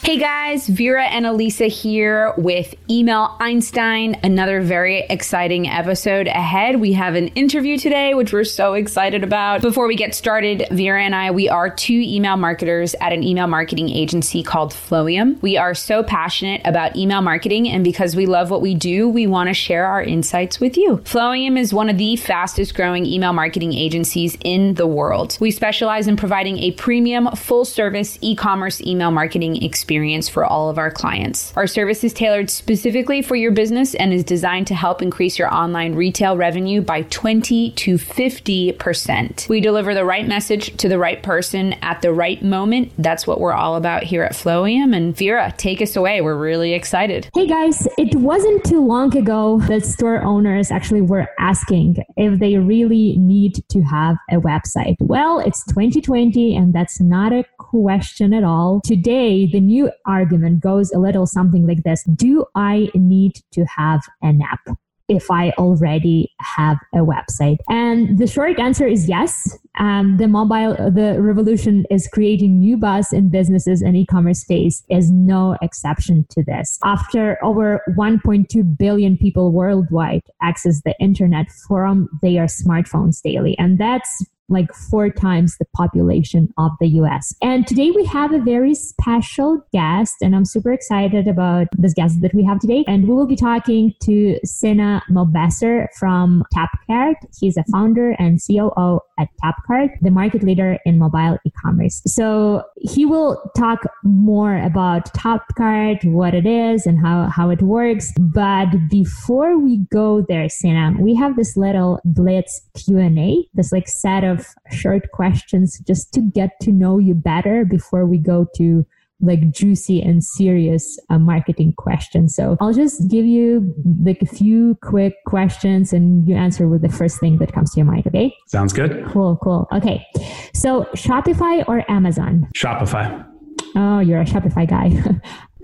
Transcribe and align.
Hey 0.00 0.16
guys, 0.16 0.66
Vera 0.66 1.04
and 1.04 1.26
Elisa 1.26 1.66
here 1.66 2.32
with 2.38 2.74
Email 2.88 3.36
Einstein. 3.40 4.18
Another 4.22 4.62
very 4.62 5.00
exciting 5.00 5.68
episode 5.68 6.28
ahead. 6.28 6.80
We 6.80 6.94
have 6.94 7.14
an 7.14 7.28
interview 7.28 7.76
today, 7.76 8.14
which 8.14 8.32
we're 8.32 8.44
so 8.44 8.72
excited 8.72 9.22
about. 9.22 9.60
Before 9.60 9.86
we 9.86 9.96
get 9.96 10.14
started, 10.14 10.66
Vera 10.70 11.02
and 11.02 11.14
I, 11.14 11.32
we 11.32 11.50
are 11.50 11.68
two 11.68 11.92
email 11.92 12.38
marketers 12.38 12.94
at 13.02 13.12
an 13.12 13.22
email 13.22 13.48
marketing 13.48 13.90
agency 13.90 14.42
called 14.42 14.72
Flowium. 14.72 15.42
We 15.42 15.58
are 15.58 15.74
so 15.74 16.02
passionate 16.02 16.62
about 16.64 16.96
email 16.96 17.20
marketing, 17.20 17.68
and 17.68 17.84
because 17.84 18.16
we 18.16 18.24
love 18.24 18.50
what 18.50 18.62
we 18.62 18.74
do, 18.74 19.10
we 19.10 19.26
want 19.26 19.48
to 19.48 19.54
share 19.54 19.84
our 19.84 20.02
insights 20.02 20.58
with 20.58 20.78
you. 20.78 20.98
Flowium 21.04 21.58
is 21.58 21.74
one 21.74 21.90
of 21.90 21.98
the 21.98 22.16
fastest 22.16 22.74
growing 22.74 23.04
email 23.04 23.34
marketing 23.34 23.74
agencies 23.74 24.38
in 24.42 24.72
the 24.74 24.86
world. 24.86 25.36
We 25.38 25.50
specialize 25.50 26.06
in 26.06 26.16
providing 26.16 26.60
a 26.60 26.70
premium, 26.70 27.28
full 27.36 27.66
service 27.66 28.16
e 28.22 28.34
commerce 28.34 28.80
email 28.80 29.10
marketing 29.10 29.62
experience 29.62 29.87
experience 29.88 30.28
for 30.28 30.44
all 30.44 30.68
of 30.68 30.76
our 30.76 30.90
clients. 30.90 31.50
Our 31.56 31.66
service 31.66 32.04
is 32.04 32.12
tailored 32.12 32.50
specifically 32.50 33.22
for 33.22 33.36
your 33.36 33.52
business 33.52 33.94
and 33.94 34.12
is 34.12 34.22
designed 34.22 34.66
to 34.66 34.74
help 34.74 35.00
increase 35.00 35.38
your 35.38 35.52
online 35.52 35.94
retail 35.94 36.36
revenue 36.36 36.82
by 36.82 37.04
20 37.04 37.70
to 37.70 37.94
50%. 37.94 39.48
We 39.48 39.62
deliver 39.62 39.94
the 39.94 40.04
right 40.04 40.28
message 40.28 40.76
to 40.76 40.90
the 40.90 40.98
right 40.98 41.22
person 41.22 41.72
at 41.80 42.02
the 42.02 42.12
right 42.12 42.42
moment. 42.42 42.92
That's 42.98 43.26
what 43.26 43.40
we're 43.40 43.54
all 43.54 43.76
about 43.76 44.02
here 44.02 44.22
at 44.22 44.32
Flowium. 44.32 44.94
And 44.94 45.16
Vera, 45.16 45.54
take 45.56 45.80
us 45.80 45.96
away. 45.96 46.20
We're 46.20 46.36
really 46.36 46.74
excited. 46.74 47.30
Hey 47.32 47.46
guys, 47.46 47.88
it 47.96 48.14
wasn't 48.14 48.64
too 48.64 48.84
long 48.84 49.16
ago 49.16 49.58
that 49.68 49.86
store 49.86 50.20
owners 50.20 50.70
actually 50.70 51.00
were 51.00 51.28
asking 51.38 52.04
if 52.18 52.38
they 52.38 52.58
really 52.58 53.16
need 53.16 53.64
to 53.70 53.80
have 53.80 54.16
a 54.30 54.36
website. 54.36 54.96
Well, 55.00 55.38
it's 55.38 55.64
2020 55.64 56.54
and 56.54 56.74
that's 56.74 57.00
not 57.00 57.32
a 57.32 57.46
question 57.56 58.34
at 58.34 58.44
all. 58.44 58.82
Today, 58.84 59.46
the 59.46 59.60
new 59.60 59.77
argument 60.06 60.60
goes 60.60 60.92
a 60.92 60.98
little 60.98 61.26
something 61.26 61.66
like 61.66 61.82
this 61.84 62.04
Do 62.04 62.44
I 62.54 62.90
need 62.94 63.34
to 63.52 63.64
have 63.64 64.02
an 64.22 64.40
app? 64.42 64.78
if 65.08 65.30
I 65.30 65.50
already 65.52 66.30
have 66.40 66.78
a 66.94 66.98
website? 66.98 67.56
And 67.68 68.18
the 68.18 68.26
short 68.26 68.58
answer 68.60 68.86
is 68.86 69.08
yes. 69.08 69.58
Um, 69.78 70.16
the 70.18 70.28
mobile, 70.28 70.74
the 70.90 71.16
revolution 71.20 71.86
is 71.90 72.08
creating 72.08 72.58
new 72.58 72.76
buzz 72.76 73.12
in 73.12 73.30
businesses 73.30 73.80
and 73.80 73.96
e-commerce 73.96 74.40
space 74.40 74.82
is 74.90 75.10
no 75.10 75.56
exception 75.62 76.26
to 76.30 76.42
this. 76.42 76.78
After 76.84 77.42
over 77.42 77.80
1.2 77.96 78.76
billion 78.76 79.16
people 79.16 79.52
worldwide 79.52 80.22
access 80.42 80.82
the 80.82 80.94
internet 81.00 81.46
from 81.66 82.08
their 82.22 82.46
smartphones 82.46 83.22
daily, 83.22 83.56
and 83.58 83.78
that's 83.78 84.24
like 84.48 84.72
four 84.72 85.10
times 85.10 85.56
the 85.58 85.66
population 85.76 86.52
of 86.58 86.72
the 86.80 86.88
US. 87.00 87.34
And 87.42 87.66
today 87.66 87.90
we 87.90 88.04
have 88.06 88.32
a 88.32 88.38
very 88.38 88.74
special 88.74 89.62
guest, 89.72 90.16
and 90.20 90.34
I'm 90.34 90.44
super 90.44 90.72
excited 90.72 91.28
about 91.28 91.68
this 91.76 91.94
guest 91.94 92.20
that 92.22 92.34
we 92.34 92.44
have 92.44 92.58
today. 92.60 92.84
And 92.86 93.08
we 93.08 93.14
will 93.14 93.26
be 93.26 93.36
talking 93.36 93.94
to 94.02 94.38
Sina 94.44 95.02
Mobasser 95.10 95.88
from 95.98 96.44
Tapcart. 96.54 97.16
He's 97.38 97.56
a 97.56 97.64
founder 97.70 98.12
and 98.18 98.40
COO 98.44 99.00
at 99.18 99.28
Tapcart, 99.42 99.90
the 100.00 100.10
market 100.10 100.42
leader 100.42 100.78
in 100.84 100.98
mobile 100.98 101.38
e-commerce. 101.44 102.02
So 102.06 102.62
he 102.76 103.04
will 103.04 103.50
talk 103.56 103.80
more 104.04 104.56
about 104.58 105.12
Tapcart, 105.14 106.04
what 106.04 106.34
it 106.34 106.46
is 106.46 106.86
and 106.86 106.98
how, 106.98 107.28
how 107.28 107.50
it 107.50 107.62
works. 107.62 108.12
But 108.18 108.66
before 108.88 109.58
we 109.58 109.78
go 109.90 110.24
there, 110.28 110.48
Sina, 110.48 110.94
we 110.98 111.14
have 111.16 111.36
this 111.36 111.56
little 111.56 112.00
blitz 112.04 112.60
Q&A, 112.74 113.46
this 113.54 113.72
like 113.72 113.88
set 113.88 114.24
of 114.24 114.37
short 114.70 115.10
questions 115.12 115.78
just 115.80 116.12
to 116.14 116.20
get 116.20 116.58
to 116.62 116.72
know 116.72 116.98
you 116.98 117.14
better 117.14 117.64
before 117.64 118.06
we 118.06 118.18
go 118.18 118.46
to 118.56 118.86
like 119.20 119.50
juicy 119.50 120.00
and 120.00 120.22
serious 120.22 120.98
uh, 121.10 121.18
marketing 121.18 121.74
questions. 121.76 122.34
So 122.34 122.56
I'll 122.60 122.72
just 122.72 123.08
give 123.08 123.26
you 123.26 123.74
like 124.04 124.22
a 124.22 124.26
few 124.26 124.78
quick 124.82 125.14
questions 125.26 125.92
and 125.92 126.28
you 126.28 126.36
answer 126.36 126.68
with 126.68 126.82
the 126.82 126.88
first 126.88 127.18
thing 127.18 127.38
that 127.38 127.52
comes 127.52 127.72
to 127.72 127.80
your 127.80 127.86
mind. 127.86 128.06
Okay. 128.06 128.32
Sounds 128.46 128.72
good. 128.72 129.06
Cool. 129.08 129.36
Cool. 129.42 129.66
Okay. 129.72 130.06
So 130.54 130.84
Shopify 130.94 131.68
or 131.68 131.84
Amazon? 131.90 132.48
Shopify. 132.54 133.26
Oh, 133.74 133.98
you're 133.98 134.20
a 134.20 134.24
Shopify 134.24 134.68
guy. 134.68 134.92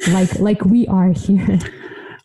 like, 0.13 0.39
like 0.41 0.65
we 0.65 0.87
are 0.89 1.13
here. 1.13 1.59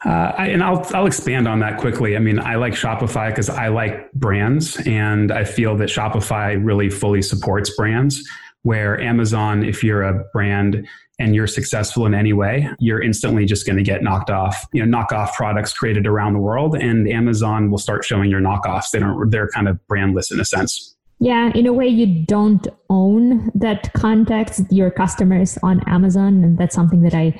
Uh, 0.05 0.31
I, 0.37 0.47
and 0.47 0.63
I'll 0.63 0.85
I'll 0.93 1.07
expand 1.07 1.47
on 1.47 1.59
that 1.59 1.77
quickly. 1.77 2.15
I 2.15 2.19
mean, 2.19 2.39
I 2.39 2.55
like 2.55 2.73
Shopify 2.73 3.29
because 3.29 3.49
I 3.49 3.67
like 3.67 4.11
brands, 4.13 4.77
and 4.87 5.31
I 5.31 5.43
feel 5.43 5.75
that 5.77 5.89
Shopify 5.89 6.57
really 6.63 6.89
fully 6.89 7.21
supports 7.21 7.75
brands. 7.75 8.23
Where 8.63 8.99
Amazon, 8.99 9.63
if 9.63 9.83
you're 9.83 10.03
a 10.03 10.23
brand 10.33 10.85
and 11.17 11.35
you're 11.35 11.47
successful 11.47 12.05
in 12.05 12.13
any 12.13 12.33
way, 12.33 12.69
you're 12.79 13.01
instantly 13.01 13.45
just 13.45 13.65
going 13.65 13.77
to 13.77 13.83
get 13.83 14.03
knocked 14.03 14.29
off. 14.29 14.65
You 14.73 14.85
know, 14.85 14.97
knockoff 14.97 15.33
products 15.33 15.73
created 15.73 16.07
around 16.07 16.33
the 16.33 16.39
world, 16.39 16.75
and 16.75 17.07
Amazon 17.07 17.69
will 17.69 17.77
start 17.77 18.05
showing 18.05 18.29
your 18.29 18.41
knockoffs. 18.41 18.91
They 18.91 18.99
don't. 18.99 19.29
They're 19.29 19.49
kind 19.49 19.67
of 19.67 19.79
brandless 19.89 20.31
in 20.31 20.39
a 20.39 20.45
sense. 20.45 20.95
Yeah, 21.21 21.51
in 21.53 21.67
a 21.67 21.73
way, 21.73 21.87
you 21.87 22.25
don't 22.25 22.65
own 22.89 23.51
that 23.53 23.91
context, 23.91 24.63
your 24.71 24.89
customers 24.89 25.57
on 25.61 25.81
Amazon. 25.87 26.43
And 26.45 26.57
that's 26.57 26.73
something 26.73 27.01
that 27.01 27.13
I 27.13 27.39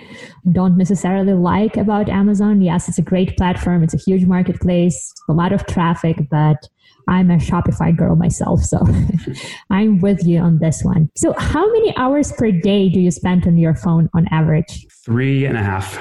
don't 0.51 0.77
necessarily 0.77 1.33
like 1.33 1.77
about 1.77 2.09
Amazon. 2.09 2.61
Yes, 2.61 2.89
it's 2.89 2.97
a 2.97 3.01
great 3.01 3.37
platform, 3.37 3.81
it's 3.83 3.93
a 3.93 3.97
huge 3.97 4.25
marketplace, 4.25 5.13
a 5.29 5.33
lot 5.33 5.53
of 5.53 5.65
traffic, 5.65 6.17
but 6.29 6.67
I'm 7.07 7.31
a 7.31 7.37
Shopify 7.37 7.95
girl 7.95 8.17
myself. 8.17 8.61
So 8.61 8.85
I'm 9.69 10.01
with 10.01 10.25
you 10.25 10.39
on 10.39 10.59
this 10.59 10.83
one. 10.83 11.09
So, 11.15 11.33
how 11.37 11.65
many 11.71 11.95
hours 11.95 12.33
per 12.33 12.51
day 12.51 12.89
do 12.89 12.99
you 12.99 13.11
spend 13.11 13.47
on 13.47 13.57
your 13.57 13.75
phone 13.75 14.09
on 14.13 14.27
average? 14.27 14.85
Three 15.05 15.45
and 15.45 15.57
a 15.57 15.63
half 15.63 15.97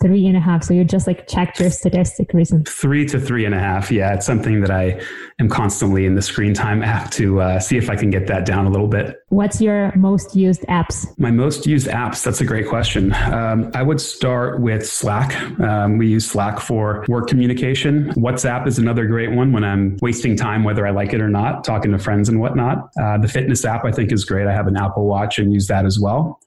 three 0.00 0.26
and 0.26 0.36
a 0.36 0.40
half. 0.40 0.64
So 0.64 0.74
you 0.74 0.84
just 0.84 1.06
like 1.06 1.26
checked 1.28 1.60
your 1.60 1.70
statistic 1.70 2.32
recently. 2.32 2.64
Three 2.70 3.06
to 3.06 3.20
three 3.20 3.44
and 3.44 3.54
a 3.54 3.58
half. 3.58 3.90
Yeah, 3.90 4.14
it's 4.14 4.26
something 4.26 4.60
that 4.60 4.70
I 4.70 5.00
am 5.40 5.48
constantly 5.48 6.06
in 6.06 6.14
the 6.14 6.22
screen 6.22 6.54
time 6.54 6.82
app 6.82 7.10
to 7.12 7.40
uh, 7.40 7.60
see 7.60 7.76
if 7.76 7.90
I 7.90 7.96
can 7.96 8.10
get 8.10 8.26
that 8.28 8.44
down 8.44 8.66
a 8.66 8.70
little 8.70 8.88
bit. 8.88 9.16
What's 9.28 9.60
your 9.60 9.94
most 9.96 10.36
used 10.36 10.62
apps? 10.62 11.06
My 11.18 11.30
most 11.30 11.66
used 11.66 11.86
apps. 11.88 12.22
That's 12.24 12.40
a 12.40 12.44
great 12.44 12.68
question. 12.68 13.12
Um, 13.14 13.70
I 13.74 13.82
would 13.82 14.00
start 14.00 14.60
with 14.60 14.86
Slack. 14.86 15.38
Um, 15.60 15.98
we 15.98 16.08
use 16.08 16.26
Slack 16.26 16.60
for 16.60 17.04
work 17.08 17.28
communication. 17.28 18.12
WhatsApp 18.14 18.66
is 18.66 18.78
another 18.78 19.06
great 19.06 19.32
one 19.32 19.52
when 19.52 19.64
I'm 19.64 19.96
wasting 20.02 20.36
time, 20.36 20.64
whether 20.64 20.86
I 20.86 20.90
like 20.90 21.12
it 21.12 21.20
or 21.20 21.28
not, 21.28 21.64
talking 21.64 21.92
to 21.92 21.98
friends 21.98 22.28
and 22.28 22.40
whatnot. 22.40 22.90
Uh, 23.00 23.18
the 23.18 23.28
fitness 23.28 23.64
app 23.64 23.84
I 23.84 23.92
think 23.92 24.12
is 24.12 24.24
great. 24.24 24.46
I 24.46 24.52
have 24.52 24.66
an 24.66 24.76
Apple 24.76 25.06
Watch 25.06 25.38
and 25.38 25.52
use 25.52 25.66
that 25.68 25.84
as 25.84 25.98
well 25.98 26.40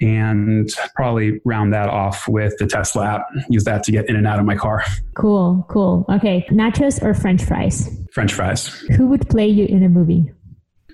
and 0.00 0.68
probably 0.94 1.40
round 1.44 1.72
that 1.72 1.88
off 1.88 2.28
with 2.28 2.56
the 2.58 2.66
Tesla 2.66 3.06
app. 3.06 3.26
Use 3.48 3.64
that 3.64 3.82
to 3.84 3.92
get 3.92 4.08
in 4.08 4.16
and 4.16 4.26
out 4.26 4.38
of 4.38 4.46
my 4.46 4.56
car. 4.56 4.84
Cool, 5.14 5.66
cool. 5.68 6.04
Okay, 6.08 6.46
nachos 6.50 7.02
or 7.02 7.14
French 7.14 7.42
fries? 7.42 7.90
French 8.12 8.32
fries. 8.32 8.68
Who 8.96 9.06
would 9.08 9.28
play 9.28 9.46
you 9.46 9.66
in 9.66 9.82
a 9.82 9.88
movie? 9.88 10.32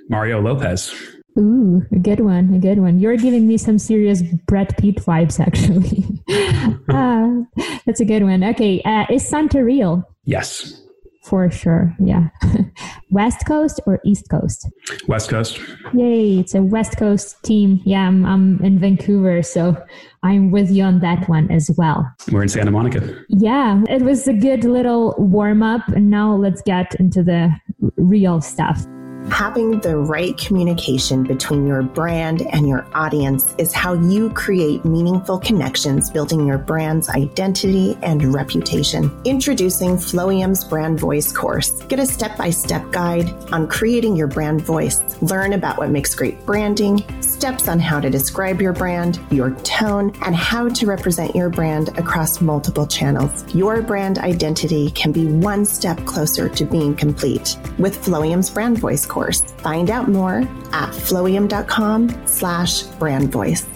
Mario 0.08 0.40
Lopez. 0.40 0.94
Ooh, 1.38 1.82
a 1.92 1.98
good 1.98 2.20
one, 2.20 2.54
a 2.54 2.58
good 2.58 2.78
one. 2.78 3.00
You're 3.00 3.16
giving 3.16 3.48
me 3.48 3.58
some 3.58 3.78
serious 3.78 4.22
Brad 4.46 4.76
Pitt 4.78 4.96
vibes, 4.96 5.40
actually. 5.40 6.04
uh, 6.88 7.80
that's 7.84 8.00
a 8.00 8.04
good 8.04 8.22
one. 8.22 8.44
Okay, 8.44 8.80
uh, 8.82 9.06
is 9.10 9.26
Santa 9.26 9.64
real? 9.64 10.08
Yes. 10.24 10.83
For 11.24 11.50
sure. 11.50 11.96
Yeah. 11.98 12.28
West 13.10 13.46
Coast 13.46 13.80
or 13.86 13.98
East 14.04 14.28
Coast? 14.30 14.68
West 15.08 15.30
Coast. 15.30 15.58
Yay. 15.94 16.40
It's 16.40 16.54
a 16.54 16.62
West 16.62 16.98
Coast 16.98 17.42
team. 17.42 17.80
Yeah. 17.86 18.06
I'm, 18.06 18.26
I'm 18.26 18.62
in 18.62 18.78
Vancouver. 18.78 19.42
So 19.42 19.82
I'm 20.22 20.50
with 20.50 20.70
you 20.70 20.82
on 20.82 21.00
that 21.00 21.26
one 21.26 21.50
as 21.50 21.70
well. 21.78 22.06
We're 22.30 22.42
in 22.42 22.48
Santa 22.48 22.70
Monica. 22.70 23.24
Yeah. 23.30 23.82
It 23.88 24.02
was 24.02 24.28
a 24.28 24.34
good 24.34 24.64
little 24.64 25.14
warm 25.16 25.62
up. 25.62 25.88
And 25.88 26.10
now 26.10 26.34
let's 26.34 26.60
get 26.60 26.94
into 26.96 27.22
the 27.22 27.50
real 27.96 28.42
stuff. 28.42 28.84
Having 29.30 29.80
the 29.80 29.96
right 29.96 30.36
communication 30.36 31.22
between 31.22 31.66
your 31.66 31.82
brand 31.82 32.42
and 32.52 32.68
your 32.68 32.86
audience 32.94 33.54
is 33.56 33.72
how 33.72 33.94
you 33.94 34.28
create 34.30 34.84
meaningful 34.84 35.38
connections, 35.38 36.10
building 36.10 36.46
your 36.46 36.58
brand's 36.58 37.08
identity 37.08 37.98
and 38.02 38.34
reputation. 38.34 39.10
Introducing 39.24 39.96
Flowium's 39.96 40.62
Brand 40.62 41.00
Voice 41.00 41.32
course. 41.32 41.82
Get 41.84 41.98
a 41.98 42.06
step 42.06 42.36
by 42.36 42.50
step 42.50 42.90
guide 42.92 43.30
on 43.50 43.66
creating 43.66 44.14
your 44.14 44.28
brand 44.28 44.60
voice. 44.60 45.00
Learn 45.22 45.54
about 45.54 45.78
what 45.78 45.90
makes 45.90 46.14
great 46.14 46.44
branding, 46.44 47.02
steps 47.34 47.68
on 47.68 47.80
how 47.80 47.98
to 48.00 48.08
describe 48.08 48.62
your 48.62 48.72
brand, 48.72 49.20
your 49.30 49.50
tone, 49.62 50.12
and 50.24 50.34
how 50.36 50.68
to 50.68 50.86
represent 50.86 51.34
your 51.34 51.50
brand 51.50 51.88
across 51.98 52.40
multiple 52.40 52.86
channels. 52.86 53.44
Your 53.54 53.82
brand 53.82 54.18
identity 54.18 54.90
can 54.92 55.10
be 55.10 55.26
one 55.26 55.64
step 55.64 55.98
closer 56.06 56.48
to 56.48 56.64
being 56.64 56.94
complete 56.94 57.58
with 57.78 58.02
Flowium's 58.04 58.50
Brand 58.50 58.78
Voice 58.78 59.04
course. 59.04 59.42
Find 59.58 59.90
out 59.90 60.08
more 60.08 60.38
at 60.72 60.90
flowium.com 60.90 62.26
slash 62.26 62.82
brand 62.82 63.32
voice. 63.32 63.66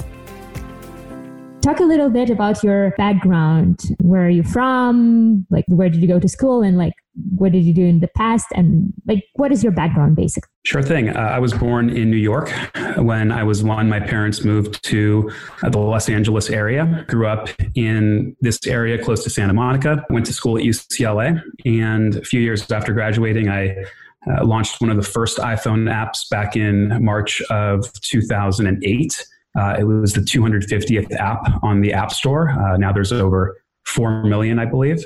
Talk 1.61 1.81
a 1.81 1.85
little 1.85 2.09
bit 2.09 2.31
about 2.31 2.63
your 2.63 2.95
background. 2.97 3.81
Where 4.01 4.25
are 4.25 4.31
you 4.31 4.45
from? 4.45 5.47
Like, 5.51 5.65
where 5.67 5.89
did 5.89 6.01
you 6.01 6.09
go 6.09 6.21
to 6.21 6.29
school? 6.29 6.63
And 6.63 6.79
like, 6.79 6.95
what 7.37 7.53
did 7.53 7.65
you 7.65 7.73
do 7.73 7.85
in 7.85 8.01
the 8.01 8.09
past? 8.09 8.47
And 8.55 8.93
like, 9.07 9.25
what 9.35 9.53
is 9.53 9.63
your 9.63 9.73
background 9.73 10.17
basically? 10.17 10.49
Sure 10.65 10.83
thing. 10.83 11.11
Uh, 11.11 11.21
I 11.21 11.39
was 11.39 11.53
born 11.53 11.91
in 11.91 12.11
New 12.11 12.17
York. 12.17 12.51
When 12.97 13.33
I 13.33 13.43
was 13.43 13.63
one, 13.63 13.89
my 13.89 14.01
parents 14.01 14.45
moved 14.45 14.83
to 14.85 15.31
uh, 15.63 15.71
the 15.71 15.79
Los 15.79 16.09
Angeles 16.09 16.51
area. 16.51 17.05
Grew 17.09 17.27
up 17.27 17.49
in 17.75 18.37
this 18.41 18.67
area 18.67 19.03
close 19.03 19.25
to 19.25 19.31
Santa 19.31 19.53
Monica. 19.53 20.05
Went 20.11 20.27
to 20.27 20.33
school 20.33 20.59
at 20.59 20.65
UCLA. 20.65 21.41
And 21.65 22.17
a 22.17 22.25
few 22.25 22.41
years 22.41 22.71
after 22.71 22.93
graduating, 22.93 23.49
I 23.49 23.85
uh, 24.27 24.45
launched 24.45 24.81
one 24.81 24.91
of 24.91 24.97
the 24.97 25.03
first 25.03 25.39
iPhone 25.39 25.91
apps 25.91 26.29
back 26.31 26.57
in 26.57 27.03
March 27.05 27.41
of 27.51 27.91
2008. 28.03 29.27
Uh, 29.59 29.77
it 29.79 29.85
was 29.85 30.13
the 30.13 30.21
250th 30.21 31.13
app 31.17 31.63
on 31.63 31.81
the 31.81 31.93
App 31.93 32.13
Store. 32.13 32.51
Uh, 32.51 32.77
now 32.77 32.93
there's 32.93 33.13
over 33.13 33.57
4 33.87 34.25
million, 34.25 34.59
I 34.59 34.67
believe. 34.67 35.05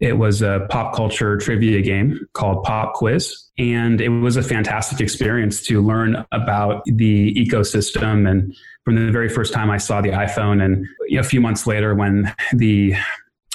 It 0.00 0.18
was 0.18 0.42
a 0.42 0.66
pop 0.70 0.94
culture 0.94 1.36
trivia 1.36 1.80
game 1.82 2.18
called 2.32 2.64
Pop 2.64 2.94
Quiz. 2.94 3.50
And 3.56 4.00
it 4.00 4.08
was 4.08 4.36
a 4.36 4.42
fantastic 4.42 5.00
experience 5.00 5.62
to 5.66 5.80
learn 5.80 6.24
about 6.32 6.82
the 6.86 7.32
ecosystem. 7.34 8.28
And 8.28 8.54
from 8.84 8.96
the 8.96 9.12
very 9.12 9.28
first 9.28 9.52
time 9.52 9.70
I 9.70 9.78
saw 9.78 10.00
the 10.00 10.10
iPhone, 10.10 10.62
and 10.62 10.86
a 11.16 11.22
few 11.22 11.40
months 11.40 11.66
later, 11.66 11.94
when 11.94 12.34
the 12.52 12.94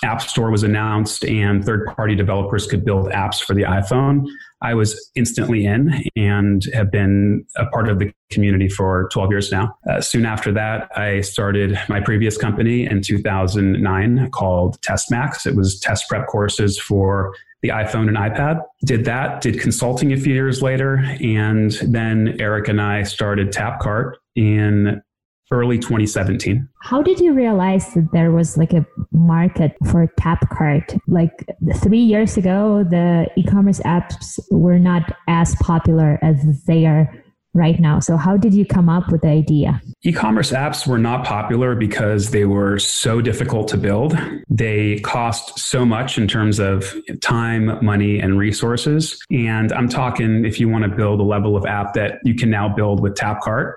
App 0.04 0.22
Store 0.22 0.50
was 0.50 0.64
announced 0.64 1.26
and 1.26 1.64
third 1.64 1.86
party 1.88 2.16
developers 2.16 2.66
could 2.66 2.86
build 2.86 3.08
apps 3.10 3.42
for 3.42 3.54
the 3.54 3.64
iPhone, 3.64 4.26
I 4.62 4.74
was 4.74 5.10
instantly 5.16 5.66
in 5.66 6.04
and 6.16 6.64
have 6.74 6.92
been 6.92 7.46
a 7.56 7.66
part 7.68 7.90
of 7.90 8.00
the 8.00 8.12
community 8.32 8.68
for 8.68 9.10
12 9.12 9.32
years 9.32 9.52
now. 9.52 9.76
Uh, 9.90 10.02
soon 10.02 10.26
after 10.26 10.52
that, 10.54 10.90
I 10.98 11.22
started 11.22 11.80
my 11.88 12.00
previous 12.00 12.38
company 12.38 12.86
in 12.86 13.02
2009 13.02 14.32
called 14.32 14.80
TestMax. 14.82 15.46
It 15.46 15.56
was 15.56 15.80
test 15.80 16.08
prep 16.10 16.28
courses 16.28 16.78
for 16.80 17.34
the 17.62 17.70
iPhone 17.70 18.08
and 18.08 18.18
iPad. 18.18 18.64
Did 18.86 19.06
that, 19.06 19.42
did 19.42 19.60
consulting 19.60 20.14
a 20.14 20.18
few 20.18 20.34
years 20.34 20.62
later. 20.62 20.98
And 21.22 21.72
then 21.84 22.38
Eric 22.40 22.70
and 22.70 22.82
I 22.82 23.04
started 23.04 23.52
Tapcart 23.52 24.14
in 24.36 25.02
early 25.52 25.78
2017. 25.78 26.68
How 26.82 27.02
did 27.02 27.20
you 27.20 27.34
realize 27.34 27.94
that 27.94 28.10
there 28.14 28.32
was 28.32 28.58
like 28.58 28.74
a 28.74 28.86
market 29.12 29.76
for 29.90 30.08
Tapcart? 30.20 31.00
Like 31.08 31.46
three 31.78 32.00
years 32.00 32.38
ago, 32.38 32.84
the 32.84 33.28
e-commerce 33.36 33.80
apps 33.82 34.40
were 34.52 34.80
not 34.80 35.12
as 35.28 35.56
popular 35.56 36.20
as 36.22 36.38
they 36.66 36.86
are 36.86 37.12
right 37.56 37.80
now. 37.80 38.00
So 38.00 38.16
how 38.16 38.38
did 38.38 38.54
you 38.54 38.66
come 38.66 38.90
up 38.90 39.12
with 39.12 39.22
the 39.22 39.30
idea? 39.30 39.82
E-commerce 40.04 40.52
apps 40.52 40.86
were 40.86 41.00
not 41.00 41.26
popular 41.26 41.76
because 41.76 42.30
they 42.30 42.46
were 42.46 42.78
so 42.78 43.22
difficult 43.22 43.68
to 43.70 43.78
build. 43.78 44.16
They 44.50 45.00
cost 45.00 45.58
so 45.58 45.84
much 45.84 46.18
in 46.18 46.28
terms 46.28 46.60
of 46.60 46.94
time, 47.22 47.84
money, 47.84 48.20
and 48.20 48.38
resources. 48.38 49.20
And 49.32 49.74
I'm 49.74 49.90
talking 49.90 50.46
if 50.46 50.60
you 50.60 50.70
want 50.70 50.84
to 50.84 50.90
build 50.90 51.20
a 51.20 51.24
level 51.24 51.58
of 51.58 51.66
app 51.66 51.94
that 51.96 52.20
you 52.24 52.36
can 52.36 52.52
now 52.52 52.70
build 52.70 53.02
with 53.02 53.16
Tapcart, 53.16 53.74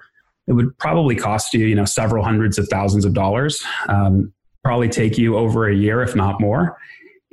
it 0.52 0.54
would 0.54 0.76
probably 0.76 1.16
cost 1.16 1.54
you, 1.54 1.64
you 1.64 1.74
know, 1.74 1.86
several 1.86 2.22
hundreds 2.22 2.58
of 2.58 2.68
thousands 2.68 3.06
of 3.06 3.14
dollars. 3.14 3.64
Um, 3.88 4.32
probably 4.62 4.88
take 4.88 5.16
you 5.16 5.36
over 5.36 5.66
a 5.66 5.74
year, 5.74 6.02
if 6.02 6.14
not 6.14 6.40
more. 6.40 6.76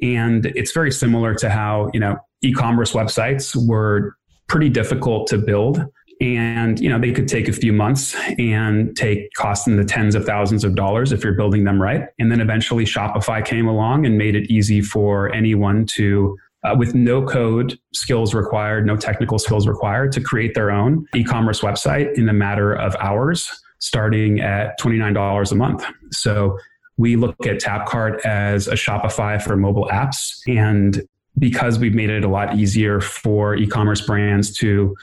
And 0.01 0.45
it's 0.55 0.71
very 0.71 0.91
similar 0.91 1.35
to 1.35 1.49
how, 1.49 1.91
you 1.93 1.99
know, 1.99 2.17
e-commerce 2.41 2.93
websites 2.93 3.55
were 3.67 4.15
pretty 4.47 4.69
difficult 4.69 5.27
to 5.27 5.37
build. 5.37 5.85
And, 6.21 6.79
you 6.79 6.89
know, 6.89 6.97
they 6.97 7.11
could 7.11 7.27
take 7.27 7.49
a 7.49 7.53
few 7.53 7.73
months 7.73 8.15
and 8.37 8.95
take 8.95 9.33
cost 9.33 9.67
in 9.67 9.75
the 9.75 9.83
tens 9.85 10.15
of 10.15 10.25
thousands 10.25 10.63
of 10.63 10.75
dollars 10.75 11.11
if 11.11 11.21
you're 11.21 11.33
building 11.33 11.65
them 11.65 11.81
right. 11.81 12.07
And 12.19 12.31
then 12.31 12.39
eventually 12.39 12.85
Shopify 12.85 13.45
came 13.45 13.67
along 13.67 14.05
and 14.05 14.17
made 14.17 14.35
it 14.35 14.49
easy 14.49 14.81
for 14.81 15.33
anyone 15.33 15.85
to 15.97 16.37
uh, 16.63 16.75
with 16.77 16.93
no 16.93 17.25
code 17.25 17.79
skills 17.93 18.33
required, 18.33 18.85
no 18.85 18.97
technical 18.97 19.39
skills 19.39 19.67
required 19.67 20.11
to 20.13 20.21
create 20.21 20.53
their 20.55 20.71
own 20.71 21.05
e 21.15 21.23
commerce 21.23 21.61
website 21.61 22.17
in 22.17 22.27
a 22.27 22.33
matter 22.33 22.73
of 22.73 22.95
hours, 22.99 23.49
starting 23.79 24.39
at 24.41 24.79
$29 24.79 25.51
a 25.51 25.55
month. 25.55 25.85
So 26.11 26.57
we 26.97 27.15
look 27.15 27.45
at 27.45 27.61
Tapcart 27.61 28.25
as 28.25 28.67
a 28.67 28.73
Shopify 28.73 29.41
for 29.41 29.55
mobile 29.55 29.87
apps. 29.91 30.41
And 30.47 31.01
because 31.37 31.79
we've 31.79 31.95
made 31.95 32.09
it 32.09 32.25
a 32.25 32.27
lot 32.27 32.57
easier 32.57 32.99
for 32.99 33.55
e 33.55 33.65
commerce 33.65 34.01
brands 34.01 34.53
to 34.57 34.95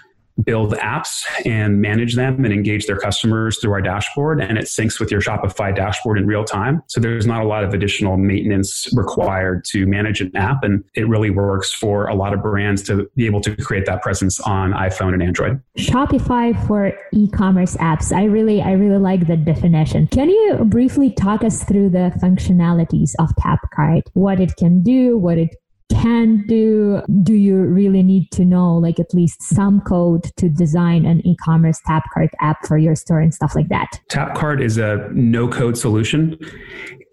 build 0.45 0.75
apps 0.75 1.25
and 1.45 1.81
manage 1.81 2.15
them 2.15 2.45
and 2.45 2.53
engage 2.53 2.87
their 2.87 2.99
customers 2.99 3.59
through 3.59 3.73
our 3.73 3.81
dashboard 3.81 4.41
and 4.41 4.59
it 4.59 4.65
syncs 4.65 5.01
with 5.01 5.11
your 5.11 5.21
Shopify 5.21 5.75
dashboard 5.75 6.19
in 6.19 6.27
real 6.27 6.45
time. 6.45 6.83
So 6.89 7.01
there's 7.01 7.27
not 7.27 7.43
a 7.43 7.47
lot 7.47 7.65
of 7.65 7.73
additional 7.73 8.17
maintenance 8.17 8.89
required 8.95 9.65
to 9.67 9.87
manage 9.87 10.21
an 10.21 10.35
app 10.37 10.63
and 10.63 10.85
it 10.95 11.09
really 11.09 11.31
works 11.31 11.73
for 11.73 12.07
a 12.07 12.15
lot 12.15 12.35
of 12.35 12.43
brands 12.43 12.83
to 12.85 13.11
be 13.17 13.27
able 13.27 13.41
to 13.43 13.57
create 13.57 13.87
that 13.87 14.03
presence 14.03 14.41
on 14.41 14.73
iPhone 14.73 15.15
and 15.15 15.23
Android. 15.23 15.61
Shopify 15.79 16.55
for 16.67 16.93
e-commerce 17.13 17.77
apps. 17.77 18.15
I 18.15 18.25
really 18.25 18.63
I 18.63 18.73
really 18.73 18.99
like 18.99 19.27
the 19.27 19.37
definition. 19.37 20.07
Can 20.09 20.29
you 20.29 20.65
briefly 20.65 21.11
talk 21.13 21.45
us 21.45 21.65
through 21.65 21.91
the 21.91 22.13
functionalities 22.23 23.13
of 23.19 23.31
Tapcart? 23.37 24.03
What 24.15 24.41
it 24.41 24.57
can 24.57 24.83
do, 24.83 25.17
what 25.17 25.39
it 25.39 25.57
can 25.91 26.45
do 26.47 27.03
do 27.23 27.35
you 27.35 27.57
really 27.57 28.03
need 28.03 28.31
to 28.33 28.45
know 28.45 28.77
like 28.77 28.99
at 29.01 29.13
least 29.15 29.43
some 29.43 29.81
code 29.81 30.25
to 30.37 30.49
design 30.49 31.05
an 31.05 31.27
e-commerce 31.27 31.81
tapcart 31.89 32.31
app 32.41 32.67
for 32.67 32.79
your 32.79 32.95
store 32.95 33.21
and 33.21 33.35
stuff 33.35 33.55
like 33.55 33.69
that? 33.69 34.01
Tapcart 34.11 34.63
is 34.63 34.79
a 34.79 35.09
no 35.13 35.49
code 35.49 35.77
solution 35.77 36.39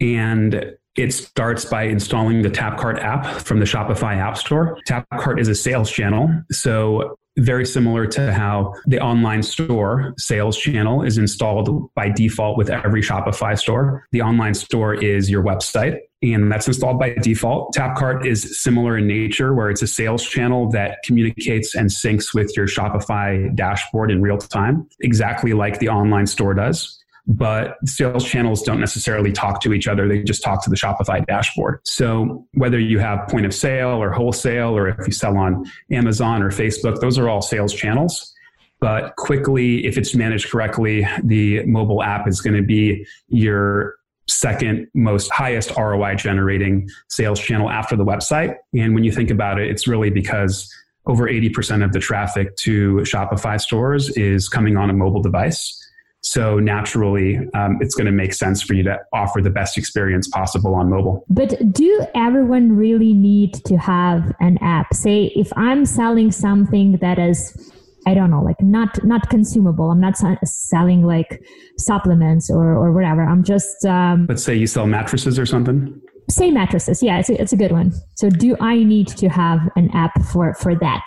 and 0.02 0.74
it 0.96 1.12
starts 1.12 1.66
by 1.66 1.84
installing 1.84 2.44
the 2.44 2.50
tapcart 2.50 3.04
app 3.04 3.26
from 3.26 3.60
the 3.60 3.66
shopify 3.66 4.16
app 4.16 4.38
store. 4.38 4.78
Tapcart 4.88 5.40
is 5.40 5.48
a 5.48 5.56
sales 5.56 5.90
channel 5.90 6.30
so 6.52 7.18
very 7.38 7.66
similar 7.66 8.06
to 8.06 8.32
how 8.32 8.74
the 8.86 9.00
online 9.00 9.42
store 9.42 10.14
sales 10.18 10.58
channel 10.58 11.02
is 11.02 11.18
installed 11.18 11.90
by 11.96 12.10
default 12.10 12.58
with 12.58 12.70
every 12.70 13.02
Shopify 13.02 13.58
store. 13.58 14.06
The 14.12 14.22
online 14.22 14.54
store 14.54 14.94
is 14.94 15.30
your 15.30 15.44
website 15.44 15.98
and 16.24 16.52
that's 16.52 16.68
installed 16.68 17.00
by 17.00 17.14
default. 17.22 17.76
Tapcart 17.76 18.26
is 18.26 18.62
similar 18.62 18.98
in 18.98 19.08
nature, 19.08 19.54
where 19.54 19.70
it's 19.70 19.82
a 19.82 19.88
sales 19.88 20.24
channel 20.24 20.70
that 20.72 21.00
communicates 21.04 21.76
and 21.76 21.90
syncs 21.90 22.34
with 22.34 22.56
your 22.56 22.68
Shopify 22.68 23.54
dashboard 23.56 24.10
in 24.10 24.22
real 24.22 24.38
time, 24.38 24.88
exactly 25.02 25.54
like 25.54 25.80
the 25.80 25.90
online 25.90 26.26
store 26.26 26.54
does. 26.54 27.00
But 27.26 27.78
sales 27.86 28.26
channels 28.26 28.64
don't 28.64 28.80
necessarily 28.80 29.32
talk 29.32 29.62
to 29.62 29.74
each 29.74 29.88
other. 29.88 30.08
They 30.08 30.24
just 30.24 30.44
talk 30.44 30.64
to 30.64 30.70
the 30.70 30.76
Shopify 30.76 31.26
dashboard. 31.26 31.80
So 31.84 32.46
whether 32.54 32.80
you 32.80 33.00
have 33.00 33.28
point 33.30 33.46
of 33.46 33.54
sale 33.54 34.02
or 34.02 34.12
wholesale, 34.12 34.76
or 34.78 34.90
if 34.90 35.08
you 35.08 35.14
sell 35.14 35.38
on 35.38 35.66
Amazon 35.92 36.42
or 36.42 36.52
Facebook, 36.52 37.00
those 37.00 37.18
are 37.18 37.30
all 37.30 37.42
sales 37.42 37.74
channels. 37.74 38.34
But 38.82 39.16
quickly, 39.16 39.86
if 39.86 39.98
it's 39.98 40.14
managed 40.14 40.52
correctly, 40.52 41.08
the 41.24 41.66
mobile 41.66 42.04
app 42.04 42.28
is 42.28 42.42
going 42.42 42.58
to 42.58 42.62
be 42.62 43.06
your 43.30 43.96
second 44.40 44.88
most 44.94 45.32
highest 45.32 45.72
ROI 45.78 46.16
generating 46.16 46.88
sales 47.10 47.40
channel 47.40 47.70
after 47.70 47.96
the 47.96 48.06
website. 48.06 48.56
And 48.74 48.94
when 48.94 49.04
you 49.04 49.12
think 49.12 49.30
about 49.30 49.60
it, 49.60 49.70
it's 49.70 49.88
really 49.88 50.10
because 50.10 50.72
over 51.06 51.28
80% 51.28 51.84
of 51.84 51.92
the 51.92 52.00
traffic 52.00 52.56
to 52.58 52.96
Shopify 52.98 53.60
stores 53.60 54.10
is 54.18 54.48
coming 54.48 54.78
on 54.78 54.90
a 54.90 54.94
mobile 54.94 55.22
device. 55.22 55.80
So 56.22 56.58
naturally, 56.58 57.38
um, 57.54 57.80
it's 57.82 57.96
going 57.96 58.06
to 58.06 58.14
make 58.14 58.34
sense 58.34 58.62
for 58.62 58.74
you 58.76 58.84
to 58.84 58.98
offer 59.12 59.42
the 59.42 59.50
best 59.50 59.78
experience 59.78 60.30
possible 60.30 60.74
on 60.74 60.90
mobile. 60.90 61.26
But 61.30 61.74
do 61.74 62.06
everyone 62.16 62.78
really 62.78 63.14
need 63.14 63.56
to 63.66 63.76
have 63.76 64.34
an 64.40 64.58
app? 64.62 64.94
Say, 64.94 65.34
if 65.36 65.52
I'm 65.58 65.86
selling 65.86 66.32
something 66.32 66.98
that 66.98 67.20
is 67.20 67.73
I 68.06 68.14
don't 68.14 68.30
know, 68.30 68.42
like 68.42 68.62
not 68.62 69.04
not 69.04 69.30
consumable. 69.30 69.92
I'm 69.92 70.00
not 70.00 70.16
selling 70.44 71.06
like 71.06 71.44
supplements 71.78 72.50
or 72.50 72.74
or 72.76 72.92
whatever. 72.92 73.24
I'm 73.24 73.44
just. 73.44 73.86
Um, 73.86 74.26
Let's 74.28 74.44
say 74.44 74.56
you 74.56 74.68
sell 74.68 74.88
mattresses 74.88 75.40
or 75.40 75.46
something. 75.46 76.00
Say 76.30 76.52
mattresses. 76.52 77.04
Yeah, 77.04 77.20
it's 77.20 77.30
a, 77.30 77.42
it's 77.42 77.54
a 77.54 77.58
good 77.58 77.72
one. 77.72 77.92
So, 78.16 78.30
do 78.30 78.56
I 78.60 78.84
need 78.84 79.08
to 79.10 79.30
have 79.30 79.60
an 79.76 79.90
app 79.92 80.22
for 80.24 80.54
for 80.56 80.76
that? 80.76 81.06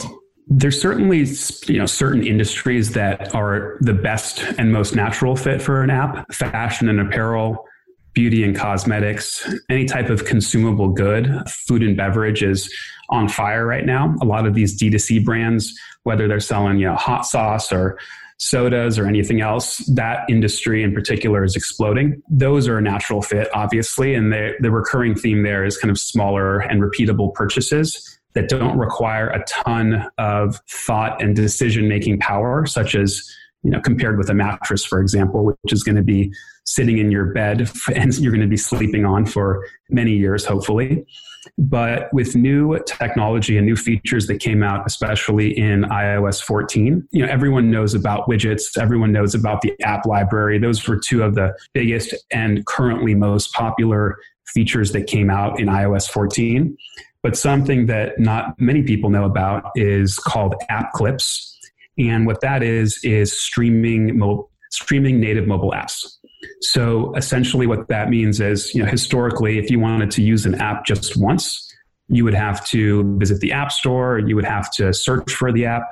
There's 0.49 0.81
certainly 0.81 1.27
you 1.67 1.79
know 1.79 1.87
certain 1.87 2.27
industries 2.27 2.93
that 2.93 3.35
are 3.35 3.79
the 3.81 3.95
best 3.95 4.43
and 4.59 4.73
most 4.73 4.95
natural 4.95 5.37
fit 5.37 5.61
for 5.61 5.83
an 5.83 5.91
app. 5.91 6.33
Fashion 6.33 6.89
and 6.89 7.01
apparel, 7.01 7.65
beauty 8.17 8.43
and 8.43 8.57
cosmetics, 8.57 9.47
any 9.69 9.85
type 9.85 10.09
of 10.09 10.25
consumable 10.25 10.89
good, 10.89 11.31
food 11.49 11.83
and 11.83 11.97
beverage 11.97 12.43
is 12.43 12.73
on 13.11 13.29
fire 13.29 13.67
right 13.67 13.85
now. 13.85 14.15
A 14.23 14.25
lot 14.25 14.47
of 14.47 14.55
these 14.55 14.81
D2C 14.81 15.25
brands, 15.25 15.79
whether 16.07 16.29
they're 16.29 16.41
selling 16.41 16.79
you 16.79 16.87
know 16.87 16.95
hot 16.95 17.27
sauce 17.27 17.73
or 17.73 17.99
sodas 18.39 18.99
or 18.99 19.07
anything 19.07 19.41
else, 19.41 19.79
that 19.95 20.29
industry 20.29 20.83
in 20.83 20.93
particular 20.93 21.43
is 21.43 21.57
exploding. 21.57 22.23
Those 22.29 22.69
are 22.69 22.79
a 22.79 22.83
natural 22.83 23.23
fit, 23.23 23.49
obviously, 23.55 24.15
and 24.15 24.33
the 24.33 24.53
the 24.61 24.71
recurring 24.71 25.15
theme 25.15 25.43
there 25.43 25.65
is 25.65 25.77
kind 25.77 25.91
of 25.91 25.99
smaller 25.99 26.61
and 26.61 26.81
repeatable 26.81 27.35
purchases 27.35 28.19
that 28.35 28.49
don't 28.49 28.79
require 28.79 29.29
a 29.29 29.43
ton 29.45 30.07
of 30.19 30.61
thought 30.69 31.21
and 31.23 31.35
decision 31.35 31.89
making 31.89 32.21
power, 32.21 32.67
such 32.67 32.95
as 32.95 33.23
you 33.65 33.71
know 33.71 33.81
compared 33.81 34.17
with 34.17 34.31
a 34.31 34.35
mattress, 34.35 34.85
for 34.85 35.01
example, 35.01 35.45
which 35.45 35.73
is 35.73 35.83
going 35.83 35.97
to 35.97 36.03
be 36.03 36.33
sitting 36.67 36.99
in 36.99 37.11
your 37.11 37.27
bed 37.27 37.69
and 37.95 38.17
you're 38.19 38.33
going 38.33 38.41
to 38.41 38.47
be 38.47 38.57
sleeping 38.57 39.05
on 39.05 39.27
for 39.27 39.67
many 39.91 40.13
years, 40.13 40.45
hopefully. 40.45 41.05
But 41.59 42.13
with 42.13 42.37
new 42.37 42.79
technology 42.87 43.57
and 43.57 43.67
new 43.67 43.77
features 43.77 44.27
that 44.27 44.41
came 44.41 44.63
out, 44.63 44.87
especially 44.87 45.57
in 45.57 45.83
iOS 45.85 46.43
14, 46.43 47.09
you 47.13 47.25
know, 47.25 47.33
everyone 47.33 47.71
knows 47.71 47.95
about 47.95 48.29
widgets. 48.29 48.77
Everyone 48.77 49.11
knows 49.11 49.35
about 49.35 49.63
the 49.63 49.75
app 49.83 50.05
library. 50.05 50.59
Those 50.59 50.87
were 50.87 50.99
two 50.99 51.23
of 51.23 51.35
the 51.35 51.57
biggest 51.73 52.15
and 52.31 52.65
currently 52.67 53.15
most 53.15 53.55
popular 53.55 54.19
features 54.47 54.93
that 54.93 55.07
came 55.07 55.31
out 55.31 55.59
in 55.59 55.67
iOS 55.67 56.11
14. 56.11 56.77
But 57.23 57.37
something 57.37 57.87
that 57.87 58.21
not 58.21 58.61
many 58.61 58.83
people 58.83 59.09
know 59.09 59.25
about 59.25 59.71
is 59.75 60.19
called 60.19 60.55
App 60.69 60.93
Clips. 60.93 61.59
And 61.99 62.27
what 62.27 62.43
that 62.43 62.63
is, 62.63 63.01
is 63.03 63.39
streaming, 63.39 64.21
streaming 64.71 65.21
native 65.21 65.47
mobile 65.47 65.73
apps. 65.73 66.16
So 66.63 67.15
essentially, 67.15 67.67
what 67.67 67.89
that 67.89 68.09
means 68.09 68.41
is, 68.41 68.75
you 68.75 68.83
know, 68.83 68.91
historically, 68.91 69.59
if 69.59 69.71
you 69.71 69.79
wanted 69.79 70.11
to 70.13 70.23
use 70.23 70.47
an 70.47 70.55
app 70.57 70.87
just 70.87 71.17
once, 71.17 71.63
you 72.09 72.25
would 72.25 72.35
have 72.35 72.67
to 72.69 73.17
visit 73.19 73.41
the 73.41 73.53
App 73.53 73.73
Store, 73.73 74.19
you 74.19 74.37
would 74.37 74.45
have 74.45 74.71
to 74.75 74.93
search 74.93 75.35
for 75.35 75.53
the 75.53 75.67
app, 75.67 75.83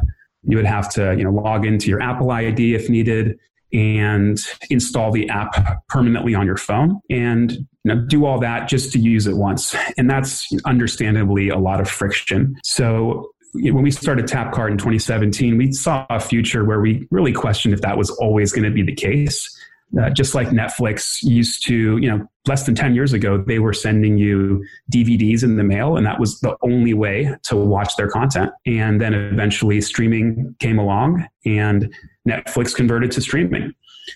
you 0.43 0.57
would 0.57 0.67
have 0.67 0.89
to, 0.95 1.15
you 1.17 1.25
know, 1.25 1.31
log 1.31 1.67
into 1.67 1.89
your 1.89 2.01
Apple 2.01 2.31
ID 2.31 2.75
if 2.75 2.89
needed, 2.89 3.39
and 3.73 4.39
install 4.71 5.11
the 5.11 5.29
app 5.29 5.87
permanently 5.89 6.35
on 6.35 6.47
your 6.47 6.57
phone 6.57 7.01
and 7.11 7.53
you 7.53 7.67
know, 7.85 7.97
do 8.07 8.25
all 8.25 8.39
that 8.39 8.69
just 8.69 8.93
to 8.93 9.01
use 9.01 9.27
it 9.27 9.37
once. 9.37 9.75
And 9.99 10.09
that's 10.09 10.49
understandably 10.65 11.49
a 11.49 11.59
lot 11.59 11.81
of 11.81 11.91
friction. 11.91 12.55
So 12.63 13.31
when 13.55 13.83
we 13.83 13.91
started 13.91 14.27
Tapcart 14.27 14.71
in 14.71 14.79
2017, 14.79 15.59
we 15.59 15.73
saw 15.73 16.07
a 16.09 16.21
future 16.21 16.65
where 16.65 16.81
we 16.81 17.07
really 17.11 17.33
questioned 17.33 17.75
if 17.75 17.81
that 17.83 17.99
was 17.99 18.11
always 18.11 18.53
going 18.53 18.65
to 18.65 18.71
be 18.71 18.83
the 18.83 18.95
case. 18.95 19.54
Uh, 20.01 20.11
just 20.11 20.35
like 20.35 20.49
Netflix 20.49 21.23
used 21.23 21.65
to, 21.67 21.99
you 21.99 22.09
know, 22.09 22.27
less 22.47 22.65
than 22.65 22.75
10 22.75 22.95
years 22.95 23.13
ago, 23.13 23.39
they 23.39 23.59
were 23.59 23.73
sending 23.73 24.19
you 24.19 24.65
DVDs 24.93 25.45
in 25.45 25.57
the 25.57 25.65
mail, 25.65 25.97
and 25.97 26.07
that 26.07 26.19
was 26.19 26.41
the 26.41 26.57
only 26.63 26.95
way 26.95 27.35
to 27.45 27.57
watch 27.57 27.95
their 27.97 28.09
content. 28.09 28.51
And 28.67 29.01
then 29.01 29.15
eventually 29.15 29.81
streaming 29.81 30.55
came 30.59 30.79
along, 30.79 31.27
and 31.47 31.95
Netflix 32.29 32.75
converted 32.75 33.13
to 33.13 33.21
streaming. 33.21 33.73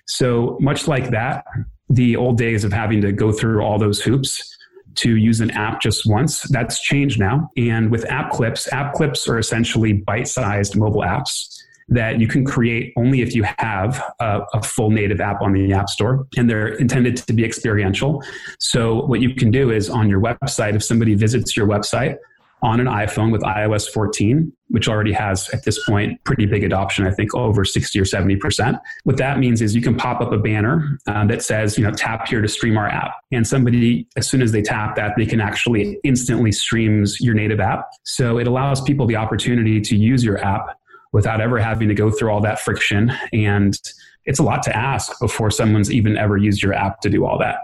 So, 0.06 0.58
much 0.60 0.88
like 0.88 1.10
that, 1.10 1.44
the 1.88 2.16
old 2.16 2.38
days 2.38 2.64
of 2.64 2.72
having 2.72 3.00
to 3.02 3.12
go 3.12 3.32
through 3.32 3.62
all 3.62 3.78
those 3.78 4.00
hoops 4.00 4.56
to 4.96 5.16
use 5.16 5.40
an 5.40 5.50
app 5.52 5.80
just 5.80 6.06
once, 6.06 6.42
that's 6.48 6.80
changed 6.80 7.20
now. 7.20 7.50
And 7.56 7.90
with 7.90 8.04
app 8.10 8.32
clips, 8.32 8.70
app 8.72 8.94
clips 8.94 9.28
are 9.28 9.38
essentially 9.38 9.92
bite 9.92 10.28
sized 10.28 10.76
mobile 10.76 11.02
apps 11.02 11.58
that 11.88 12.20
you 12.20 12.28
can 12.28 12.44
create 12.44 12.92
only 12.96 13.22
if 13.22 13.34
you 13.34 13.44
have 13.58 14.02
a, 14.20 14.40
a, 14.54 14.62
full 14.62 14.90
native 14.90 15.20
app 15.20 15.40
on 15.40 15.52
the 15.52 15.72
App 15.72 15.88
Store, 15.88 16.26
and 16.36 16.48
they're 16.48 16.68
intended 16.74 17.16
to 17.16 17.32
be 17.32 17.44
experiential. 17.44 18.22
So, 18.58 19.06
what 19.06 19.20
you 19.20 19.34
can 19.34 19.50
do 19.50 19.70
is 19.70 19.88
on 19.88 20.08
your 20.08 20.20
website, 20.20 20.74
if 20.74 20.84
somebody 20.84 21.14
visits 21.14 21.56
your 21.56 21.66
website 21.66 22.16
on 22.62 22.80
an 22.80 22.86
iPhone 22.86 23.30
with 23.30 23.42
iOS 23.42 23.88
14, 23.88 24.52
which 24.68 24.88
already 24.88 25.12
has 25.12 25.48
at 25.50 25.64
this 25.64 25.82
point 25.86 26.22
pretty 26.24 26.44
big 26.44 26.64
adoption, 26.64 27.06
I 27.06 27.12
think 27.12 27.34
over 27.34 27.64
60 27.64 27.98
or 27.98 28.04
70%. 28.04 28.78
What 29.04 29.16
that 29.18 29.38
means 29.38 29.62
is 29.62 29.74
you 29.76 29.80
can 29.82 29.96
pop 29.96 30.20
up 30.20 30.32
a 30.32 30.38
banner 30.38 30.98
uh, 31.06 31.26
that 31.26 31.42
says, 31.42 31.78
you 31.78 31.84
know, 31.84 31.92
tap 31.92 32.26
here 32.28 32.42
to 32.42 32.48
stream 32.48 32.76
our 32.76 32.88
app. 32.88 33.14
And 33.30 33.46
somebody, 33.46 34.08
as 34.16 34.28
soon 34.28 34.42
as 34.42 34.52
they 34.52 34.62
tap 34.62 34.96
that, 34.96 35.12
they 35.16 35.26
can 35.26 35.40
actually 35.40 35.98
instantly 36.02 36.50
streams 36.50 37.20
your 37.20 37.34
native 37.34 37.60
app. 37.60 37.88
So 38.04 38.38
it 38.38 38.46
allows 38.48 38.80
people 38.80 39.06
the 39.06 39.16
opportunity 39.16 39.80
to 39.80 39.96
use 39.96 40.24
your 40.24 40.38
app 40.44 40.78
without 41.12 41.40
ever 41.40 41.58
having 41.58 41.88
to 41.88 41.94
go 41.94 42.10
through 42.10 42.30
all 42.30 42.40
that 42.40 42.60
friction. 42.60 43.12
And 43.32 43.78
it's 44.24 44.38
a 44.38 44.42
lot 44.42 44.62
to 44.64 44.76
ask 44.76 45.18
before 45.20 45.50
someone's 45.50 45.92
even 45.92 46.16
ever 46.16 46.36
used 46.36 46.62
your 46.62 46.74
app 46.74 47.00
to 47.00 47.10
do 47.10 47.24
all 47.24 47.38
that. 47.38 47.60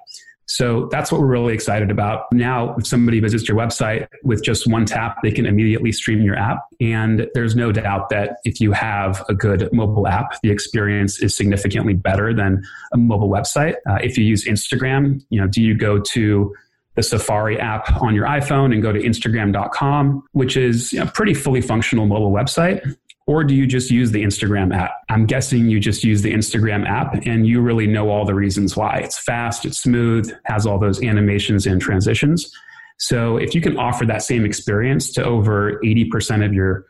So 0.46 0.88
that's 0.90 1.10
what 1.10 1.20
we're 1.20 1.26
really 1.26 1.54
excited 1.54 1.90
about. 1.90 2.30
Now, 2.32 2.74
if 2.76 2.86
somebody 2.86 3.18
visits 3.18 3.48
your 3.48 3.56
website 3.56 4.08
with 4.22 4.44
just 4.44 4.66
one 4.66 4.84
tap, 4.84 5.16
they 5.22 5.30
can 5.30 5.46
immediately 5.46 5.90
stream 5.90 6.20
your 6.20 6.36
app. 6.36 6.58
And 6.80 7.26
there's 7.34 7.56
no 7.56 7.72
doubt 7.72 8.10
that 8.10 8.36
if 8.44 8.60
you 8.60 8.72
have 8.72 9.24
a 9.28 9.34
good 9.34 9.70
mobile 9.72 10.06
app, 10.06 10.40
the 10.42 10.50
experience 10.50 11.18
is 11.20 11.34
significantly 11.34 11.94
better 11.94 12.34
than 12.34 12.62
a 12.92 12.98
mobile 12.98 13.30
website. 13.30 13.76
Uh, 13.88 13.98
if 14.02 14.18
you 14.18 14.24
use 14.24 14.44
Instagram, 14.44 15.24
you 15.30 15.40
know, 15.40 15.46
do 15.46 15.62
you 15.62 15.74
go 15.74 15.98
to 15.98 16.54
the 16.94 17.02
Safari 17.02 17.58
app 17.58 17.90
on 18.02 18.14
your 18.14 18.26
iPhone 18.26 18.72
and 18.72 18.82
go 18.82 18.92
to 18.92 19.00
Instagram.com, 19.00 20.22
which 20.32 20.56
is 20.56 20.92
a 20.92 21.06
pretty 21.06 21.34
fully 21.34 21.60
functional 21.60 22.06
mobile 22.06 22.30
website? 22.30 22.96
Or 23.26 23.42
do 23.42 23.54
you 23.54 23.66
just 23.66 23.90
use 23.90 24.10
the 24.10 24.22
Instagram 24.22 24.74
app? 24.74 24.92
I'm 25.08 25.24
guessing 25.24 25.68
you 25.68 25.80
just 25.80 26.04
use 26.04 26.20
the 26.20 26.32
Instagram 26.32 26.86
app 26.86 27.26
and 27.26 27.46
you 27.46 27.62
really 27.62 27.86
know 27.86 28.10
all 28.10 28.26
the 28.26 28.34
reasons 28.34 28.76
why. 28.76 28.98
It's 28.98 29.18
fast, 29.18 29.64
it's 29.64 29.78
smooth, 29.78 30.30
has 30.44 30.66
all 30.66 30.78
those 30.78 31.02
animations 31.02 31.66
and 31.66 31.80
transitions. 31.80 32.52
So 32.98 33.38
if 33.38 33.54
you 33.54 33.60
can 33.60 33.78
offer 33.78 34.04
that 34.06 34.22
same 34.22 34.44
experience 34.44 35.10
to 35.12 35.24
over 35.24 35.80
80% 35.82 36.44
of 36.44 36.52
your 36.52 36.86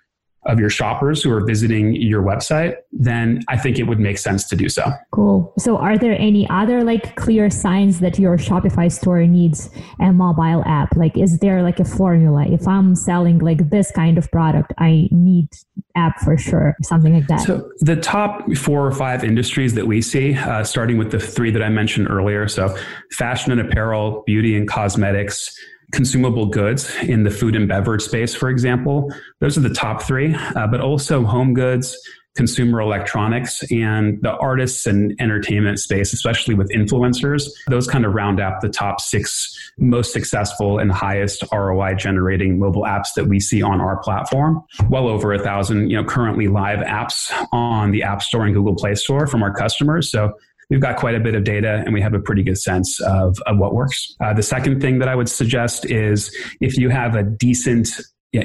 of 0.47 0.61
your 0.61 0.71
shoppers 0.71 1.23
who 1.23 1.33
are 1.33 1.45
visiting 1.45 1.95
your 1.95 2.23
website, 2.23 2.77
then 2.93 3.43
I 3.49 3.57
think 3.57 3.79
it 3.79 3.85
would 3.85 3.99
make 3.99 4.19
sense 4.19 4.47
to 4.49 4.57
do 4.57 4.69
so. 4.69 4.91
Cool. 5.11 5.53
So, 5.59 5.77
are 5.77 5.97
there 5.97 6.17
any 6.19 6.49
other 6.51 6.85
like 6.85 7.17
clear 7.17 7.51
signs 7.51 8.01
that 8.01 8.19
your 8.19 8.37
Shopify 8.37 8.91
store 8.91 9.23
needs 9.27 9.71
a 10.01 10.13
mobile 10.13 10.63
app? 10.67 10.95
Like, 10.97 11.17
is 11.17 11.39
there 11.39 11.63
like 11.63 11.81
a 11.81 11.85
formula? 11.85 12.47
If 12.47 12.67
I'm 12.69 12.95
selling 12.95 13.39
like 13.39 13.71
this 13.71 13.91
kind 13.91 14.19
of 14.19 14.31
product, 14.31 14.73
I 14.79 15.09
need 15.11 15.49
app 15.97 16.19
for 16.21 16.37
sure, 16.37 16.77
something 16.83 17.15
like 17.15 17.27
that. 17.29 17.41
So, 17.41 17.71
the 17.81 17.97
top 17.97 18.53
four 18.57 18.87
or 18.87 18.93
five 18.93 19.25
industries 19.25 19.75
that 19.75 19.87
we 19.87 20.03
see, 20.03 20.35
uh, 20.35 20.65
starting 20.65 20.99
with 20.99 21.11
the 21.11 21.21
three 21.21 21.51
that 21.51 21.63
I 21.63 21.69
mentioned 21.69 22.09
earlier, 22.11 22.49
so 22.49 22.77
fashion 23.13 23.53
and 23.53 23.61
apparel, 23.61 24.23
beauty 24.27 24.57
and 24.57 24.69
cosmetics 24.69 25.57
consumable 25.95 26.47
goods 26.47 26.95
in 27.03 27.23
the 27.23 27.31
food 27.31 27.55
and 27.55 27.69
beverage 27.69 28.03
space, 28.03 28.35
for 28.35 28.51
example. 28.51 29.11
Those 29.41 29.57
are 29.57 29.61
the 29.61 29.73
top 29.73 30.03
three, 30.03 30.35
uh, 30.35 30.67
but 30.67 30.81
also 30.81 31.23
home 31.23 31.55
goods, 31.55 31.97
consumer 32.35 32.81
electronics, 32.81 33.63
and 33.71 34.21
the 34.23 34.33
artists 34.39 34.87
and 34.87 35.15
entertainment 35.21 35.79
space, 35.79 36.13
especially 36.13 36.55
with 36.55 36.69
influencers. 36.71 37.49
Those 37.69 37.87
kind 37.87 38.05
of 38.05 38.13
round 38.13 38.41
out 38.41 38.61
the 38.61 38.69
top 38.69 39.01
six 39.01 39.57
most 39.79 40.13
successful 40.13 40.81
and 40.81 40.91
highest 40.91 41.45
ROI 41.53 41.95
generating 41.95 42.59
mobile 42.59 42.83
apps 42.83 43.15
that 43.15 43.27
we 43.27 43.39
see 43.39 43.63
on 43.63 43.81
our 43.81 43.99
platform. 43.99 44.63
Well 44.91 45.07
over 45.07 45.33
a 45.33 45.39
thousand, 45.39 45.91
you 45.91 45.97
know, 45.97 46.05
currently 46.05 46.49
live 46.49 46.81
apps 46.81 47.31
on 47.53 47.93
the 47.93 48.03
App 48.03 48.21
Store 48.21 48.45
and 48.45 48.55
Google 48.55 48.75
Play 48.75 48.97
Store 48.97 49.29
from 49.29 49.43
our 49.43 49.55
customers. 49.55 50.11
So 50.11 50.33
we've 50.71 50.81
got 50.81 50.97
quite 50.97 51.15
a 51.15 51.21
bit 51.21 51.35
of 51.35 51.45
data 51.45 51.83
and 51.85 51.93
we 51.93 52.01
have 52.01 52.15
a 52.15 52.21
pretty 52.21 52.43
good 52.43 52.59
sense 52.59 53.01
of, 53.01 53.37
of 53.47 53.59
what 53.59 53.75
works. 53.75 54.15
Uh, 54.21 54.33
the 54.33 54.43
second 54.43 54.81
thing 54.81 54.99
that 54.99 55.09
I 55.09 55.15
would 55.15 55.29
suggest 55.29 55.91
is 55.91 56.35
if 56.61 56.77
you 56.77 56.89
have 56.91 57.15
a 57.15 57.23
decent 57.23 57.89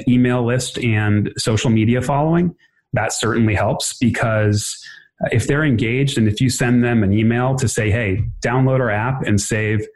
email 0.08 0.44
list 0.44 0.78
and 0.78 1.32
social 1.36 1.70
media 1.70 2.00
following, 2.00 2.54
that 2.92 3.12
certainly 3.12 3.54
helps 3.54 3.96
because 3.98 4.76
if 5.32 5.46
they're 5.46 5.64
engaged 5.64 6.18
and 6.18 6.26
if 6.28 6.40
you 6.40 6.48
send 6.48 6.82
them 6.82 7.02
an 7.02 7.12
email 7.12 7.54
to 7.56 7.68
say, 7.68 7.90
hey, 7.90 8.24
download 8.42 8.80
our 8.80 8.90
app 8.90 9.22
and 9.22 9.40
save 9.40 9.86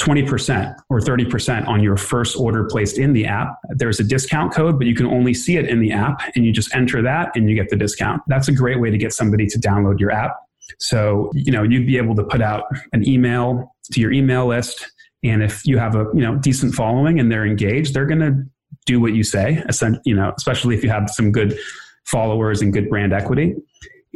20% 0.00 0.76
or 0.90 1.00
30% 1.00 1.66
on 1.66 1.82
your 1.82 1.96
first 1.96 2.36
order 2.36 2.64
placed 2.64 2.98
in 2.98 3.12
the 3.12 3.26
app. 3.26 3.56
There's 3.70 3.98
a 3.98 4.04
discount 4.04 4.52
code, 4.52 4.78
but 4.78 4.86
you 4.86 4.94
can 4.94 5.06
only 5.06 5.34
see 5.34 5.56
it 5.56 5.68
in 5.68 5.80
the 5.80 5.90
app 5.90 6.22
and 6.36 6.46
you 6.46 6.52
just 6.52 6.72
enter 6.74 7.02
that 7.02 7.32
and 7.34 7.50
you 7.50 7.56
get 7.56 7.68
the 7.68 7.76
discount. 7.76 8.22
That's 8.28 8.46
a 8.46 8.52
great 8.52 8.80
way 8.80 8.90
to 8.90 8.98
get 8.98 9.12
somebody 9.12 9.46
to 9.46 9.58
download 9.58 9.98
your 9.98 10.12
app 10.12 10.36
So, 10.78 11.30
you 11.34 11.52
know, 11.52 11.62
you'd 11.62 11.86
be 11.86 11.96
able 11.96 12.14
to 12.16 12.24
put 12.24 12.42
out 12.42 12.64
an 12.92 13.06
email 13.08 13.74
to 13.92 14.00
your 14.00 14.12
email 14.12 14.46
list. 14.46 14.90
And 15.24 15.42
if 15.42 15.66
you 15.66 15.78
have 15.78 15.94
a, 15.94 16.06
you 16.14 16.20
know, 16.20 16.36
decent 16.36 16.74
following 16.74 17.18
and 17.18 17.30
they're 17.30 17.46
engaged, 17.46 17.94
they're 17.94 18.06
going 18.06 18.20
to 18.20 18.44
do 18.86 19.00
what 19.00 19.14
you 19.14 19.22
say, 19.22 19.62
you 20.04 20.14
know, 20.14 20.32
especially 20.36 20.74
if 20.74 20.82
you 20.82 20.90
have 20.90 21.10
some 21.10 21.32
good 21.32 21.58
followers 22.04 22.62
and 22.62 22.72
good 22.72 22.88
brand 22.88 23.12
equity. 23.12 23.54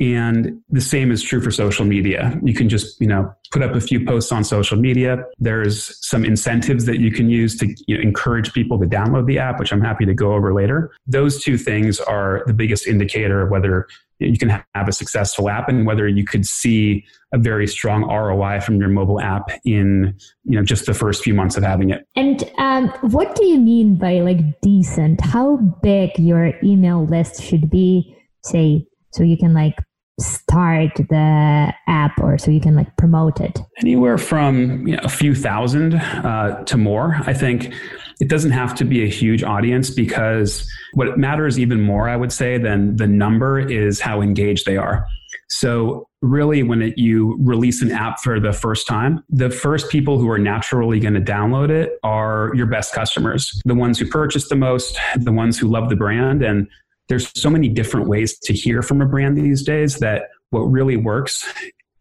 And 0.00 0.62
the 0.70 0.80
same 0.80 1.10
is 1.12 1.22
true 1.22 1.40
for 1.40 1.50
social 1.50 1.84
media. 1.84 2.38
You 2.42 2.54
can 2.54 2.68
just, 2.68 2.98
you 3.00 3.06
know, 3.06 3.32
put 3.50 3.62
up 3.62 3.74
a 3.74 3.80
few 3.80 4.04
posts 4.04 4.32
on 4.32 4.42
social 4.42 4.78
media. 4.78 5.24
There's 5.38 5.94
some 6.06 6.24
incentives 6.24 6.86
that 6.86 6.98
you 6.98 7.12
can 7.12 7.28
use 7.28 7.58
to 7.58 7.68
you 7.86 7.96
know, 7.96 8.02
encourage 8.02 8.54
people 8.54 8.80
to 8.80 8.86
download 8.86 9.26
the 9.26 9.38
app, 9.38 9.60
which 9.60 9.72
I'm 9.72 9.82
happy 9.82 10.06
to 10.06 10.14
go 10.14 10.32
over 10.32 10.54
later. 10.54 10.90
Those 11.06 11.42
two 11.42 11.58
things 11.58 12.00
are 12.00 12.42
the 12.46 12.54
biggest 12.54 12.86
indicator 12.86 13.42
of 13.42 13.50
whether 13.50 13.86
you 14.22 14.38
can 14.38 14.48
have 14.74 14.88
a 14.88 14.92
successful 14.92 15.48
app 15.48 15.68
and 15.68 15.86
whether 15.86 16.08
you 16.08 16.24
could 16.24 16.44
see 16.46 17.04
a 17.32 17.38
very 17.38 17.66
strong 17.66 18.02
ROI 18.04 18.60
from 18.60 18.76
your 18.78 18.88
mobile 18.88 19.20
app 19.20 19.50
in 19.64 20.14
you 20.44 20.58
know 20.58 20.64
just 20.64 20.86
the 20.86 20.94
first 20.94 21.22
few 21.22 21.34
months 21.34 21.56
of 21.56 21.62
having 21.62 21.90
it. 21.90 22.06
And 22.16 22.44
um, 22.58 22.88
what 23.10 23.34
do 23.34 23.46
you 23.46 23.58
mean 23.58 23.96
by 23.96 24.20
like 24.20 24.60
decent? 24.60 25.20
How 25.20 25.56
big 25.82 26.18
your 26.18 26.52
email 26.62 27.04
list 27.06 27.42
should 27.42 27.70
be? 27.70 28.16
Say 28.42 28.86
so 29.12 29.22
you 29.22 29.36
can 29.36 29.54
like 29.54 29.76
start 30.20 30.94
the 30.96 31.72
app 31.86 32.18
or 32.20 32.38
so 32.38 32.50
you 32.50 32.60
can 32.60 32.76
like 32.76 32.96
promote 32.96 33.40
it? 33.40 33.58
Anywhere 33.78 34.18
from 34.18 34.86
you 34.86 34.96
know, 34.96 35.02
a 35.02 35.08
few 35.08 35.34
thousand 35.34 35.94
uh, 35.94 36.64
to 36.64 36.76
more. 36.76 37.20
I 37.26 37.32
think 37.32 37.74
it 38.20 38.28
doesn't 38.28 38.52
have 38.52 38.74
to 38.76 38.84
be 38.84 39.02
a 39.02 39.08
huge 39.08 39.42
audience 39.42 39.90
because 39.90 40.70
what 40.94 41.18
matters 41.18 41.58
even 41.58 41.80
more 41.80 42.08
i 42.08 42.14
would 42.14 42.32
say 42.32 42.58
than 42.58 42.94
the 42.96 43.06
number 43.06 43.58
is 43.58 44.00
how 44.00 44.20
engaged 44.20 44.66
they 44.66 44.76
are. 44.76 45.06
So 45.48 46.08
really 46.22 46.62
when 46.62 46.80
it, 46.80 46.96
you 46.96 47.36
release 47.40 47.82
an 47.82 47.90
app 47.90 48.20
for 48.20 48.38
the 48.38 48.52
first 48.52 48.86
time 48.86 49.24
the 49.28 49.50
first 49.50 49.90
people 49.90 50.18
who 50.18 50.30
are 50.30 50.38
naturally 50.38 51.00
going 51.00 51.14
to 51.14 51.20
download 51.20 51.68
it 51.68 51.98
are 52.04 52.52
your 52.54 52.66
best 52.66 52.94
customers 52.94 53.60
the 53.64 53.74
ones 53.74 53.98
who 53.98 54.06
purchase 54.06 54.48
the 54.48 54.54
most 54.54 54.96
the 55.16 55.32
ones 55.32 55.58
who 55.58 55.68
love 55.68 55.88
the 55.88 55.96
brand 55.96 56.42
and 56.42 56.68
there's 57.12 57.30
so 57.38 57.50
many 57.50 57.68
different 57.68 58.08
ways 58.08 58.38
to 58.38 58.54
hear 58.54 58.80
from 58.80 59.02
a 59.02 59.04
brand 59.04 59.36
these 59.36 59.62
days 59.62 59.98
that 59.98 60.30
what 60.48 60.60
really 60.60 60.96
works 60.96 61.46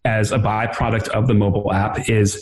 as 0.06 0.32
a 0.32 0.38
byproduct 0.38 1.10
of 1.10 1.28
the 1.28 1.34
mobile 1.34 1.74
app 1.74 2.10
is 2.10 2.42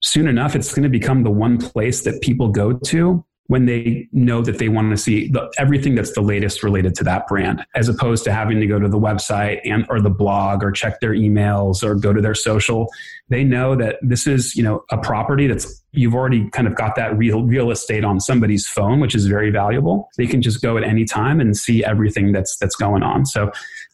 soon 0.00 0.26
enough 0.26 0.56
it's 0.56 0.72
going 0.72 0.84
to 0.84 0.88
become 0.88 1.22
the 1.22 1.30
one 1.30 1.58
place 1.58 2.00
that 2.04 2.18
people 2.22 2.48
go 2.48 2.72
to 2.72 3.22
when 3.48 3.66
they 3.66 4.08
know 4.10 4.40
that 4.40 4.56
they 4.56 4.70
want 4.70 4.90
to 4.90 4.96
see 4.96 5.28
the, 5.28 5.52
everything 5.58 5.94
that's 5.94 6.12
the 6.12 6.22
latest 6.22 6.62
related 6.62 6.94
to 6.94 7.04
that 7.04 7.26
brand 7.26 7.62
as 7.74 7.90
opposed 7.90 8.24
to 8.24 8.32
having 8.32 8.58
to 8.58 8.66
go 8.66 8.78
to 8.78 8.88
the 8.88 8.98
website 8.98 9.60
and 9.66 9.84
or 9.90 10.00
the 10.00 10.08
blog 10.08 10.64
or 10.64 10.72
check 10.72 11.00
their 11.00 11.12
emails 11.12 11.82
or 11.82 11.94
go 11.94 12.14
to 12.14 12.22
their 12.22 12.34
social 12.34 12.88
they 13.30 13.44
know 13.44 13.74
that 13.76 13.96
this 14.02 14.26
is 14.26 14.56
you 14.56 14.62
know 14.62 14.84
a 14.90 14.98
property 14.98 15.46
that's 15.46 15.82
you've 15.92 16.14
already 16.14 16.48
kind 16.50 16.66
of 16.66 16.74
got 16.74 16.94
that 16.96 17.16
real 17.16 17.42
real 17.42 17.70
estate 17.70 18.04
on 18.04 18.20
somebody's 18.20 18.66
phone 18.66 19.00
which 19.00 19.14
is 19.14 19.26
very 19.26 19.50
valuable. 19.50 20.08
They 20.16 20.26
can 20.26 20.42
just 20.42 20.62
go 20.62 20.76
at 20.76 20.84
any 20.84 21.04
time 21.04 21.40
and 21.40 21.56
see 21.56 21.84
everything 21.84 22.32
that's 22.32 22.56
that's 22.56 22.76
going 22.76 23.02
on. 23.02 23.26
So 23.26 23.50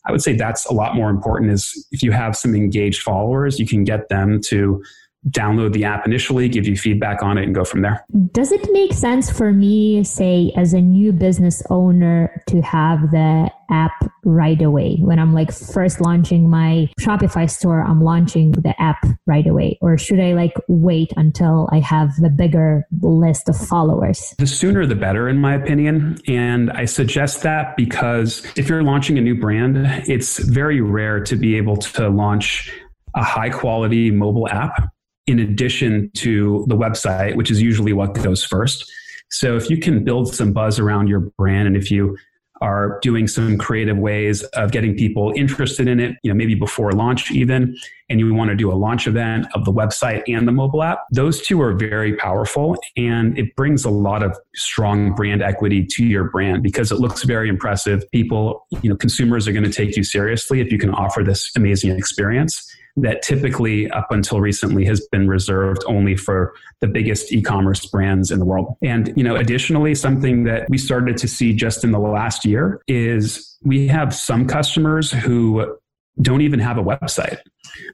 i 0.06 0.12
would 0.12 0.22
say 0.22 0.36
that's 0.36 0.66
a 0.66 0.72
lot 0.72 0.94
more 0.94 1.10
important 1.10 1.50
is 1.50 1.86
if 1.90 2.02
you 2.02 2.12
have 2.12 2.36
some 2.36 2.54
engaged 2.54 3.00
followers 3.00 3.58
you 3.58 3.66
can 3.66 3.84
get 3.84 4.08
them 4.10 4.38
to 4.38 4.82
download 5.30 5.72
the 5.72 5.84
app 5.84 6.06
initially, 6.06 6.48
give 6.48 6.66
you 6.66 6.76
feedback 6.76 7.22
on 7.22 7.38
it, 7.38 7.44
and 7.44 7.54
go 7.54 7.64
from 7.64 7.82
there. 7.82 8.04
Does 8.32 8.52
it 8.52 8.70
make 8.72 8.92
sense 8.92 9.30
for 9.30 9.52
me, 9.52 10.04
say, 10.04 10.52
as 10.56 10.72
a 10.72 10.80
new 10.80 11.12
business 11.12 11.62
owner, 11.70 12.42
to 12.48 12.60
have 12.62 13.10
the 13.10 13.50
app 13.70 13.92
right 14.24 14.60
away? 14.60 14.96
When 15.00 15.18
I'm 15.18 15.32
like 15.32 15.52
first 15.52 16.00
launching 16.00 16.50
my 16.50 16.90
Shopify 17.00 17.50
store, 17.50 17.80
I'm 17.80 18.02
launching 18.02 18.52
the 18.52 18.80
app 18.80 19.04
right 19.26 19.46
away. 19.46 19.78
Or 19.80 19.96
should 19.96 20.20
I 20.20 20.34
like 20.34 20.54
wait 20.68 21.12
until 21.16 21.68
I 21.72 21.80
have 21.80 22.14
the 22.16 22.30
bigger 22.30 22.86
list 23.00 23.48
of 23.48 23.56
followers? 23.56 24.34
The 24.38 24.46
sooner 24.46 24.84
the 24.86 24.94
better, 24.94 25.28
in 25.28 25.38
my 25.38 25.54
opinion. 25.54 26.18
And 26.28 26.70
I 26.72 26.84
suggest 26.84 27.42
that 27.42 27.76
because 27.76 28.44
if 28.56 28.68
you're 28.68 28.82
launching 28.82 29.16
a 29.18 29.20
new 29.22 29.38
brand, 29.38 29.78
it's 30.06 30.38
very 30.38 30.80
rare 30.80 31.20
to 31.20 31.36
be 31.36 31.56
able 31.56 31.76
to 31.76 32.08
launch 32.08 32.72
a 33.16 33.22
high 33.22 33.50
quality 33.50 34.10
mobile 34.10 34.48
app 34.48 34.93
in 35.26 35.38
addition 35.38 36.10
to 36.14 36.64
the 36.68 36.76
website, 36.76 37.36
which 37.36 37.50
is 37.50 37.60
usually 37.62 37.92
what 37.92 38.14
goes 38.14 38.44
first. 38.44 38.90
So 39.30 39.56
if 39.56 39.70
you 39.70 39.78
can 39.78 40.04
build 40.04 40.34
some 40.34 40.52
buzz 40.52 40.78
around 40.78 41.08
your 41.08 41.20
brand 41.20 41.66
and 41.66 41.76
if 41.76 41.90
you 41.90 42.16
are 42.60 42.98
doing 43.02 43.26
some 43.26 43.58
creative 43.58 43.98
ways 43.98 44.42
of 44.54 44.70
getting 44.70 44.94
people 44.94 45.32
interested 45.36 45.88
in 45.88 45.98
it, 45.98 46.16
you 46.22 46.30
know, 46.30 46.36
maybe 46.36 46.54
before 46.54 46.92
launch 46.92 47.30
even, 47.30 47.76
and 48.08 48.20
you 48.20 48.32
want 48.32 48.50
to 48.50 48.56
do 48.56 48.70
a 48.70 48.74
launch 48.74 49.06
event 49.06 49.46
of 49.54 49.64
the 49.64 49.72
website 49.72 50.22
and 50.28 50.46
the 50.46 50.52
mobile 50.52 50.82
app, 50.82 51.00
those 51.10 51.42
two 51.42 51.60
are 51.60 51.74
very 51.74 52.16
powerful 52.16 52.76
and 52.96 53.36
it 53.36 53.54
brings 53.56 53.84
a 53.84 53.90
lot 53.90 54.22
of 54.22 54.38
strong 54.54 55.14
brand 55.14 55.42
equity 55.42 55.84
to 55.84 56.04
your 56.04 56.24
brand 56.24 56.62
because 56.62 56.92
it 56.92 57.00
looks 57.00 57.24
very 57.24 57.48
impressive. 57.48 58.08
People, 58.12 58.66
you 58.82 58.88
know, 58.88 58.96
consumers 58.96 59.48
are 59.48 59.52
going 59.52 59.64
to 59.64 59.72
take 59.72 59.96
you 59.96 60.04
seriously 60.04 60.60
if 60.60 60.70
you 60.70 60.78
can 60.78 60.90
offer 60.90 61.24
this 61.24 61.50
amazing 61.56 61.90
experience 61.96 62.73
that 62.96 63.22
typically 63.22 63.90
up 63.90 64.06
until 64.10 64.40
recently 64.40 64.84
has 64.84 65.06
been 65.08 65.28
reserved 65.28 65.82
only 65.86 66.16
for 66.16 66.54
the 66.80 66.86
biggest 66.86 67.32
e-commerce 67.32 67.86
brands 67.86 68.30
in 68.30 68.38
the 68.38 68.44
world. 68.44 68.76
And 68.82 69.12
you 69.16 69.24
know, 69.24 69.36
additionally, 69.36 69.94
something 69.94 70.44
that 70.44 70.68
we 70.70 70.78
started 70.78 71.16
to 71.18 71.28
see 71.28 71.52
just 71.52 71.84
in 71.84 71.90
the 71.90 71.98
last 71.98 72.44
year 72.44 72.80
is 72.86 73.56
we 73.62 73.88
have 73.88 74.14
some 74.14 74.46
customers 74.46 75.10
who 75.10 75.76
don't 76.20 76.42
even 76.42 76.60
have 76.60 76.78
a 76.78 76.82
website. 76.82 77.38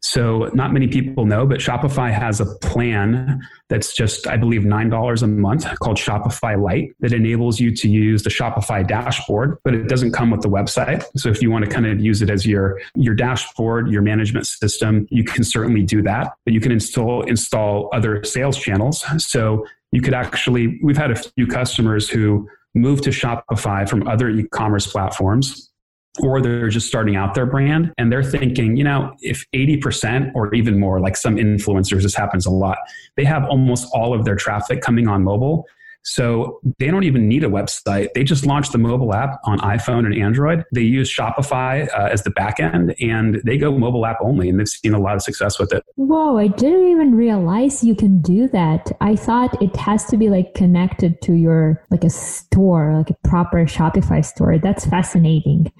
So, 0.03 0.51
not 0.53 0.73
many 0.73 0.89
people 0.89 1.25
know, 1.25 1.47
but 1.47 1.59
Shopify 1.59 2.13
has 2.13 2.41
a 2.41 2.47
plan 2.47 3.41
that's 3.69 3.95
just, 3.95 4.27
I 4.27 4.37
believe, 4.37 4.63
$9 4.63 5.23
a 5.23 5.27
month 5.27 5.67
called 5.79 5.97
Shopify 5.97 6.61
Lite 6.61 6.95
that 7.01 7.13
enables 7.13 7.61
you 7.61 7.75
to 7.77 7.89
use 7.89 8.23
the 8.23 8.31
Shopify 8.31 8.87
dashboard, 8.87 9.57
but 9.65 9.75
it 9.75 9.89
doesn't 9.89 10.13
come 10.13 10.31
with 10.31 10.43
the 10.43 10.51
website. 10.51 11.05
So, 11.17 11.31
if 11.31 11.41
you 11.41 11.51
want 11.51 11.65
to 11.65 11.71
kind 11.71 11.87
of 11.87 12.01
use 12.01 12.21
it 12.21 12.29
as 12.29 12.47
your, 12.47 12.81
your 12.95 13.15
dashboard, 13.15 13.91
your 13.91 14.03
management 14.03 14.47
system, 14.47 15.07
you 15.11 15.25
can 15.25 15.45
certainly 15.45 15.83
do 15.83 16.03
that. 16.03 16.35
But 16.45 16.53
you 16.53 16.61
can 16.61 16.73
install, 16.73 17.23
install 17.23 17.89
other 17.93 18.23
sales 18.25 18.59
channels. 18.59 19.05
So, 19.19 19.67
you 19.93 20.03
could 20.03 20.15
actually, 20.15 20.79
we've 20.83 20.97
had 20.97 21.11
a 21.11 21.17
few 21.17 21.47
customers 21.47 22.09
who 22.09 22.49
moved 22.75 23.05
to 23.05 23.11
Shopify 23.11 23.89
from 23.89 24.07
other 24.07 24.29
e 24.29 24.47
commerce 24.49 24.87
platforms 24.87 25.70
or 26.19 26.41
they're 26.41 26.69
just 26.69 26.89
starting 26.89 27.17
out 27.17 27.35
their 27.35 27.47
brand 27.47 27.93
and 27.97 28.11
they're 28.11 28.23
thinking, 28.23 28.77
you 28.77 28.85
know, 28.85 29.13
if 29.21 29.45
80% 29.55 30.33
or 30.35 30.53
even 30.55 30.79
more, 30.79 31.01
like 31.01 31.17
some 31.17 31.37
influencers, 31.37 32.03
this 32.03 32.15
happens 32.15 32.47
a 32.47 32.51
lot, 32.51 32.79
they 33.17 33.25
have 33.25 33.45
almost 33.45 33.89
all 33.93 34.13
of 34.13 34.25
their 34.25 34.37
traffic 34.37 34.81
coming 34.81 35.07
on 35.07 35.23
mobile. 35.23 35.67
So 36.03 36.61
they 36.79 36.87
don't 36.87 37.05
even 37.05 37.29
need 37.29 37.45
a 37.45 37.49
website. 37.49 38.09
They 38.15 38.25
just 38.25 38.47
launched 38.47 38.73
the 38.73 38.79
mobile 38.79 39.15
app 39.15 39.39
on 39.45 39.59
iPhone 39.59 40.07
and 40.07 40.15
Android. 40.15 40.65
They 40.73 40.83
use 40.83 41.15
Shopify 41.15 41.89
uh, 41.95 42.09
as 42.11 42.23
the 42.23 42.31
backend 42.31 42.95
and 43.01 43.41
they 43.45 43.59
go 43.59 43.77
mobile 43.77 44.07
app 44.07 44.19
only 44.23 44.49
and 44.49 44.59
they've 44.59 44.69
seen 44.69 44.95
a 44.95 44.99
lot 44.99 45.15
of 45.15 45.23
success 45.23 45.59
with 45.59 45.73
it. 45.73 45.85
Whoa, 45.97 46.39
I 46.39 46.49
didn't 46.49 46.89
even 46.89 47.15
realize 47.15 47.85
you 47.85 47.95
can 47.95 48.21
do 48.21 48.49
that. 48.49 48.91
I 49.01 49.15
thought 49.17 49.61
it 49.63 49.77
has 49.77 50.07
to 50.07 50.17
be 50.17 50.31
like 50.31 50.55
connected 50.55 51.21
to 51.23 51.35
your 51.35 51.85
like 51.91 52.05
a 52.05 52.11
store, 52.11 52.97
like 52.97 53.11
a 53.11 53.29
proper 53.29 53.65
Shopify 53.67 54.25
store. 54.25 54.59
That's 54.59 54.87
fascinating. 54.87 55.71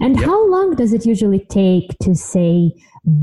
And 0.00 0.16
yep. 0.16 0.24
how 0.24 0.48
long 0.50 0.74
does 0.74 0.92
it 0.92 1.06
usually 1.06 1.44
take 1.46 1.96
to 2.02 2.14
say 2.14 2.72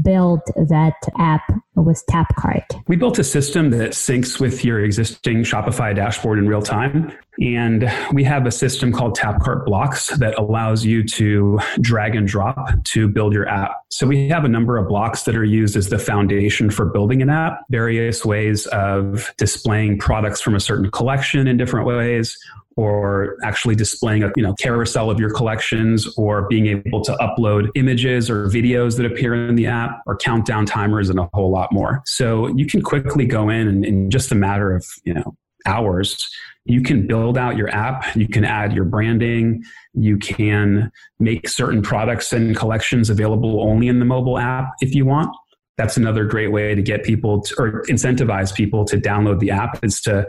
build 0.02 0.42
that 0.56 0.96
app 1.18 1.44
with 1.76 2.04
Tapcart? 2.10 2.84
We 2.88 2.96
built 2.96 3.20
a 3.20 3.24
system 3.24 3.72
that 3.72 3.92
syncs 3.92 4.40
with 4.40 4.64
your 4.64 4.80
existing 4.80 5.44
Shopify 5.44 5.96
dashboard 5.96 6.40
in 6.40 6.48
real 6.48 6.62
time. 6.62 7.12
And 7.42 7.92
we 8.14 8.24
have 8.24 8.46
a 8.46 8.52
system 8.52 8.94
called 8.94 9.18
Tapcart 9.18 9.66
Blocks 9.66 10.08
that 10.18 10.38
allows 10.40 10.86
you 10.86 11.04
to 11.04 11.60
drag 11.82 12.16
and 12.16 12.26
drop 12.26 12.70
to 12.86 13.10
build 13.10 13.34
your 13.34 13.48
app. 13.48 13.72
So 13.90 14.08
we 14.08 14.30
have 14.30 14.46
a 14.46 14.48
number 14.48 14.78
of 14.78 14.88
blocks 14.88 15.24
that 15.24 15.36
are 15.36 15.44
used 15.44 15.76
as 15.76 15.90
the 15.90 16.00
foundation 16.00 16.70
for 16.70 16.86
building 16.86 17.22
an 17.22 17.30
app, 17.30 17.60
various 17.70 18.24
ways 18.24 18.68
of 18.68 19.34
displaying 19.38 20.00
products 20.00 20.40
from 20.40 20.56
a 20.56 20.62
certain 20.62 20.90
collection 20.92 21.48
in 21.48 21.58
different 21.58 21.86
ways, 21.86 22.38
or 22.78 23.38
actually 23.44 23.76
displaying 23.76 24.24
a 24.24 24.32
you 24.36 24.44
know 24.44 24.54
carousel 24.56 25.10
of 25.10 25.20
your 25.20 25.30
collections 25.30 26.08
or 26.18 26.48
being 26.48 26.68
able 26.68 27.02
to 27.02 27.14
upload 27.14 27.70
images 27.76 28.30
or 28.30 28.48
videos 28.48 28.98
that 28.98 29.06
appear 29.06 29.34
in 29.48 29.56
the 29.56 29.66
app 29.66 30.02
or 30.06 30.16
countdown 30.16 30.66
timers 30.66 31.10
and 31.10 31.20
a 31.20 31.30
whole 31.34 31.52
lot 31.52 31.72
more. 31.72 32.02
So 32.06 32.48
you 32.56 32.66
can 32.66 32.82
quickly 32.82 33.26
go 33.26 33.50
in 33.50 33.68
and 33.68 33.86
in 33.86 34.10
just 34.10 34.32
a 34.32 34.36
matter 34.36 34.76
of 34.76 34.86
you 35.04 35.14
know 35.14 35.36
hours 35.66 36.30
you 36.66 36.82
can 36.82 37.08
build 37.08 37.40
out 37.40 37.58
your 37.58 37.70
app 37.70 38.16
you 38.16 38.28
can 38.28 38.46
add 38.46 38.72
your 38.72 38.86
branding 38.86 39.64
you 39.96 40.18
can 40.18 40.92
make 41.20 41.48
certain 41.48 41.82
products 41.82 42.34
and 42.34 42.56
collections 42.56 43.10
available 43.10 43.62
only 43.62 43.88
in 43.88 44.00
the 44.00 44.06
mobile 44.06 44.38
app 44.38 44.74
if 44.82 44.94
you 44.94 45.06
want. 45.06 45.36
That's 45.78 45.98
another 45.98 46.26
great 46.26 46.52
way 46.52 46.74
to 46.76 46.82
get 46.82 47.04
people 47.04 47.42
to, 47.42 47.56
or 47.58 47.84
incentivize 47.84 48.54
people 48.54 48.86
to 48.86 48.98
download 48.98 49.40
the 49.40 49.52
app 49.52 49.84
is 49.84 50.02
to 50.02 50.28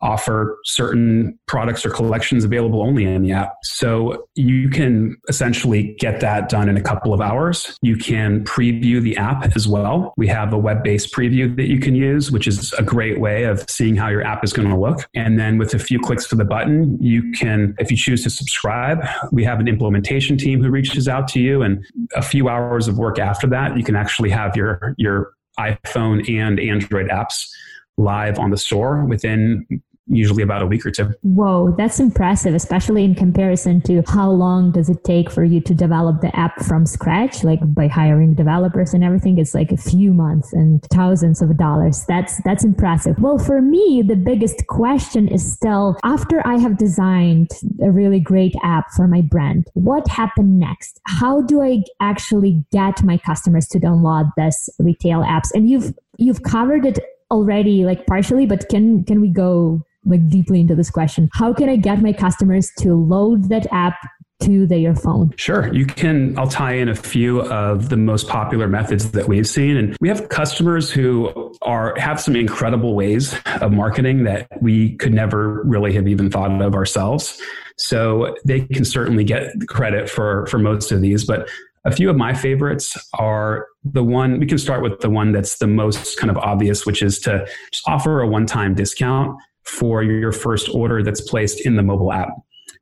offer 0.00 0.58
certain 0.64 1.38
products 1.46 1.84
or 1.84 1.90
collections 1.90 2.44
available 2.44 2.82
only 2.82 3.04
in 3.04 3.22
the 3.22 3.32
app. 3.32 3.54
So 3.64 4.28
you 4.34 4.68
can 4.68 5.16
essentially 5.28 5.96
get 5.98 6.20
that 6.20 6.48
done 6.48 6.68
in 6.68 6.76
a 6.76 6.80
couple 6.80 7.12
of 7.12 7.20
hours. 7.20 7.76
You 7.82 7.96
can 7.96 8.44
preview 8.44 9.02
the 9.02 9.16
app 9.16 9.56
as 9.56 9.66
well. 9.66 10.14
We 10.16 10.28
have 10.28 10.52
a 10.52 10.58
web 10.58 10.84
based 10.84 11.12
preview 11.12 11.54
that 11.56 11.68
you 11.68 11.80
can 11.80 11.94
use, 11.94 12.30
which 12.30 12.46
is 12.46 12.72
a 12.74 12.82
great 12.82 13.20
way 13.20 13.44
of 13.44 13.68
seeing 13.68 13.96
how 13.96 14.08
your 14.08 14.22
app 14.22 14.44
is 14.44 14.52
going 14.52 14.68
to 14.68 14.76
look. 14.76 15.08
And 15.14 15.38
then 15.38 15.58
with 15.58 15.74
a 15.74 15.78
few 15.78 15.98
clicks 15.98 16.28
to 16.28 16.36
the 16.36 16.44
button, 16.44 16.96
you 17.02 17.32
can, 17.32 17.74
if 17.78 17.90
you 17.90 17.96
choose 17.96 18.22
to 18.24 18.30
subscribe, 18.30 19.04
we 19.32 19.42
have 19.44 19.58
an 19.58 19.68
implementation 19.68 20.36
team 20.36 20.62
who 20.62 20.70
reaches 20.70 21.08
out 21.08 21.26
to 21.28 21.40
you. 21.40 21.62
And 21.62 21.84
a 22.14 22.22
few 22.22 22.48
hours 22.48 22.86
of 22.86 22.98
work 22.98 23.18
after 23.18 23.46
that, 23.48 23.76
you 23.76 23.82
can 23.82 23.96
actually 23.96 24.30
have 24.30 24.56
your, 24.56 24.94
your 24.96 25.32
iPhone 25.58 26.28
and 26.30 26.60
Android 26.60 27.08
apps 27.08 27.48
live 27.96 28.38
on 28.38 28.50
the 28.50 28.56
store 28.56 29.04
within 29.04 29.66
usually 30.08 30.42
about 30.42 30.62
a 30.62 30.66
week 30.66 30.84
or 30.86 30.90
two. 30.90 31.12
Whoa, 31.22 31.74
that's 31.76 32.00
impressive, 32.00 32.54
especially 32.54 33.04
in 33.04 33.14
comparison 33.14 33.80
to 33.82 34.02
how 34.06 34.30
long 34.30 34.72
does 34.72 34.88
it 34.88 35.04
take 35.04 35.30
for 35.30 35.44
you 35.44 35.60
to 35.62 35.74
develop 35.74 36.20
the 36.20 36.34
app 36.36 36.62
from 36.64 36.86
scratch, 36.86 37.44
like 37.44 37.60
by 37.74 37.88
hiring 37.88 38.34
developers 38.34 38.94
and 38.94 39.04
everything. 39.04 39.38
It's 39.38 39.54
like 39.54 39.72
a 39.72 39.76
few 39.76 40.12
months 40.12 40.52
and 40.52 40.82
thousands 40.92 41.42
of 41.42 41.56
dollars. 41.56 42.04
That's 42.08 42.42
that's 42.44 42.64
impressive. 42.64 43.16
Well, 43.18 43.38
for 43.38 43.60
me, 43.60 44.02
the 44.06 44.16
biggest 44.16 44.66
question 44.66 45.28
is 45.28 45.52
still 45.52 45.96
after 46.04 46.46
I 46.46 46.58
have 46.58 46.78
designed 46.78 47.50
a 47.82 47.90
really 47.90 48.20
great 48.20 48.54
app 48.62 48.90
for 48.96 49.06
my 49.06 49.20
brand, 49.20 49.66
what 49.74 50.08
happened 50.08 50.58
next? 50.58 51.00
How 51.06 51.42
do 51.42 51.62
I 51.62 51.82
actually 52.00 52.64
get 52.72 53.02
my 53.02 53.18
customers 53.18 53.66
to 53.68 53.80
download 53.80 54.30
this 54.36 54.68
retail 54.78 55.20
apps? 55.20 55.48
And 55.54 55.68
you've 55.68 55.94
you've 56.18 56.42
covered 56.42 56.84
it 56.84 56.98
already 57.30 57.84
like 57.84 58.06
partially 58.06 58.46
but 58.46 58.66
can 58.70 59.04
can 59.04 59.20
we 59.20 59.28
go 59.28 59.84
like 60.04 60.28
deeply 60.28 60.60
into 60.60 60.74
this 60.74 60.90
question. 60.90 61.28
How 61.34 61.52
can 61.52 61.68
I 61.68 61.76
get 61.76 62.02
my 62.02 62.12
customers 62.12 62.70
to 62.78 62.94
load 62.94 63.48
that 63.48 63.66
app 63.72 63.96
to 64.40 64.66
their 64.66 64.94
phone? 64.94 65.32
Sure. 65.36 65.72
You 65.74 65.84
can, 65.84 66.38
I'll 66.38 66.48
tie 66.48 66.74
in 66.74 66.88
a 66.88 66.94
few 66.94 67.42
of 67.42 67.88
the 67.88 67.96
most 67.96 68.28
popular 68.28 68.68
methods 68.68 69.10
that 69.10 69.26
we've 69.26 69.48
seen. 69.48 69.76
And 69.76 69.96
we 70.00 70.08
have 70.08 70.28
customers 70.28 70.90
who 70.90 71.52
are, 71.62 71.94
have 71.98 72.20
some 72.20 72.36
incredible 72.36 72.94
ways 72.94 73.34
of 73.60 73.72
marketing 73.72 74.24
that 74.24 74.46
we 74.60 74.96
could 74.96 75.12
never 75.12 75.62
really 75.64 75.92
have 75.94 76.06
even 76.06 76.30
thought 76.30 76.62
of 76.62 76.74
ourselves. 76.74 77.40
So 77.76 78.36
they 78.44 78.60
can 78.60 78.84
certainly 78.84 79.24
get 79.24 79.52
credit 79.66 80.08
for, 80.08 80.46
for 80.46 80.58
most 80.58 80.92
of 80.92 81.00
these, 81.00 81.24
but 81.24 81.48
a 81.84 81.92
few 81.92 82.10
of 82.10 82.16
my 82.16 82.34
favorites 82.34 82.96
are 83.14 83.66
the 83.84 84.04
one, 84.04 84.38
we 84.40 84.46
can 84.46 84.58
start 84.58 84.82
with 84.82 85.00
the 85.00 85.08
one 85.08 85.32
that's 85.32 85.58
the 85.58 85.66
most 85.66 86.18
kind 86.18 86.30
of 86.30 86.36
obvious, 86.36 86.84
which 86.84 87.02
is 87.02 87.18
to 87.20 87.46
just 87.72 87.88
offer 87.88 88.20
a 88.20 88.26
one 88.26 88.46
time 88.46 88.74
discount 88.74 89.38
for 89.68 90.02
your 90.02 90.32
first 90.32 90.68
order 90.74 91.02
that's 91.02 91.20
placed 91.20 91.64
in 91.66 91.76
the 91.76 91.82
mobile 91.82 92.12
app. 92.12 92.30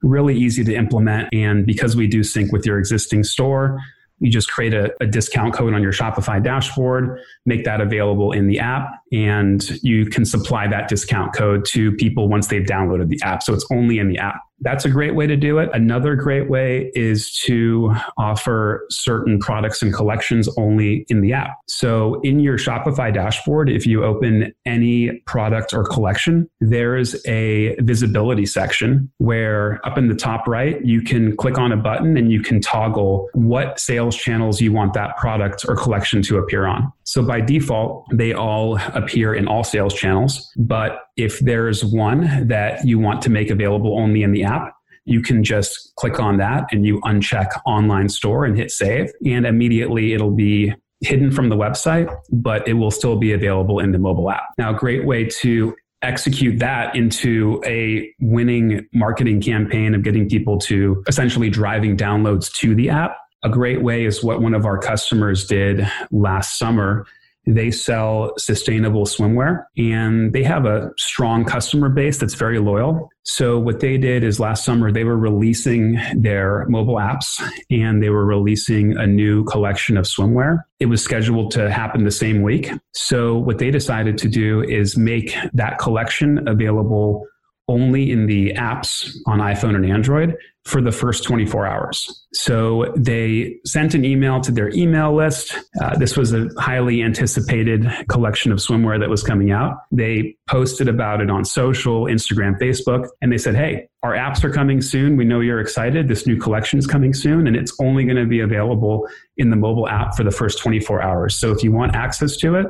Really 0.03 0.37
easy 0.37 0.63
to 0.65 0.75
implement. 0.75 1.29
And 1.33 1.67
because 1.67 1.97
we 1.97 2.07
do 2.07 2.23
sync 2.23 2.53
with 2.53 2.65
your 2.65 2.79
existing 2.79 3.25
store, 3.25 3.81
you 4.19 4.31
just 4.31 4.51
create 4.51 4.73
a, 4.73 4.95
a, 5.01 5.07
discount 5.07 5.53
code 5.53 5.75
on 5.75 5.83
your 5.83 5.93
Shopify 5.93 6.43
dashboard, 6.43 7.21
make 7.45 7.65
that 7.65 7.83
available 7.83 8.33
in 8.33 8.47
the 8.47 8.59
app, 8.59 8.89
and 9.13 9.69
you 9.83 10.07
can 10.07 10.25
supply 10.25 10.67
that 10.69 10.89
discount 10.89 11.35
code 11.35 11.67
to 11.67 11.93
people 11.93 12.29
once 12.29 12.47
they've 12.47 12.65
downloaded 12.65 13.09
the 13.09 13.21
app. 13.23 13.43
So 13.43 13.53
it's 13.53 13.67
only 13.71 13.99
in 13.99 14.09
the 14.09 14.19
app. 14.19 14.41
That's 14.61 14.85
a 14.85 14.89
great 14.89 15.15
way 15.15 15.27
to 15.27 15.37
do 15.37 15.59
it. 15.59 15.69
Another 15.73 16.15
great 16.15 16.49
way 16.49 16.91
is 16.95 17.33
to 17.45 17.95
offer 18.17 18.87
certain 18.91 19.39
products 19.39 19.83
and 19.83 19.93
collections 19.93 20.49
only 20.57 21.05
in 21.09 21.21
the 21.21 21.33
app. 21.33 21.59
So 21.69 22.21
in 22.23 22.41
your 22.41 22.57
Shopify 22.57 23.13
dashboard, 23.13 23.69
if 23.69 23.87
you 23.87 24.05
open 24.05 24.55
any 24.65 25.21
product 25.27 25.75
or 25.75 25.85
collection, 25.85 26.49
there 26.61 26.97
is 26.97 27.23
a 27.27 27.77
visibility 27.81 28.47
section 28.47 29.11
where 29.19 29.81
up 29.87 29.99
in 29.99 30.09
the 30.09 30.15
top 30.15 30.49
right, 30.49 30.83
you 30.85 31.03
can 31.03 31.37
click 31.37 31.59
on 31.59 31.73
a 31.73 31.77
button 31.77 32.17
and 32.17 32.33
you 32.33 32.41
can 32.41 32.61
toggle 32.61 33.29
what 33.35 33.79
sales 33.79 34.17
channels 34.17 34.61
you 34.61 34.73
want 34.73 34.95
that 34.95 35.17
product 35.17 35.65
or 35.69 35.77
collection 35.77 36.23
to 36.23 36.39
appear 36.39 36.67
on. 36.67 36.93
So 37.05 37.23
by 37.23 37.41
default, 37.41 38.07
they 38.13 38.33
all 38.33 38.79
appear 38.95 39.35
in 39.35 39.47
all 39.47 39.65
sales 39.65 39.95
channels. 39.95 40.51
But 40.57 41.06
if 41.17 41.39
there's 41.41 41.85
one 41.85 42.47
that 42.49 42.87
you 42.87 42.99
want 42.99 43.23
to 43.23 43.31
make 43.31 43.51
available 43.51 43.99
only 43.99 44.23
in 44.23 44.33
the 44.33 44.45
app, 44.45 44.75
you 45.05 45.23
can 45.23 45.43
just 45.43 45.95
click 45.97 46.21
on 46.21 46.37
that 46.39 46.65
and 46.73 46.85
you 46.85 47.01
uncheck 47.03 47.49
online 47.65 48.09
store 48.09 48.45
and 48.45 48.57
hit 48.57 48.71
save. 48.71 49.11
And 49.25 49.47
immediately 49.47 50.13
it'll 50.13 50.33
be 50.33 50.75
hidden 51.01 51.31
from 51.31 51.49
the 51.49 51.57
website, 51.57 52.15
but 52.31 52.67
it 52.67 52.75
will 52.75 52.91
still 52.91 53.17
be 53.17 53.33
available 53.33 53.79
in 53.79 53.93
the 53.93 53.99
mobile 53.99 54.31
app. 54.31 54.45
Now, 54.59 54.75
a 54.75 54.75
great 54.75 55.07
way 55.07 55.25
to 55.41 55.75
execute 56.03 56.59
that 56.59 56.95
into 56.95 57.63
a 57.65 58.13
winning 58.21 58.87
marketing 58.93 59.41
campaign 59.41 59.95
of 59.95 60.03
getting 60.03 60.29
people 60.29 60.59
to 60.59 61.03
essentially 61.09 61.51
driving 61.51 61.97
downloads 61.97 62.53
to 62.55 62.75
the 62.75 62.91
app. 62.91 63.17
A 63.43 63.49
great 63.49 63.83
way 63.83 64.05
is 64.05 64.23
what 64.23 64.41
one 64.41 64.55
of 64.55 64.67
our 64.67 64.79
customers 64.79 65.47
did 65.47 65.87
last 66.11 66.59
summer 66.59 67.07
they 67.47 67.71
sell 67.71 68.33
sustainable 68.39 69.05
swimwear 69.05 69.65
and 69.77 70.33
they 70.33 70.43
have 70.43 70.67
a 70.67 70.91
strong 70.97 71.45
customer 71.45 71.89
base 71.89 72.19
that's 72.19 72.35
very 72.35 72.59
loyal. 72.59 73.09
So, 73.23 73.59
what 73.59 73.81
they 73.81 73.99
did 73.99 74.25
is 74.25 74.39
last 74.39 74.65
summer 74.65 74.93
they 74.93 75.05
were 75.05 75.17
releasing 75.17 75.99
their 76.15 76.67
mobile 76.69 76.97
apps 76.97 77.41
and 77.71 78.03
they 78.03 78.11
were 78.11 78.25
releasing 78.25 78.97
a 78.97 79.07
new 79.07 79.45
collection 79.45 79.97
of 79.97 80.05
swimwear. 80.05 80.59
It 80.81 80.87
was 80.87 81.03
scheduled 81.03 81.51
to 81.53 81.71
happen 81.71 82.05
the 82.05 82.11
same 82.11 82.43
week. 82.43 82.71
So, 82.95 83.37
what 83.39 83.59
they 83.59 83.71
decided 83.71 84.19
to 84.19 84.29
do 84.29 84.63
is 84.63 84.97
make 84.97 85.37
that 85.53 85.79
collection 85.79 86.47
available 86.49 87.27
only 87.69 88.11
in 88.11 88.27
the 88.27 88.53
apps 88.53 89.17
on 89.27 89.41
iPhone 89.41 89.75
and 89.75 89.85
Android 89.85 90.37
for 90.65 90.81
the 90.81 90.91
first 90.91 91.23
24 91.25 91.67
hours. 91.67 92.27
So 92.35 92.93
they 92.97 93.57
sent 93.65 93.95
an 93.95 94.05
email 94.05 94.41
to 94.41 94.51
their 94.51 94.69
email 94.71 95.15
list. 95.15 95.57
Uh, 95.81 95.97
this 95.97 96.17
was 96.17 96.33
a 96.33 96.49
highly 96.59 97.03
anticipated 97.03 97.89
collection 98.09 98.51
of 98.51 98.59
swimwear 98.59 98.99
that 98.99 99.09
was 99.09 99.23
coming 99.23 99.53
out. 99.53 99.77
They 99.93 100.37
posted 100.49 100.89
about 100.89 101.21
it 101.21 101.31
on 101.31 101.45
social, 101.45 102.05
Instagram, 102.05 102.59
Facebook, 102.61 103.09
and 103.23 103.33
they 103.33 103.39
said, 103.39 103.55
Hey, 103.55 103.89
our 104.03 104.13
apps 104.13 104.43
are 104.45 104.53
coming 104.53 104.81
soon. 104.81 105.17
We 105.17 105.25
know 105.25 105.41
you're 105.41 105.61
excited. 105.61 106.09
This 106.09 106.27
new 106.27 106.37
collection 106.37 106.79
is 106.79 106.87
coming 106.87 107.15
soon, 107.15 107.47
and 107.47 107.57
it's 107.57 107.73
only 107.81 108.05
going 108.05 108.17
to 108.17 108.27
be 108.27 108.41
available 108.41 109.09
in 109.37 109.51
the 109.51 109.57
mobile 109.57 109.89
app 109.89 110.17
for 110.17 110.25
the 110.25 110.31
first 110.31 110.59
24 110.59 111.03
hours. 111.03 111.37
So 111.37 111.53
if 111.53 111.63
you 111.63 111.73
want 111.73 111.95
access 111.95 112.37
to 112.39 112.57
it, 112.57 112.67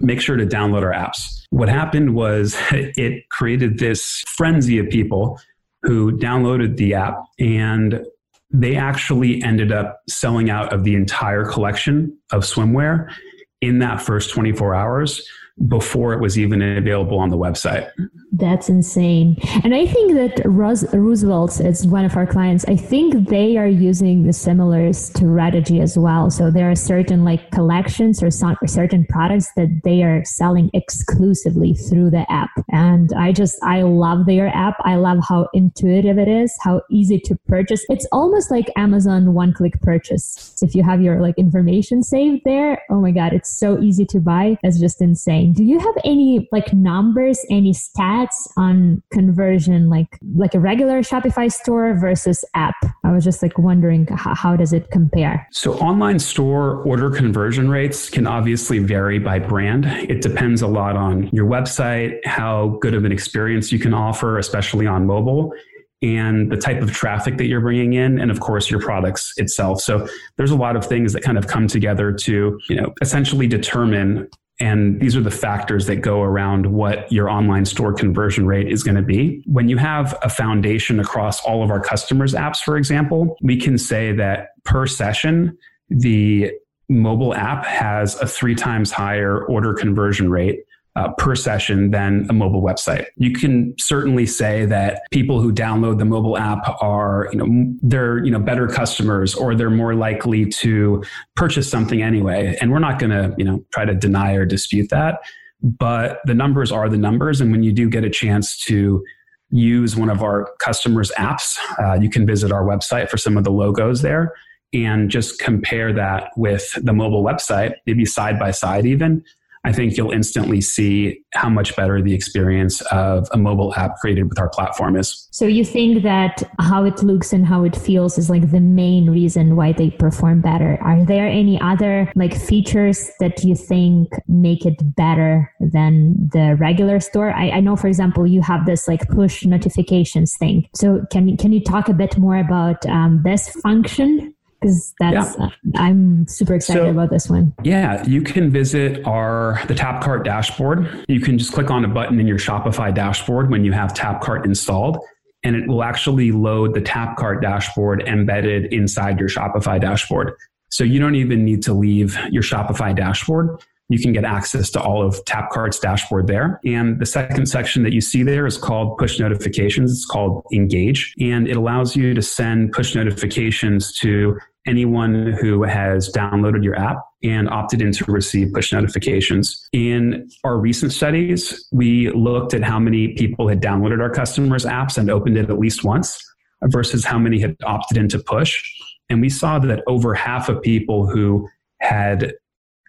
make 0.00 0.20
sure 0.20 0.36
to 0.36 0.46
download 0.46 0.82
our 0.82 0.92
apps. 0.92 1.42
What 1.50 1.68
happened 1.68 2.14
was 2.14 2.56
it 2.70 3.28
created 3.30 3.78
this 3.78 4.22
frenzy 4.36 4.78
of 4.78 4.88
people 4.88 5.40
who 5.82 6.12
downloaded 6.12 6.76
the 6.76 6.94
app 6.94 7.22
and 7.38 8.04
they 8.50 8.76
actually 8.76 9.42
ended 9.42 9.72
up 9.72 10.00
selling 10.08 10.50
out 10.50 10.72
of 10.72 10.84
the 10.84 10.94
entire 10.94 11.44
collection 11.44 12.16
of 12.32 12.42
swimwear 12.42 13.12
in 13.60 13.78
that 13.80 14.00
first 14.00 14.30
24 14.30 14.74
hours 14.74 15.28
before 15.66 16.12
it 16.12 16.20
was 16.20 16.38
even 16.38 16.62
available 16.62 17.18
on 17.18 17.30
the 17.30 17.36
website. 17.36 17.90
That's 18.30 18.68
insane. 18.68 19.36
And 19.64 19.74
I 19.74 19.86
think 19.86 20.12
that 20.14 20.42
Roosevelt 20.44 21.60
is 21.60 21.86
one 21.86 22.04
of 22.04 22.16
our 22.16 22.26
clients. 22.26 22.64
I 22.66 22.76
think 22.76 23.28
they 23.28 23.56
are 23.56 23.66
using 23.66 24.22
the 24.22 24.32
similar 24.32 24.92
strategy 24.92 25.80
as 25.80 25.98
well. 25.98 26.30
So 26.30 26.50
there 26.50 26.70
are 26.70 26.76
certain 26.76 27.24
like 27.24 27.50
collections 27.50 28.22
or 28.22 28.30
certain 28.30 29.06
products 29.06 29.50
that 29.56 29.80
they 29.82 30.02
are 30.02 30.24
selling 30.24 30.70
exclusively 30.74 31.74
through 31.74 32.10
the 32.10 32.30
app. 32.30 32.50
And 32.70 33.12
I 33.14 33.32
just, 33.32 33.58
I 33.64 33.82
love 33.82 34.26
their 34.26 34.48
app. 34.48 34.76
I 34.84 34.96
love 34.96 35.18
how 35.26 35.48
intuitive 35.54 36.18
it 36.18 36.28
is, 36.28 36.54
how 36.60 36.82
easy 36.90 37.18
to 37.20 37.36
purchase. 37.48 37.84
It's 37.88 38.06
almost 38.12 38.50
like 38.50 38.70
Amazon 38.76 39.34
one 39.34 39.52
click 39.52 39.80
purchase. 39.80 40.54
If 40.62 40.74
you 40.74 40.82
have 40.82 41.00
your 41.00 41.20
like 41.20 41.36
information 41.38 42.02
saved 42.02 42.42
there, 42.44 42.82
oh 42.90 43.00
my 43.00 43.10
God, 43.10 43.32
it's 43.32 43.58
so 43.58 43.80
easy 43.80 44.04
to 44.06 44.20
buy. 44.20 44.58
It's 44.62 44.78
just 44.78 45.00
insane. 45.00 45.47
Do 45.52 45.64
you 45.64 45.78
have 45.78 45.94
any 46.04 46.48
like 46.52 46.72
numbers, 46.72 47.44
any 47.50 47.72
stats? 47.72 48.48
on 48.56 49.02
conversion 49.12 49.88
like 49.88 50.18
like 50.34 50.54
a 50.54 50.60
regular 50.60 51.02
shopify 51.02 51.50
store 51.50 51.94
versus 51.94 52.44
app? 52.54 52.74
I 53.04 53.12
was 53.12 53.24
just 53.24 53.42
like 53.42 53.58
wondering 53.58 54.06
how, 54.06 54.34
how 54.34 54.56
does 54.56 54.72
it 54.72 54.90
compare? 54.90 55.46
So 55.52 55.74
online 55.74 56.18
store 56.18 56.82
order 56.82 57.10
conversion 57.10 57.70
rates 57.70 58.10
can 58.10 58.26
obviously 58.26 58.78
vary 58.78 59.18
by 59.18 59.38
brand. 59.38 59.86
It 59.86 60.20
depends 60.22 60.62
a 60.62 60.68
lot 60.68 60.96
on 60.96 61.28
your 61.32 61.46
website 61.46 62.24
how 62.26 62.78
good 62.80 62.94
of 62.94 63.04
an 63.04 63.12
experience 63.12 63.72
you 63.72 63.78
can 63.78 63.94
offer 63.94 64.38
especially 64.38 64.86
on 64.86 65.06
mobile 65.06 65.52
and 66.00 66.50
the 66.52 66.56
type 66.56 66.80
of 66.80 66.92
traffic 66.92 67.38
that 67.38 67.46
you're 67.46 67.60
bringing 67.60 67.94
in 67.94 68.20
and 68.20 68.30
of 68.30 68.38
course 68.40 68.70
your 68.70 68.80
products 68.80 69.32
itself. 69.36 69.80
So 69.80 70.06
there's 70.36 70.52
a 70.52 70.56
lot 70.56 70.76
of 70.76 70.86
things 70.86 71.12
that 71.12 71.22
kind 71.22 71.36
of 71.36 71.46
come 71.46 71.66
together 71.66 72.12
to 72.12 72.58
you 72.68 72.76
know 72.76 72.94
essentially 73.00 73.46
determine 73.46 74.28
and 74.60 75.00
these 75.00 75.16
are 75.16 75.20
the 75.20 75.30
factors 75.30 75.86
that 75.86 75.96
go 75.96 76.22
around 76.22 76.66
what 76.66 77.10
your 77.12 77.30
online 77.30 77.64
store 77.64 77.92
conversion 77.92 78.46
rate 78.46 78.68
is 78.68 78.82
going 78.82 78.96
to 78.96 79.02
be. 79.02 79.42
When 79.46 79.68
you 79.68 79.76
have 79.76 80.18
a 80.22 80.28
foundation 80.28 80.98
across 80.98 81.40
all 81.42 81.62
of 81.62 81.70
our 81.70 81.80
customers' 81.80 82.34
apps, 82.34 82.58
for 82.58 82.76
example, 82.76 83.36
we 83.40 83.56
can 83.56 83.78
say 83.78 84.12
that 84.12 84.48
per 84.64 84.86
session, 84.86 85.56
the 85.88 86.52
mobile 86.88 87.34
app 87.34 87.64
has 87.64 88.16
a 88.20 88.26
three 88.26 88.54
times 88.54 88.90
higher 88.90 89.44
order 89.44 89.74
conversion 89.74 90.30
rate 90.30 90.60
uh, 90.98 91.12
per 91.12 91.36
session 91.36 91.92
than 91.92 92.26
a 92.28 92.32
mobile 92.32 92.60
website. 92.60 93.06
You 93.16 93.32
can 93.32 93.72
certainly 93.78 94.26
say 94.26 94.66
that 94.66 95.02
people 95.12 95.40
who 95.40 95.52
download 95.52 95.98
the 95.98 96.04
mobile 96.04 96.36
app 96.36 96.82
are, 96.82 97.28
you 97.30 97.38
know, 97.38 97.74
they're, 97.82 98.24
you 98.24 98.32
know, 98.32 98.40
better 98.40 98.66
customers 98.66 99.32
or 99.36 99.54
they're 99.54 99.70
more 99.70 99.94
likely 99.94 100.46
to 100.46 101.04
purchase 101.36 101.70
something 101.70 102.02
anyway. 102.02 102.58
And 102.60 102.72
we're 102.72 102.80
not 102.80 102.98
going 102.98 103.10
to, 103.10 103.32
you 103.38 103.44
know, 103.44 103.64
try 103.72 103.84
to 103.84 103.94
deny 103.94 104.32
or 104.32 104.44
dispute 104.44 104.90
that. 104.90 105.20
But 105.62 106.18
the 106.24 106.34
numbers 106.34 106.72
are 106.72 106.88
the 106.88 106.98
numbers. 106.98 107.40
And 107.40 107.52
when 107.52 107.62
you 107.62 107.72
do 107.72 107.88
get 107.88 108.02
a 108.02 108.10
chance 108.10 108.58
to 108.64 109.04
use 109.50 109.94
one 109.94 110.10
of 110.10 110.20
our 110.20 110.50
customers' 110.58 111.12
apps, 111.16 111.56
uh, 111.78 111.94
you 111.94 112.10
can 112.10 112.26
visit 112.26 112.50
our 112.50 112.64
website 112.64 113.08
for 113.08 113.18
some 113.18 113.36
of 113.36 113.44
the 113.44 113.52
logos 113.52 114.02
there 114.02 114.34
and 114.72 115.10
just 115.10 115.38
compare 115.38 115.92
that 115.92 116.30
with 116.36 116.72
the 116.82 116.92
mobile 116.92 117.22
website, 117.22 117.74
maybe 117.86 118.04
side 118.04 118.38
by 118.38 118.50
side 118.50 118.84
even. 118.84 119.24
I 119.68 119.72
think 119.72 119.98
you'll 119.98 120.12
instantly 120.12 120.62
see 120.62 121.20
how 121.34 121.50
much 121.50 121.76
better 121.76 122.00
the 122.00 122.14
experience 122.14 122.80
of 122.90 123.28
a 123.32 123.36
mobile 123.36 123.74
app 123.74 123.96
created 123.96 124.22
with 124.30 124.38
our 124.38 124.48
platform 124.48 124.96
is. 124.96 125.28
So 125.30 125.44
you 125.44 125.62
think 125.62 126.02
that 126.04 126.42
how 126.58 126.84
it 126.84 127.02
looks 127.02 127.34
and 127.34 127.46
how 127.46 127.64
it 127.64 127.76
feels 127.76 128.16
is 128.16 128.30
like 128.30 128.50
the 128.50 128.60
main 128.60 129.10
reason 129.10 129.56
why 129.56 129.72
they 129.72 129.90
perform 129.90 130.40
better. 130.40 130.78
Are 130.80 131.04
there 131.04 131.26
any 131.26 131.60
other 131.60 132.10
like 132.16 132.34
features 132.34 133.10
that 133.20 133.44
you 133.44 133.54
think 133.54 134.08
make 134.26 134.64
it 134.64 134.78
better 134.96 135.52
than 135.60 136.30
the 136.32 136.56
regular 136.58 136.98
store? 136.98 137.30
I, 137.30 137.50
I 137.50 137.60
know, 137.60 137.76
for 137.76 137.88
example, 137.88 138.26
you 138.26 138.40
have 138.40 138.64
this 138.64 138.88
like 138.88 139.06
push 139.10 139.44
notifications 139.44 140.34
thing. 140.38 140.66
So 140.74 141.04
can 141.12 141.36
can 141.36 141.52
you 141.52 141.62
talk 141.62 141.90
a 141.90 141.92
bit 141.92 142.16
more 142.16 142.38
about 142.38 142.86
um, 142.86 143.20
this 143.22 143.50
function? 143.60 144.34
Because 144.60 144.94
that's 144.98 145.36
yeah. 145.38 145.46
uh, 145.46 145.50
I'm 145.76 146.26
super 146.26 146.54
excited 146.54 146.80
so, 146.80 146.90
about 146.90 147.10
this 147.10 147.28
one. 147.28 147.54
Yeah, 147.62 148.04
you 148.06 148.22
can 148.22 148.50
visit 148.50 149.04
our 149.06 149.60
the 149.68 149.74
Tapcart 149.74 150.24
dashboard. 150.24 151.04
You 151.08 151.20
can 151.20 151.38
just 151.38 151.52
click 151.52 151.70
on 151.70 151.84
a 151.84 151.88
button 151.88 152.18
in 152.18 152.26
your 152.26 152.38
Shopify 152.38 152.94
dashboard 152.94 153.50
when 153.50 153.64
you 153.64 153.72
have 153.72 153.94
Tapcart 153.94 154.44
installed, 154.44 154.98
and 155.44 155.54
it 155.54 155.68
will 155.68 155.82
actually 155.82 156.32
load 156.32 156.74
the 156.74 156.80
Tapcart 156.80 157.40
dashboard 157.42 158.02
embedded 158.02 158.72
inside 158.72 159.20
your 159.20 159.28
Shopify 159.28 159.80
dashboard. 159.80 160.34
So 160.70 160.84
you 160.84 160.98
don't 161.00 161.14
even 161.14 161.44
need 161.44 161.62
to 161.62 161.72
leave 161.72 162.18
your 162.30 162.42
Shopify 162.42 162.94
dashboard. 162.94 163.62
You 163.88 163.98
can 163.98 164.12
get 164.12 164.24
access 164.24 164.70
to 164.70 164.80
all 164.80 165.02
of 165.02 165.24
Tapcart's 165.24 165.78
dashboard 165.78 166.26
there. 166.26 166.60
And 166.66 167.00
the 167.00 167.06
second 167.06 167.46
section 167.46 167.82
that 167.84 167.92
you 167.92 168.00
see 168.00 168.22
there 168.22 168.46
is 168.46 168.58
called 168.58 168.98
push 168.98 169.18
notifications. 169.18 169.92
It's 169.92 170.04
called 170.04 170.44
engage. 170.52 171.14
And 171.20 171.48
it 171.48 171.56
allows 171.56 171.96
you 171.96 172.12
to 172.14 172.20
send 172.20 172.72
push 172.72 172.94
notifications 172.94 173.96
to 173.98 174.38
anyone 174.66 175.32
who 175.40 175.62
has 175.62 176.12
downloaded 176.12 176.62
your 176.62 176.76
app 176.76 176.98
and 177.22 177.48
opted 177.48 177.80
in 177.80 177.92
to 177.92 178.04
receive 178.12 178.52
push 178.52 178.72
notifications. 178.72 179.66
In 179.72 180.28
our 180.44 180.58
recent 180.58 180.92
studies, 180.92 181.66
we 181.72 182.10
looked 182.10 182.52
at 182.52 182.62
how 182.62 182.78
many 182.78 183.14
people 183.14 183.48
had 183.48 183.62
downloaded 183.62 184.00
our 184.00 184.10
customers' 184.10 184.66
apps 184.66 184.98
and 184.98 185.10
opened 185.10 185.38
it 185.38 185.48
at 185.48 185.58
least 185.58 185.84
once 185.84 186.18
versus 186.64 187.04
how 187.04 187.18
many 187.18 187.40
had 187.40 187.56
opted 187.64 187.96
into 187.96 188.18
push. 188.18 188.62
And 189.08 189.22
we 189.22 189.30
saw 189.30 189.58
that 189.60 189.82
over 189.86 190.12
half 190.12 190.50
of 190.50 190.60
people 190.60 191.08
who 191.08 191.48
had 191.80 192.34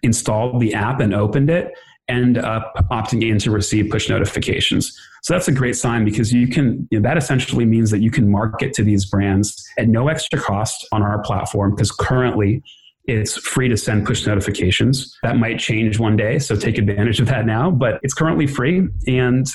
installed 0.02 0.60
the 0.60 0.74
app 0.74 1.00
and 1.00 1.14
opened 1.14 1.50
it 1.50 1.72
end 2.10 2.38
up 2.38 2.74
opting 2.90 3.28
in 3.28 3.38
to 3.38 3.50
receive 3.50 3.88
push 3.88 4.08
notifications. 4.08 4.98
So 5.22 5.32
that's 5.32 5.48
a 5.48 5.52
great 5.52 5.76
sign 5.76 6.04
because 6.04 6.32
you 6.32 6.48
can, 6.48 6.88
you 6.90 6.98
know, 6.98 7.08
that 7.08 7.16
essentially 7.16 7.64
means 7.64 7.90
that 7.92 8.00
you 8.00 8.10
can 8.10 8.30
market 8.30 8.74
to 8.74 8.82
these 8.82 9.06
brands 9.06 9.64
at 9.78 9.88
no 9.88 10.08
extra 10.08 10.38
cost 10.38 10.86
on 10.92 11.02
our 11.02 11.22
platform 11.22 11.70
because 11.70 11.92
currently 11.92 12.62
it's 13.04 13.36
free 13.36 13.68
to 13.68 13.76
send 13.76 14.06
push 14.06 14.26
notifications. 14.26 15.16
That 15.22 15.36
might 15.36 15.58
change 15.58 15.98
one 15.98 16.16
day, 16.16 16.38
so 16.38 16.56
take 16.56 16.78
advantage 16.78 17.20
of 17.20 17.26
that 17.28 17.46
now, 17.46 17.70
but 17.70 18.00
it's 18.02 18.14
currently 18.14 18.46
free 18.46 18.88
and 19.06 19.46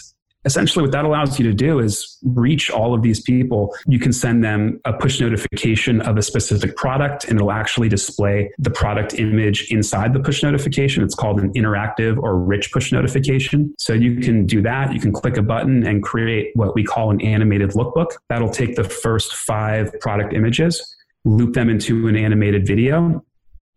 essentially 0.46 0.84
what 0.84 0.92
that 0.92 1.06
allows 1.06 1.40
you 1.40 1.46
to 1.46 1.54
do 1.54 1.80
is 1.80 2.18
reach 2.24 2.70
all 2.70 2.94
of 2.94 3.02
these 3.02 3.20
people. 3.20 3.76
You 3.88 4.00
can 4.00 4.14
send 4.14 4.44
them 4.44 4.80
a 4.86 4.94
push 4.94 5.20
notification 5.20 6.02
of 6.02 6.18
a 6.18 6.22
specific 6.22 6.76
product 6.76 7.26
and 7.26 7.38
it'll 7.38 7.52
actually 7.52 7.90
display 7.90 8.52
the 8.60 8.70
product 8.70 9.16
image 9.16 9.72
inside 9.72 10.14
the 10.14 10.20
push 10.20 10.44
notification. 10.44 11.04
It's 11.04 11.16
called 11.16 11.40
an 11.40 11.52
interactive 11.54 12.22
or 12.22 12.38
rich 12.38 12.72
push 12.72 12.92
notification. 12.92 13.74
So 13.80 13.94
you 13.94 14.20
can 14.20 14.46
do 14.46 14.62
that. 14.62 14.94
You 14.94 15.00
can 15.00 15.12
click 15.12 15.38
a 15.38 15.42
button 15.42 15.86
and 15.86 16.04
create 16.04 16.52
what 16.56 16.76
we 16.76 16.84
call 16.84 17.12
an 17.12 17.22
animated 17.22 17.72
lookbook. 17.72 18.12
That'll 18.30 18.50
take 18.50 18.76
the 18.76 18.84
first 18.84 19.36
five 19.36 20.00
product 20.00 20.34
images, 20.34 20.96
loop 21.24 21.54
them 21.54 21.70
into 21.70 22.08
an 22.08 22.16
animated 22.16 22.68
video 22.68 23.24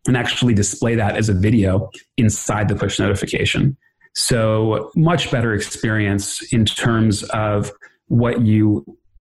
and 0.07 0.17
actually 0.17 0.55
display 0.55 0.95
that 0.95 1.17
as 1.17 1.29
a 1.29 1.35
video 1.35 1.91
inside 2.17 2.69
the 2.69 2.75
push 2.75 2.99
notification. 2.99 3.77
So, 4.19 4.91
much 4.97 5.31
better 5.31 5.55
experience 5.55 6.53
in 6.53 6.65
terms 6.65 7.23
of 7.25 7.71
what 8.09 8.41
you 8.41 8.85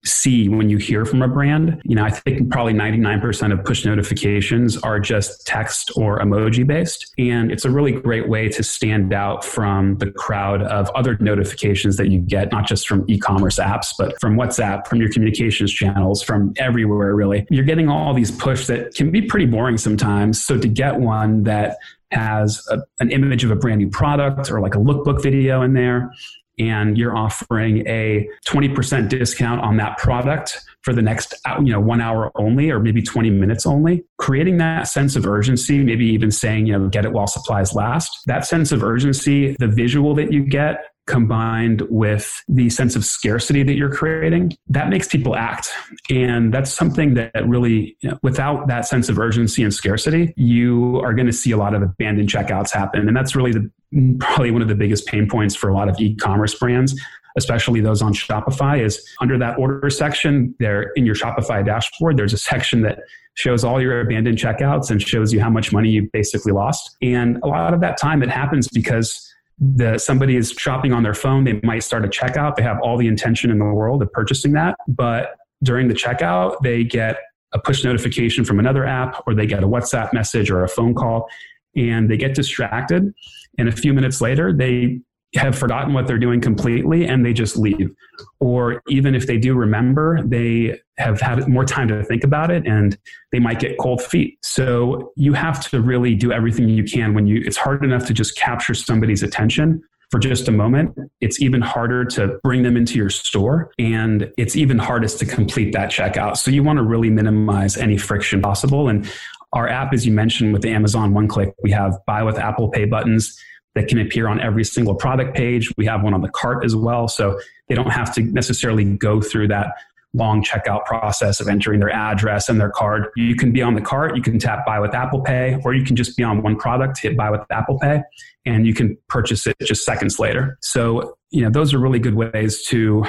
see 0.05 0.47
when 0.47 0.69
you 0.69 0.77
hear 0.77 1.05
from 1.05 1.21
a 1.21 1.27
brand. 1.27 1.81
You 1.83 1.95
know, 1.95 2.03
I 2.03 2.09
think 2.09 2.49
probably 2.49 2.73
99% 2.73 3.51
of 3.51 3.63
push 3.65 3.83
notifications 3.85 4.77
are 4.77 4.99
just 4.99 5.45
text 5.45 5.91
or 5.95 6.19
emoji 6.19 6.65
based. 6.65 7.13
And 7.17 7.51
it's 7.51 7.65
a 7.65 7.69
really 7.69 7.91
great 7.91 8.29
way 8.29 8.47
to 8.49 8.63
stand 8.63 9.13
out 9.13 9.43
from 9.43 9.97
the 9.97 10.11
crowd 10.11 10.61
of 10.63 10.89
other 10.91 11.17
notifications 11.19 11.97
that 11.97 12.09
you 12.09 12.19
get, 12.19 12.51
not 12.51 12.65
just 12.65 12.87
from 12.87 13.03
e 13.09 13.17
commerce 13.17 13.59
apps, 13.59 13.87
but 13.97 14.19
from 14.21 14.37
WhatsApp, 14.37 14.87
from 14.87 15.01
your 15.01 15.11
communications 15.11 15.73
channels, 15.73 16.23
from 16.23 16.53
everywhere, 16.57 17.13
really. 17.15 17.45
You're 17.49 17.65
getting 17.65 17.89
all 17.89 18.13
these 18.13 18.31
push 18.31 18.67
that 18.67 18.95
can 18.95 19.11
be 19.11 19.21
pretty 19.21 19.45
boring 19.45 19.77
sometimes. 19.77 20.45
So 20.45 20.57
to 20.57 20.67
get 20.67 20.97
one 20.97 21.43
that 21.43 21.77
has 22.11 22.65
a, 22.69 22.79
an 22.99 23.11
image 23.11 23.43
of 23.43 23.51
a 23.51 23.55
brand 23.55 23.79
new 23.79 23.89
product 23.89 24.51
or 24.51 24.61
like 24.61 24.75
a 24.75 24.79
lookbook 24.79 25.21
video 25.21 25.61
in 25.61 25.73
there. 25.73 26.11
And 26.59 26.97
you're 26.97 27.15
offering 27.15 27.87
a 27.87 28.27
20% 28.47 29.09
discount 29.09 29.61
on 29.61 29.77
that 29.77 29.99
product 29.99 30.59
for 30.81 30.91
the 30.91 31.03
next 31.03 31.35
uh, 31.45 31.59
you 31.61 31.71
know 31.71 31.79
one 31.79 32.01
hour 32.01 32.31
only 32.35 32.71
or 32.71 32.79
maybe 32.79 33.01
20 33.01 33.29
minutes 33.29 33.67
only. 33.67 34.05
Creating 34.17 34.57
that 34.57 34.87
sense 34.87 35.15
of 35.15 35.27
urgency 35.27 35.83
maybe 35.83 36.05
even 36.05 36.31
saying 36.31 36.65
you 36.65 36.73
know 36.73 36.87
get 36.87 37.05
it 37.05 37.11
while 37.11 37.27
supplies 37.27 37.73
last. 37.75 38.09
That 38.25 38.45
sense 38.45 38.71
of 38.71 38.83
urgency 38.83 39.55
the 39.59 39.67
visual 39.67 40.15
that 40.15 40.31
you 40.31 40.43
get 40.43 40.85
combined 41.07 41.81
with 41.89 42.43
the 42.47 42.69
sense 42.69 42.95
of 42.95 43.03
scarcity 43.03 43.63
that 43.63 43.73
you're 43.73 43.93
creating, 43.93 44.55
that 44.69 44.89
makes 44.89 45.07
people 45.07 45.35
act. 45.35 45.69
And 46.09 46.53
that's 46.53 46.71
something 46.71 47.15
that 47.15 47.47
really, 47.47 47.97
you 48.01 48.11
know, 48.11 48.19
without 48.21 48.67
that 48.67 48.85
sense 48.85 49.09
of 49.09 49.17
urgency 49.17 49.63
and 49.63 49.73
scarcity, 49.73 50.33
you 50.37 50.99
are 51.03 51.13
going 51.13 51.27
to 51.27 51.33
see 51.33 51.51
a 51.51 51.57
lot 51.57 51.73
of 51.73 51.81
abandoned 51.81 52.29
checkouts 52.29 52.71
happen. 52.71 53.07
And 53.07 53.17
that's 53.17 53.35
really 53.35 53.53
the 53.53 53.71
probably 54.19 54.51
one 54.51 54.61
of 54.61 54.67
the 54.67 54.75
biggest 54.75 55.07
pain 55.07 55.27
points 55.27 55.55
for 55.55 55.69
a 55.69 55.73
lot 55.73 55.89
of 55.89 55.99
e-commerce 55.99 56.53
brands 56.55 56.93
especially 57.37 57.79
those 57.79 58.01
on 58.01 58.13
Shopify, 58.13 58.83
is 58.83 59.07
under 59.21 59.37
that 59.37 59.57
order 59.57 59.89
section 59.89 60.55
there 60.59 60.91
in 60.95 61.05
your 61.05 61.15
Shopify 61.15 61.63
dashboard, 61.63 62.17
there's 62.17 62.33
a 62.33 62.37
section 62.37 62.81
that 62.81 62.99
shows 63.35 63.63
all 63.63 63.79
your 63.79 64.01
abandoned 64.01 64.39
checkouts 64.39 64.89
and 64.89 65.01
shows 65.01 65.31
you 65.31 65.39
how 65.39 65.49
much 65.49 65.71
money 65.71 65.89
you 65.89 66.09
basically 66.11 66.51
lost. 66.51 66.97
And 67.03 67.37
a 67.43 67.47
lot 67.47 67.73
of 67.73 67.81
that 67.81 67.97
time 67.97 68.23
it 68.23 68.29
happens 68.29 68.67
because 68.67 69.31
the 69.59 69.97
somebody 69.97 70.35
is 70.35 70.51
shopping 70.51 70.93
on 70.93 71.03
their 71.03 71.15
phone 71.15 71.43
they 71.43 71.59
might 71.63 71.79
start 71.79 72.05
a 72.05 72.07
checkout. 72.07 72.55
They 72.55 72.63
have 72.63 72.79
all 72.81 72.97
the 72.97 73.07
intention 73.07 73.49
in 73.49 73.57
the 73.57 73.65
world 73.65 74.01
of 74.01 74.11
purchasing 74.11 74.53
that. 74.53 74.75
But 74.87 75.35
during 75.63 75.87
the 75.87 75.95
checkout 75.95 76.61
they 76.61 76.83
get 76.83 77.17
a 77.53 77.59
push 77.59 77.83
notification 77.83 78.45
from 78.45 78.59
another 78.59 78.85
app 78.85 79.23
or 79.25 79.33
they 79.33 79.47
get 79.47 79.63
a 79.63 79.67
whatsapp 79.67 80.13
message 80.13 80.51
or 80.51 80.63
a 80.63 80.67
phone 80.67 80.93
call 80.93 81.27
and 81.75 82.09
they 82.09 82.17
get 82.17 82.35
distracted. 82.35 83.11
And 83.57 83.67
a 83.67 83.71
few 83.71 83.93
minutes 83.93 84.21
later 84.21 84.53
they 84.53 84.99
have 85.35 85.57
forgotten 85.57 85.93
what 85.93 86.07
they're 86.07 86.17
doing 86.17 86.39
completely 86.39 87.05
and 87.05 87.25
they 87.25 87.33
just 87.33 87.57
leave. 87.57 87.93
Or 88.39 88.81
even 88.87 89.13
if 89.13 89.27
they 89.27 89.37
do 89.37 89.55
remember, 89.55 90.21
they 90.23 90.79
have 90.97 91.19
had 91.19 91.47
more 91.47 91.65
time 91.65 91.87
to 91.89 92.03
think 92.03 92.23
about 92.23 92.49
it 92.49 92.65
and 92.65 92.97
they 93.31 93.39
might 93.39 93.59
get 93.59 93.77
cold 93.77 94.01
feet. 94.01 94.39
So 94.41 95.11
you 95.15 95.33
have 95.33 95.67
to 95.69 95.81
really 95.81 96.15
do 96.15 96.31
everything 96.31 96.69
you 96.69 96.83
can 96.83 97.13
when 97.13 97.27
you, 97.27 97.41
it's 97.45 97.57
hard 97.57 97.83
enough 97.83 98.05
to 98.07 98.13
just 98.13 98.37
capture 98.37 98.73
somebody's 98.73 99.21
attention 99.21 99.81
for 100.09 100.19
just 100.19 100.47
a 100.47 100.51
moment. 100.51 100.97
It's 101.19 101.41
even 101.41 101.61
harder 101.61 102.05
to 102.05 102.39
bring 102.41 102.63
them 102.63 102.77
into 102.77 102.97
your 102.97 103.09
store 103.09 103.71
and 103.77 104.31
it's 104.37 104.55
even 104.55 104.79
hardest 104.79 105.19
to 105.19 105.25
complete 105.25 105.73
that 105.73 105.89
checkout. 105.89 106.37
So 106.37 106.49
you 106.49 106.63
want 106.63 106.77
to 106.77 106.83
really 106.83 107.09
minimize 107.09 107.75
any 107.75 107.97
friction 107.97 108.41
possible. 108.41 108.87
And 108.87 109.09
our 109.51 109.67
app, 109.67 109.93
as 109.93 110.05
you 110.05 110.13
mentioned 110.13 110.53
with 110.53 110.61
the 110.61 110.69
Amazon 110.69 111.13
one 111.13 111.27
click, 111.27 111.53
we 111.61 111.71
have 111.71 111.97
buy 112.05 112.23
with 112.23 112.37
Apple 112.37 112.69
Pay 112.69 112.85
buttons 112.85 113.37
that 113.77 113.87
can 113.87 113.99
appear 113.99 114.27
on 114.27 114.41
every 114.41 114.63
single 114.63 114.95
product 114.95 115.37
page. 115.37 115.71
We 115.77 115.85
have 115.85 116.01
one 116.01 116.15
on 116.15 116.21
the 116.21 116.29
cart 116.29 116.65
as 116.65 116.75
well. 116.75 117.07
So 117.07 117.39
they 117.69 117.75
don't 117.75 117.91
have 117.91 118.11
to 118.15 118.23
necessarily 118.23 118.83
go 118.83 119.21
through 119.21 119.49
that 119.49 119.67
long 120.15 120.43
checkout 120.43 120.83
process 120.85 121.39
of 121.39 121.47
entering 121.47 121.79
their 121.79 121.91
address 121.91 122.49
and 122.49 122.59
their 122.59 122.71
card. 122.71 123.05
You 123.15 123.35
can 123.35 123.51
be 123.51 123.61
on 123.61 123.75
the 123.75 123.81
cart, 123.81 124.15
you 124.15 124.23
can 124.23 124.39
tap 124.39 124.65
buy 124.65 124.79
with 124.79 124.95
Apple 124.95 125.21
Pay, 125.21 125.59
or 125.63 125.75
you 125.75 125.85
can 125.85 125.95
just 125.95 126.17
be 126.17 126.23
on 126.23 126.41
one 126.41 126.55
product, 126.55 126.99
hit 126.99 127.15
buy 127.15 127.29
with 127.29 127.41
Apple 127.51 127.77
Pay, 127.77 128.01
and 128.47 128.65
you 128.65 128.73
can 128.73 128.97
purchase 129.09 129.45
it 129.45 129.55
just 129.61 129.85
seconds 129.85 130.17
later. 130.17 130.57
So, 130.61 131.15
you 131.29 131.43
know, 131.43 131.51
those 131.51 131.71
are 131.71 131.77
really 131.77 131.99
good 131.99 132.15
ways 132.15 132.63
to 132.69 133.05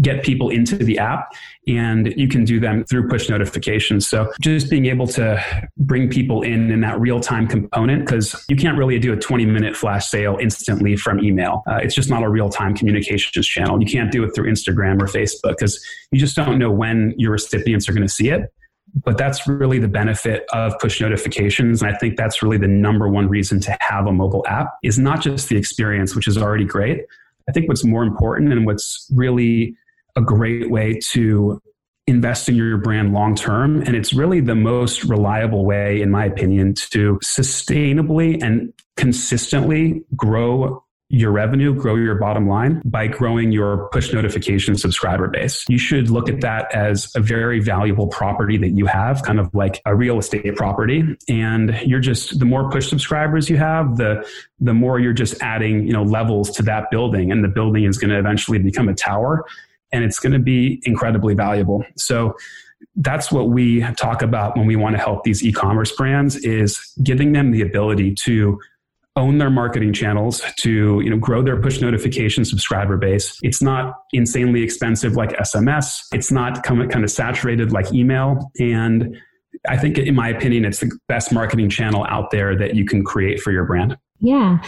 get 0.00 0.24
people 0.24 0.48
into 0.50 0.76
the 0.76 0.98
app 0.98 1.32
and 1.68 2.12
you 2.16 2.28
can 2.28 2.44
do 2.44 2.58
them 2.58 2.84
through 2.84 3.08
push 3.08 3.28
notifications. 3.28 4.08
So 4.08 4.32
just 4.40 4.68
being 4.68 4.86
able 4.86 5.06
to 5.08 5.42
bring 5.76 6.10
people 6.10 6.42
in 6.42 6.70
in 6.70 6.80
that 6.80 6.98
real-time 7.00 7.46
component 7.46 8.04
because 8.04 8.44
you 8.48 8.56
can't 8.56 8.76
really 8.76 8.98
do 8.98 9.12
a 9.12 9.16
20 9.16 9.46
minute 9.46 9.76
flash 9.76 10.06
sale 10.06 10.36
instantly 10.40 10.96
from 10.96 11.22
email. 11.22 11.62
Uh, 11.68 11.76
it's 11.76 11.94
just 11.94 12.10
not 12.10 12.22
a 12.22 12.28
real-time 12.28 12.74
communications 12.74 13.46
channel. 13.46 13.80
You 13.80 13.86
can't 13.86 14.10
do 14.10 14.24
it 14.24 14.34
through 14.34 14.50
instagram 14.50 15.00
or 15.00 15.06
facebook 15.06 15.56
because 15.58 15.82
you 16.10 16.18
just 16.18 16.34
don't 16.34 16.58
know 16.58 16.70
when 16.70 17.14
your 17.16 17.32
recipients 17.32 17.88
are 17.88 17.92
going 17.92 18.06
to 18.06 18.12
see 18.12 18.30
it. 18.30 18.52
But 19.04 19.18
that's 19.18 19.46
really 19.46 19.78
the 19.78 19.88
benefit 19.88 20.44
of 20.52 20.78
push 20.78 21.00
notifications 21.00 21.82
and 21.82 21.92
i 21.92 21.98
think 21.98 22.16
that's 22.16 22.42
really 22.44 22.58
the 22.58 22.68
number 22.68 23.08
one 23.08 23.28
reason 23.28 23.58
to 23.60 23.76
have 23.80 24.06
a 24.06 24.12
mobile 24.12 24.44
app 24.46 24.68
is 24.84 25.00
not 25.00 25.20
just 25.20 25.48
the 25.48 25.56
experience 25.56 26.14
which 26.14 26.28
is 26.28 26.38
already 26.38 26.64
great. 26.64 27.00
I 27.48 27.52
think 27.52 27.68
what's 27.68 27.84
more 27.84 28.04
important 28.04 28.52
and 28.52 28.66
what's 28.66 29.10
really 29.12 29.76
a 30.16 30.20
great 30.20 30.70
way 30.70 30.98
to 31.10 31.60
invest 32.06 32.48
in 32.48 32.54
your 32.54 32.76
brand 32.76 33.14
long 33.14 33.34
term 33.34 33.80
and 33.80 33.96
it's 33.96 34.12
really 34.12 34.38
the 34.40 34.54
most 34.54 35.04
reliable 35.04 35.64
way 35.64 36.02
in 36.02 36.10
my 36.10 36.26
opinion 36.26 36.74
to 36.74 37.18
sustainably 37.24 38.42
and 38.42 38.70
consistently 38.96 40.02
grow 40.14 40.84
your 41.10 41.30
revenue, 41.30 41.74
grow 41.74 41.96
your 41.96 42.16
bottom 42.16 42.48
line 42.48 42.80
by 42.84 43.06
growing 43.06 43.52
your 43.52 43.88
push 43.90 44.12
notification 44.12 44.76
subscriber 44.76 45.28
base. 45.28 45.64
You 45.68 45.78
should 45.78 46.10
look 46.10 46.28
at 46.28 46.40
that 46.40 46.74
as 46.74 47.12
a 47.14 47.20
very 47.20 47.60
valuable 47.60 48.08
property 48.08 48.56
that 48.58 48.70
you 48.70 48.86
have, 48.86 49.22
kind 49.22 49.38
of 49.38 49.54
like 49.54 49.80
a 49.84 49.94
real 49.94 50.18
estate 50.18 50.56
property. 50.56 51.04
And 51.28 51.78
you're 51.84 52.00
just 52.00 52.38
the 52.38 52.44
more 52.44 52.70
push 52.70 52.88
subscribers 52.88 53.48
you 53.48 53.58
have, 53.58 53.96
the 53.96 54.26
the 54.58 54.74
more 54.74 54.98
you're 54.98 55.12
just 55.12 55.40
adding, 55.42 55.86
you 55.86 55.92
know, 55.92 56.02
levels 56.02 56.50
to 56.52 56.62
that 56.62 56.90
building 56.90 57.30
and 57.30 57.44
the 57.44 57.48
building 57.48 57.84
is 57.84 57.98
going 57.98 58.10
to 58.10 58.18
eventually 58.18 58.58
become 58.58 58.88
a 58.88 58.94
tower 58.94 59.44
and 59.94 60.04
it's 60.04 60.18
going 60.18 60.32
to 60.32 60.40
be 60.40 60.82
incredibly 60.84 61.34
valuable. 61.34 61.84
So 61.96 62.34
that's 62.96 63.30
what 63.30 63.48
we 63.48 63.80
talk 63.96 64.22
about 64.22 64.56
when 64.56 64.66
we 64.66 64.76
want 64.76 64.96
to 64.96 65.00
help 65.00 65.22
these 65.22 65.42
e-commerce 65.42 65.92
brands 65.92 66.36
is 66.36 66.92
giving 67.02 67.32
them 67.32 67.52
the 67.52 67.62
ability 67.62 68.14
to 68.24 68.58
own 69.16 69.38
their 69.38 69.50
marketing 69.50 69.92
channels 69.92 70.42
to 70.58 71.00
you 71.00 71.08
know 71.08 71.16
grow 71.16 71.40
their 71.40 71.60
push 71.60 71.80
notification 71.80 72.44
subscriber 72.44 72.96
base. 72.96 73.38
It's 73.42 73.62
not 73.62 73.94
insanely 74.12 74.62
expensive 74.62 75.14
like 75.14 75.30
sms 75.30 76.00
it's 76.12 76.32
not 76.32 76.64
kind 76.64 76.92
of 76.92 77.10
saturated 77.10 77.72
like 77.72 77.92
email. 77.92 78.50
And 78.58 79.16
i 79.68 79.76
think 79.76 79.98
in 79.98 80.16
my 80.16 80.28
opinion 80.28 80.64
it's 80.64 80.80
the 80.80 80.90
best 81.06 81.32
marketing 81.32 81.70
channel 81.70 82.04
out 82.10 82.32
there 82.32 82.56
that 82.58 82.74
you 82.74 82.84
can 82.84 83.04
create 83.04 83.40
for 83.40 83.52
your 83.52 83.64
brand. 83.64 83.96
Yeah 84.18 84.58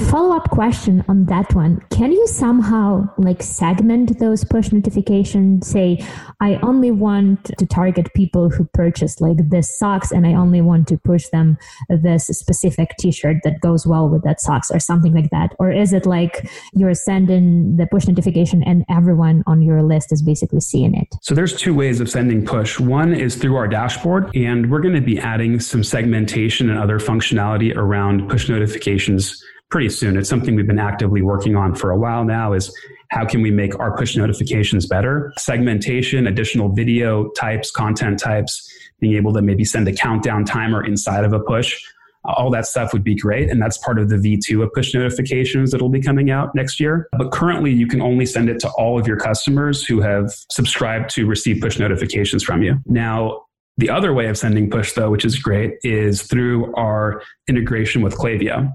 follow 0.00 0.36
up 0.36 0.50
question 0.50 1.04
on 1.08 1.26
that 1.26 1.54
one. 1.54 1.80
Can 1.90 2.12
you 2.12 2.26
somehow 2.26 3.08
like 3.18 3.42
segment 3.42 4.18
those 4.18 4.44
push 4.44 4.72
notifications 4.72 5.66
say 5.66 6.04
i 6.40 6.56
only 6.62 6.90
want 6.90 7.44
to 7.58 7.66
target 7.66 8.12
people 8.14 8.50
who 8.50 8.64
purchase 8.74 9.20
like 9.20 9.36
this 9.48 9.78
socks 9.78 10.10
and 10.10 10.26
i 10.26 10.34
only 10.34 10.60
want 10.60 10.86
to 10.88 10.98
push 10.98 11.28
them 11.28 11.56
this 11.88 12.26
specific 12.26 12.90
t-shirt 12.98 13.38
that 13.44 13.60
goes 13.60 13.86
well 13.86 14.08
with 14.08 14.22
that 14.22 14.40
socks 14.40 14.70
or 14.70 14.80
something 14.80 15.14
like 15.14 15.30
that? 15.30 15.54
Or 15.58 15.70
is 15.70 15.92
it 15.92 16.06
like 16.06 16.48
you're 16.74 16.94
sending 16.94 17.76
the 17.76 17.86
push 17.86 18.06
notification 18.06 18.62
and 18.62 18.84
everyone 18.88 19.42
on 19.46 19.62
your 19.62 19.82
list 19.82 20.12
is 20.12 20.22
basically 20.22 20.60
seeing 20.60 20.94
it? 20.94 21.08
So 21.22 21.34
there's 21.34 21.54
two 21.54 21.74
ways 21.74 22.00
of 22.00 22.10
sending 22.10 22.44
push. 22.44 22.78
One 22.78 23.14
is 23.14 23.36
through 23.36 23.56
our 23.56 23.68
dashboard 23.68 24.34
and 24.36 24.70
we're 24.70 24.80
going 24.80 24.94
to 24.94 25.00
be 25.00 25.18
adding 25.18 25.60
some 25.60 25.84
segmentation 25.84 26.70
and 26.70 26.78
other 26.78 26.98
functionality 26.98 27.74
around 27.76 28.28
push 28.28 28.48
notifications 28.48 29.42
pretty 29.72 29.88
soon. 29.88 30.18
It's 30.18 30.28
something 30.28 30.54
we've 30.54 30.66
been 30.66 30.78
actively 30.78 31.22
working 31.22 31.56
on 31.56 31.74
for 31.74 31.90
a 31.90 31.98
while 31.98 32.24
now 32.24 32.52
is 32.52 32.72
how 33.08 33.24
can 33.24 33.40
we 33.40 33.50
make 33.50 33.76
our 33.80 33.96
push 33.96 34.16
notifications 34.16 34.86
better? 34.86 35.32
Segmentation, 35.38 36.26
additional 36.26 36.68
video 36.68 37.30
types, 37.30 37.70
content 37.70 38.18
types, 38.18 38.70
being 39.00 39.16
able 39.16 39.32
to 39.32 39.40
maybe 39.40 39.64
send 39.64 39.88
a 39.88 39.92
countdown 39.92 40.44
timer 40.44 40.84
inside 40.84 41.24
of 41.24 41.32
a 41.32 41.40
push. 41.40 41.80
All 42.24 42.50
that 42.50 42.66
stuff 42.66 42.92
would 42.92 43.02
be 43.02 43.14
great. 43.14 43.50
And 43.50 43.60
that's 43.60 43.78
part 43.78 43.98
of 43.98 44.10
the 44.10 44.16
V2 44.16 44.62
of 44.62 44.70
push 44.74 44.92
notifications 44.92 45.70
that 45.72 45.80
will 45.80 45.88
be 45.88 46.02
coming 46.02 46.30
out 46.30 46.54
next 46.54 46.78
year. 46.78 47.08
But 47.16 47.32
currently, 47.32 47.72
you 47.72 47.86
can 47.86 48.02
only 48.02 48.26
send 48.26 48.50
it 48.50 48.60
to 48.60 48.68
all 48.76 49.00
of 49.00 49.06
your 49.06 49.16
customers 49.16 49.84
who 49.84 50.02
have 50.02 50.30
subscribed 50.50 51.08
to 51.14 51.26
receive 51.26 51.62
push 51.62 51.78
notifications 51.78 52.44
from 52.44 52.62
you. 52.62 52.78
Now, 52.84 53.46
the 53.78 53.88
other 53.88 54.12
way 54.12 54.26
of 54.26 54.36
sending 54.36 54.68
push, 54.68 54.92
though, 54.92 55.10
which 55.10 55.24
is 55.24 55.38
great, 55.38 55.76
is 55.82 56.22
through 56.22 56.74
our 56.74 57.22
integration 57.48 58.02
with 58.02 58.14
Klaviyo. 58.14 58.70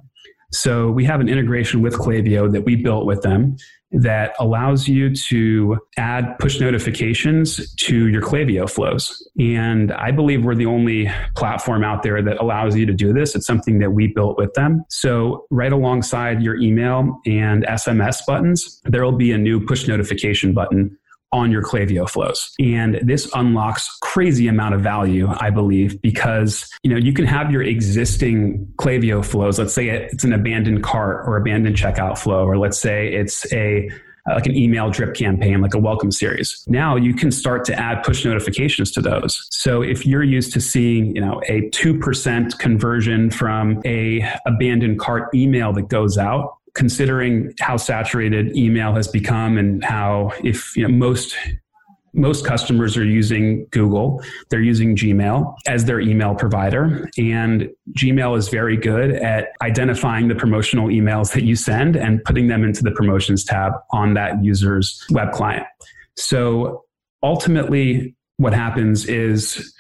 So 0.51 0.89
we 0.89 1.03
have 1.05 1.19
an 1.19 1.29
integration 1.29 1.81
with 1.81 1.95
Klaviyo 1.95 2.51
that 2.51 2.63
we 2.63 2.75
built 2.75 3.05
with 3.05 3.21
them 3.21 3.57
that 3.91 4.35
allows 4.39 4.87
you 4.87 5.13
to 5.15 5.77
add 5.97 6.37
push 6.39 6.59
notifications 6.59 7.73
to 7.75 8.07
your 8.07 8.21
Klaviyo 8.21 8.69
flows. 8.69 9.25
And 9.39 9.93
I 9.93 10.11
believe 10.11 10.43
we're 10.43 10.55
the 10.55 10.65
only 10.65 11.09
platform 11.35 11.83
out 11.83 12.03
there 12.03 12.21
that 12.21 12.37
allows 12.41 12.75
you 12.75 12.85
to 12.85 12.93
do 12.93 13.13
this. 13.13 13.33
It's 13.35 13.47
something 13.47 13.79
that 13.79 13.91
we 13.91 14.07
built 14.07 14.37
with 14.37 14.53
them. 14.55 14.83
So 14.89 15.45
right 15.51 15.71
alongside 15.71 16.41
your 16.41 16.57
email 16.57 17.19
and 17.25 17.65
SMS 17.65 18.25
buttons, 18.25 18.81
there 18.85 19.03
will 19.03 19.17
be 19.17 19.31
a 19.31 19.37
new 19.37 19.65
push 19.65 19.87
notification 19.87 20.53
button 20.53 20.97
on 21.31 21.51
your 21.51 21.61
Klaviyo 21.61 22.09
flows. 22.09 22.51
And 22.59 22.99
this 23.03 23.29
unlocks 23.33 23.87
crazy 24.01 24.47
amount 24.47 24.75
of 24.75 24.81
value, 24.81 25.27
I 25.39 25.49
believe, 25.49 26.01
because 26.01 26.69
you 26.83 26.91
know 26.91 26.97
you 26.97 27.13
can 27.13 27.25
have 27.25 27.51
your 27.51 27.61
existing 27.61 28.67
Klaviyo 28.77 29.23
flows. 29.25 29.59
Let's 29.59 29.73
say 29.73 29.89
it's 29.89 30.23
an 30.23 30.33
abandoned 30.33 30.83
cart 30.83 31.27
or 31.27 31.37
abandoned 31.37 31.75
checkout 31.75 32.17
flow, 32.17 32.45
or 32.45 32.57
let's 32.57 32.79
say 32.79 33.13
it's 33.13 33.51
a 33.53 33.89
like 34.35 34.45
an 34.45 34.55
email 34.55 34.89
drip 34.89 35.15
campaign, 35.15 35.61
like 35.61 35.73
a 35.73 35.79
welcome 35.79 36.11
series. 36.11 36.63
Now 36.67 36.95
you 36.95 37.13
can 37.13 37.31
start 37.31 37.63
to 37.65 37.73
add 37.73 38.03
push 38.03 38.25
notifications 38.25 38.91
to 38.91 39.01
those. 39.01 39.47
So 39.51 39.81
if 39.81 40.05
you're 40.05 40.23
used 40.23 40.51
to 40.53 40.61
seeing, 40.61 41.15
you 41.15 41.21
know, 41.21 41.41
a 41.47 41.69
2% 41.69 42.59
conversion 42.59 43.31
from 43.31 43.81
a 43.85 44.29
abandoned 44.45 44.99
cart 44.99 45.33
email 45.33 45.71
that 45.73 45.87
goes 45.87 46.17
out, 46.17 46.56
considering 46.77 47.53
how 47.59 47.75
saturated 47.75 48.55
email 48.55 48.93
has 48.93 49.07
become 49.07 49.57
and 49.57 49.83
how 49.83 50.31
if 50.43 50.77
you 50.77 50.87
know, 50.87 50.93
most 50.93 51.35
most 52.13 52.45
customers 52.45 52.97
are 52.97 53.05
using 53.05 53.67
Google, 53.71 54.23
they're 54.49 54.61
using 54.61 54.95
Gmail 54.95 55.55
as 55.67 55.85
their 55.85 55.99
email 55.99 56.33
provider. 56.33 57.09
And 57.17 57.69
Gmail 57.97 58.37
is 58.37 58.49
very 58.49 58.75
good 58.75 59.11
at 59.11 59.49
identifying 59.61 60.27
the 60.27 60.35
promotional 60.35 60.87
emails 60.87 61.33
that 61.33 61.43
you 61.43 61.55
send 61.55 61.95
and 61.95 62.23
putting 62.23 62.47
them 62.47 62.63
into 62.63 62.81
the 62.81 62.91
promotions 62.91 63.43
tab 63.43 63.73
on 63.91 64.15
that 64.15 64.43
user's 64.43 65.05
web 65.11 65.31
client. 65.31 65.65
So 66.15 66.85
ultimately, 67.21 68.15
what 68.37 68.53
happens 68.53 69.05
is 69.05 69.75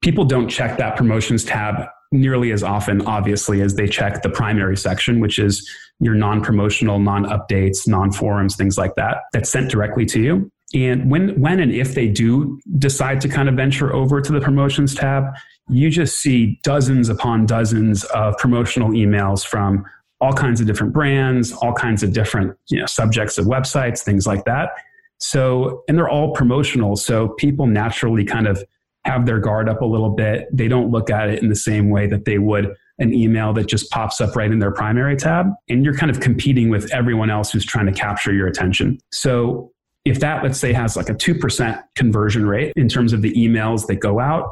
people 0.00 0.24
don't 0.24 0.48
check 0.48 0.78
that 0.78 0.96
promotions 0.96 1.44
tab 1.44 1.86
nearly 2.12 2.52
as 2.52 2.62
often, 2.62 3.02
obviously, 3.02 3.60
as 3.62 3.74
they 3.74 3.88
check 3.88 4.22
the 4.22 4.28
primary 4.28 4.76
section, 4.76 5.20
which 5.20 5.38
is 5.38 5.68
your 5.98 6.14
non 6.14 6.42
promotional, 6.42 6.98
non 6.98 7.24
updates, 7.24 7.88
non 7.88 8.12
forums, 8.12 8.56
things 8.56 8.78
like 8.78 8.94
that, 8.96 9.18
that's 9.32 9.50
sent 9.50 9.70
directly 9.70 10.04
to 10.06 10.20
you. 10.20 10.50
And 10.74 11.10
when, 11.10 11.40
when 11.40 11.60
and 11.60 11.72
if 11.72 11.94
they 11.94 12.08
do 12.08 12.58
decide 12.78 13.20
to 13.22 13.28
kind 13.28 13.48
of 13.48 13.54
venture 13.56 13.94
over 13.94 14.20
to 14.20 14.32
the 14.32 14.40
promotions 14.40 14.94
tab, 14.94 15.24
you 15.68 15.90
just 15.90 16.18
see 16.18 16.58
dozens 16.62 17.08
upon 17.08 17.46
dozens 17.46 18.04
of 18.04 18.36
promotional 18.38 18.90
emails 18.90 19.46
from 19.46 19.84
all 20.20 20.32
kinds 20.32 20.60
of 20.60 20.66
different 20.66 20.92
brands, 20.92 21.52
all 21.52 21.72
kinds 21.72 22.02
of 22.02 22.12
different 22.12 22.56
you 22.68 22.78
know, 22.78 22.86
subjects 22.86 23.38
of 23.38 23.46
websites, 23.46 24.02
things 24.02 24.26
like 24.26 24.44
that. 24.44 24.70
So, 25.18 25.82
and 25.88 25.98
they're 25.98 26.08
all 26.08 26.32
promotional. 26.32 26.96
So 26.96 27.28
people 27.28 27.66
naturally 27.66 28.24
kind 28.24 28.46
of 28.46 28.64
have 29.04 29.26
their 29.26 29.38
guard 29.38 29.68
up 29.68 29.80
a 29.80 29.86
little 29.86 30.10
bit. 30.10 30.46
They 30.52 30.68
don't 30.68 30.90
look 30.90 31.10
at 31.10 31.28
it 31.28 31.42
in 31.42 31.48
the 31.48 31.56
same 31.56 31.90
way 31.90 32.06
that 32.06 32.24
they 32.24 32.38
would 32.38 32.74
an 32.98 33.12
email 33.12 33.52
that 33.54 33.66
just 33.66 33.90
pops 33.90 34.20
up 34.20 34.36
right 34.36 34.50
in 34.50 34.58
their 34.58 34.70
primary 34.70 35.16
tab. 35.16 35.46
And 35.68 35.84
you're 35.84 35.96
kind 35.96 36.10
of 36.10 36.20
competing 36.20 36.68
with 36.68 36.92
everyone 36.92 37.30
else 37.30 37.50
who's 37.50 37.64
trying 37.64 37.86
to 37.86 37.92
capture 37.92 38.32
your 38.32 38.46
attention. 38.46 38.98
So 39.10 39.72
if 40.04 40.20
that, 40.20 40.42
let's 40.42 40.58
say, 40.58 40.72
has 40.72 40.96
like 40.96 41.08
a 41.08 41.14
2% 41.14 41.82
conversion 41.96 42.46
rate 42.46 42.72
in 42.76 42.88
terms 42.88 43.12
of 43.12 43.22
the 43.22 43.32
emails 43.34 43.86
that 43.86 43.96
go 43.96 44.20
out, 44.20 44.50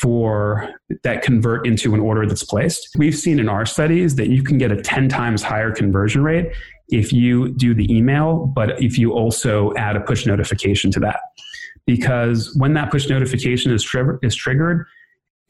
for 0.00 0.70
that 1.02 1.22
convert 1.22 1.66
into 1.66 1.94
an 1.94 2.00
order 2.00 2.26
that's 2.26 2.44
placed. 2.44 2.88
We've 2.96 3.14
seen 3.14 3.38
in 3.38 3.48
our 3.48 3.66
studies 3.66 4.16
that 4.16 4.28
you 4.28 4.42
can 4.42 4.56
get 4.56 4.72
a 4.72 4.80
10 4.80 5.08
times 5.08 5.42
higher 5.42 5.70
conversion 5.70 6.22
rate 6.22 6.52
if 6.88 7.12
you 7.12 7.52
do 7.54 7.74
the 7.74 7.94
email, 7.94 8.46
but 8.46 8.82
if 8.82 8.98
you 8.98 9.12
also 9.12 9.74
add 9.74 9.96
a 9.96 10.00
push 10.00 10.26
notification 10.26 10.90
to 10.92 11.00
that 11.00 11.20
because 11.86 12.54
when 12.56 12.74
that 12.74 12.90
push 12.90 13.08
notification 13.08 13.72
is, 13.72 13.82
tri- 13.82 14.16
is 14.22 14.34
triggered, 14.34 14.86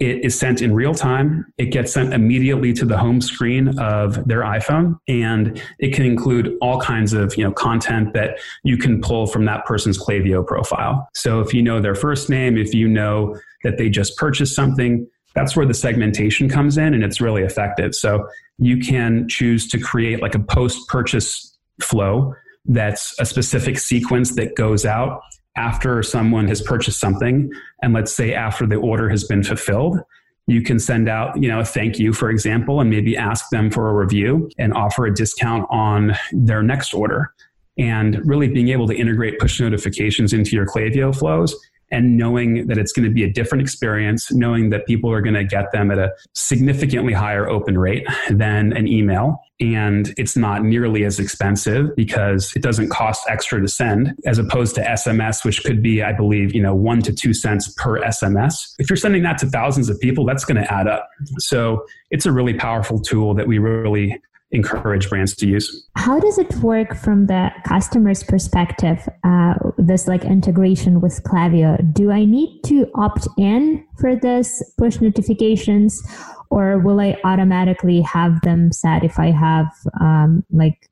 it 0.02 0.24
is 0.24 0.36
sent 0.36 0.62
in 0.62 0.74
real 0.74 0.94
time. 0.94 1.46
It 1.58 1.66
gets 1.66 1.92
sent 1.92 2.12
immediately 2.12 2.72
to 2.72 2.84
the 2.84 2.98
home 2.98 3.20
screen 3.20 3.78
of 3.78 4.26
their 4.26 4.40
iPhone, 4.40 4.98
and 5.06 5.62
it 5.78 5.94
can 5.94 6.04
include 6.04 6.56
all 6.60 6.80
kinds 6.80 7.12
of 7.12 7.36
you 7.36 7.44
know 7.44 7.52
content 7.52 8.12
that 8.14 8.40
you 8.64 8.76
can 8.76 9.00
pull 9.00 9.28
from 9.28 9.44
that 9.44 9.64
person's 9.64 9.96
Klaviyo 9.96 10.44
profile. 10.44 11.08
So 11.14 11.38
if 11.38 11.54
you 11.54 11.62
know 11.62 11.80
their 11.80 11.94
first 11.94 12.28
name, 12.28 12.58
if 12.58 12.74
you 12.74 12.88
know 12.88 13.38
that 13.62 13.78
they 13.78 13.88
just 13.88 14.16
purchased 14.16 14.56
something, 14.56 15.06
that's 15.34 15.54
where 15.54 15.66
the 15.66 15.74
segmentation 15.74 16.48
comes 16.48 16.78
in, 16.78 16.94
and 16.94 17.04
it's 17.04 17.20
really 17.20 17.42
effective. 17.42 17.94
So 17.94 18.26
you 18.58 18.78
can 18.78 19.28
choose 19.28 19.68
to 19.68 19.78
create 19.78 20.20
like 20.20 20.34
a 20.34 20.40
post-purchase 20.40 21.56
flow 21.80 22.34
that's 22.64 23.14
a 23.20 23.24
specific 23.24 23.78
sequence 23.78 24.34
that 24.34 24.56
goes 24.56 24.84
out 24.84 25.22
after 25.56 26.02
someone 26.02 26.48
has 26.48 26.62
purchased 26.62 26.98
something 26.98 27.50
and 27.82 27.92
let's 27.92 28.14
say 28.14 28.32
after 28.34 28.66
the 28.66 28.76
order 28.76 29.08
has 29.08 29.24
been 29.24 29.42
fulfilled 29.42 30.00
you 30.46 30.62
can 30.62 30.78
send 30.78 31.08
out 31.08 31.40
you 31.40 31.48
know 31.48 31.60
a 31.60 31.64
thank 31.64 31.98
you 31.98 32.12
for 32.12 32.30
example 32.30 32.80
and 32.80 32.90
maybe 32.90 33.16
ask 33.16 33.48
them 33.50 33.70
for 33.70 33.88
a 33.88 33.94
review 33.94 34.50
and 34.58 34.72
offer 34.74 35.06
a 35.06 35.14
discount 35.14 35.66
on 35.70 36.16
their 36.32 36.62
next 36.62 36.94
order. 36.94 37.32
And 37.78 38.20
really 38.26 38.48
being 38.48 38.68
able 38.68 38.86
to 38.88 38.94
integrate 38.94 39.38
push 39.38 39.58
notifications 39.58 40.34
into 40.34 40.54
your 40.54 40.66
Klaviyo 40.66 41.16
flows 41.16 41.56
and 41.92 42.16
knowing 42.16 42.66
that 42.66 42.78
it's 42.78 42.90
going 42.90 43.04
to 43.04 43.12
be 43.12 43.22
a 43.22 43.30
different 43.30 43.62
experience, 43.62 44.32
knowing 44.32 44.70
that 44.70 44.86
people 44.86 45.12
are 45.12 45.20
going 45.20 45.34
to 45.34 45.44
get 45.44 45.70
them 45.72 45.90
at 45.90 45.98
a 45.98 46.10
significantly 46.32 47.12
higher 47.12 47.48
open 47.48 47.78
rate 47.78 48.06
than 48.30 48.72
an 48.72 48.88
email. 48.88 49.38
And 49.60 50.12
it's 50.16 50.36
not 50.36 50.64
nearly 50.64 51.04
as 51.04 51.20
expensive 51.20 51.94
because 51.94 52.52
it 52.56 52.62
doesn't 52.62 52.88
cost 52.88 53.22
extra 53.28 53.60
to 53.60 53.68
send 53.68 54.14
as 54.26 54.38
opposed 54.38 54.74
to 54.76 54.80
SMS, 54.80 55.44
which 55.44 55.62
could 55.62 55.82
be, 55.82 56.02
I 56.02 56.12
believe, 56.12 56.54
you 56.54 56.62
know, 56.62 56.74
one 56.74 57.02
to 57.02 57.12
two 57.12 57.34
cents 57.34 57.72
per 57.76 58.00
SMS. 58.00 58.54
If 58.78 58.90
you're 58.90 58.96
sending 58.96 59.22
that 59.22 59.38
to 59.38 59.46
thousands 59.46 59.88
of 59.88 60.00
people, 60.00 60.24
that's 60.24 60.44
going 60.44 60.60
to 60.60 60.72
add 60.72 60.88
up. 60.88 61.08
So 61.38 61.84
it's 62.10 62.26
a 62.26 62.32
really 62.32 62.54
powerful 62.54 62.98
tool 62.98 63.34
that 63.34 63.46
we 63.46 63.58
really 63.58 64.20
encourage 64.52 65.08
brands 65.08 65.34
to 65.36 65.46
use. 65.46 65.88
How 65.96 66.20
does 66.20 66.38
it 66.38 66.54
work 66.56 66.94
from 66.94 67.26
the 67.26 67.50
customer's 67.66 68.22
perspective? 68.22 69.08
Uh, 69.24 69.54
this 69.78 70.06
like 70.06 70.24
integration 70.24 71.00
with 71.00 71.22
Klaviyo. 71.24 71.92
Do 71.92 72.10
I 72.10 72.24
need 72.24 72.62
to 72.66 72.86
opt 72.94 73.26
in 73.38 73.84
for 73.98 74.14
this 74.14 74.62
push 74.78 75.00
notifications, 75.00 76.02
or 76.50 76.78
will 76.78 77.00
I 77.00 77.16
automatically 77.24 78.02
have 78.02 78.40
them 78.42 78.72
set 78.72 79.04
if 79.04 79.18
I 79.18 79.30
have 79.30 79.66
um, 80.00 80.44
like 80.50 80.88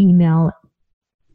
email 0.00 0.50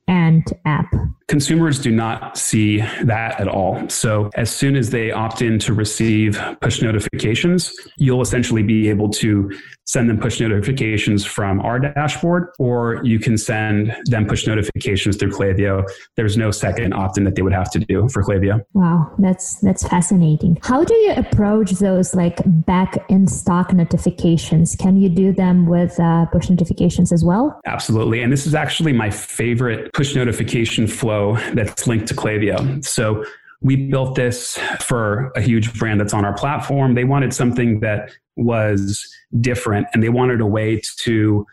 and 0.07 0.43
app? 0.65 0.91
Consumers 1.30 1.77
do 1.77 1.91
not 1.91 2.38
see 2.39 2.80
that 3.03 3.39
at 3.39 3.47
all. 3.47 3.88
So, 3.88 4.32
as 4.34 4.49
soon 4.49 4.75
as 4.75 4.89
they 4.89 5.11
opt 5.11 5.43
in 5.43 5.59
to 5.59 5.73
receive 5.75 6.41
push 6.59 6.82
notifications, 6.82 7.71
you'll 7.97 8.21
essentially 8.21 8.63
be 8.63 8.89
able 8.89 9.09
to 9.09 9.51
send 9.86 10.09
them 10.09 10.19
push 10.19 10.39
notifications 10.39 11.25
from 11.25 11.59
our 11.61 11.80
dashboard, 11.80 12.49
or 12.59 13.01
you 13.03 13.19
can 13.19 13.38
send 13.38 13.95
them 14.05 14.25
push 14.25 14.45
notifications 14.45 15.17
through 15.17 15.32
Klaviyo. 15.32 15.84
There's 16.15 16.36
no 16.38 16.51
second 16.51 16.93
opt 16.93 17.17
in 17.17 17.23
that 17.25 17.36
they 17.36 17.41
would 17.41 17.53
have 17.53 17.71
to 17.71 17.80
do 17.80 18.07
for 18.09 18.23
Klaviyo. 18.23 18.63
Wow, 18.73 19.11
that's 19.19 19.59
that's 19.61 19.88
fascinating. 19.88 20.57
How 20.63 20.84
do 20.84 20.95
you 20.95 21.13
approach 21.13 21.71
those 21.73 22.15
like 22.15 22.39
back 22.45 22.97
in 23.09 23.27
stock 23.27 23.71
notifications? 23.71 24.75
Can 24.75 24.97
you 24.97 25.09
do 25.09 25.32
them 25.32 25.67
with 25.67 25.99
uh, 25.99 26.25
push 26.27 26.49
notifications 26.49 27.11
as 27.11 27.23
well? 27.23 27.59
Absolutely. 27.65 28.21
And 28.21 28.32
this 28.34 28.47
is 28.47 28.55
actually 28.55 28.93
my 28.93 29.09
favorite 29.09 29.93
push 29.93 30.15
notification 30.15 30.88
flow 30.88 31.18
that's 31.53 31.88
linked 31.88 32.07
to 32.07 32.13
Klaviyo. 32.13 32.84
So 32.86 33.24
we 33.61 33.76
built 33.76 34.15
this 34.15 34.57
for 34.80 35.32
a 35.36 35.41
huge 35.41 35.78
brand 35.78 35.99
that's 35.99 36.13
on 36.13 36.26
our 36.26 36.34
platform. 36.34 36.95
They 36.95 37.03
wanted 37.03 37.34
something 37.34 37.82
that 37.82 38.11
was 38.36 39.05
different 39.41 39.88
and 39.93 40.01
they 40.01 40.09
wanted 40.09 40.41
a 40.41 40.45
way 40.45 40.82
to 41.03 41.45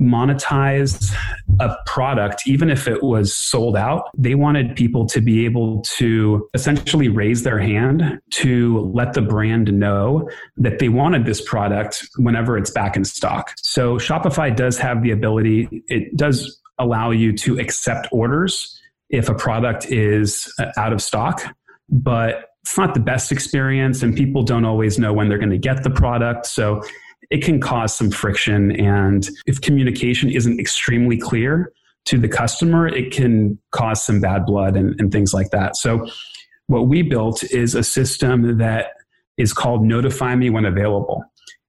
monetize 0.00 1.14
a 1.60 1.76
product, 1.84 2.42
even 2.46 2.70
if 2.70 2.88
it 2.88 3.02
was 3.02 3.34
sold 3.34 3.76
out. 3.76 4.08
They 4.16 4.34
wanted 4.34 4.74
people 4.74 5.04
to 5.06 5.20
be 5.20 5.44
able 5.44 5.82
to 5.98 6.48
essentially 6.54 7.08
raise 7.08 7.42
their 7.42 7.58
hand 7.58 8.18
to 8.30 8.90
let 8.94 9.12
the 9.12 9.20
brand 9.20 9.70
know 9.72 10.30
that 10.56 10.78
they 10.78 10.88
wanted 10.88 11.26
this 11.26 11.42
product 11.42 12.08
whenever 12.16 12.56
it's 12.56 12.70
back 12.70 12.96
in 12.96 13.04
stock. 13.04 13.52
So 13.58 13.98
Shopify 13.98 14.54
does 14.54 14.78
have 14.78 15.02
the 15.02 15.10
ability, 15.10 15.84
it 15.88 16.16
does 16.16 16.60
allow 16.78 17.10
you 17.10 17.36
to 17.36 17.58
accept 17.58 18.08
orders 18.10 18.78
if 19.12 19.28
a 19.28 19.34
product 19.34 19.86
is 19.86 20.52
uh, 20.58 20.66
out 20.76 20.92
of 20.92 21.00
stock, 21.00 21.42
but 21.88 22.46
it's 22.62 22.78
not 22.78 22.94
the 22.94 23.00
best 23.00 23.30
experience 23.30 24.02
and 24.02 24.16
people 24.16 24.42
don't 24.42 24.64
always 24.64 24.98
know 24.98 25.12
when 25.12 25.28
they're 25.28 25.38
going 25.38 25.50
to 25.50 25.58
get 25.58 25.82
the 25.82 25.90
product. 25.90 26.46
So 26.46 26.82
it 27.30 27.44
can 27.44 27.60
cause 27.60 27.94
some 27.94 28.10
friction. 28.10 28.72
And 28.72 29.28
if 29.46 29.60
communication 29.60 30.30
isn't 30.30 30.58
extremely 30.58 31.16
clear 31.16 31.72
to 32.06 32.18
the 32.18 32.28
customer, 32.28 32.86
it 32.86 33.12
can 33.12 33.58
cause 33.70 34.04
some 34.04 34.20
bad 34.20 34.46
blood 34.46 34.76
and, 34.76 34.98
and 35.00 35.12
things 35.12 35.32
like 35.34 35.50
that. 35.50 35.76
So 35.76 36.08
what 36.66 36.88
we 36.88 37.02
built 37.02 37.44
is 37.44 37.74
a 37.74 37.82
system 37.82 38.58
that 38.58 38.86
is 39.36 39.52
called 39.52 39.84
Notify 39.84 40.36
Me 40.36 40.50
When 40.50 40.64
Available. 40.64 41.24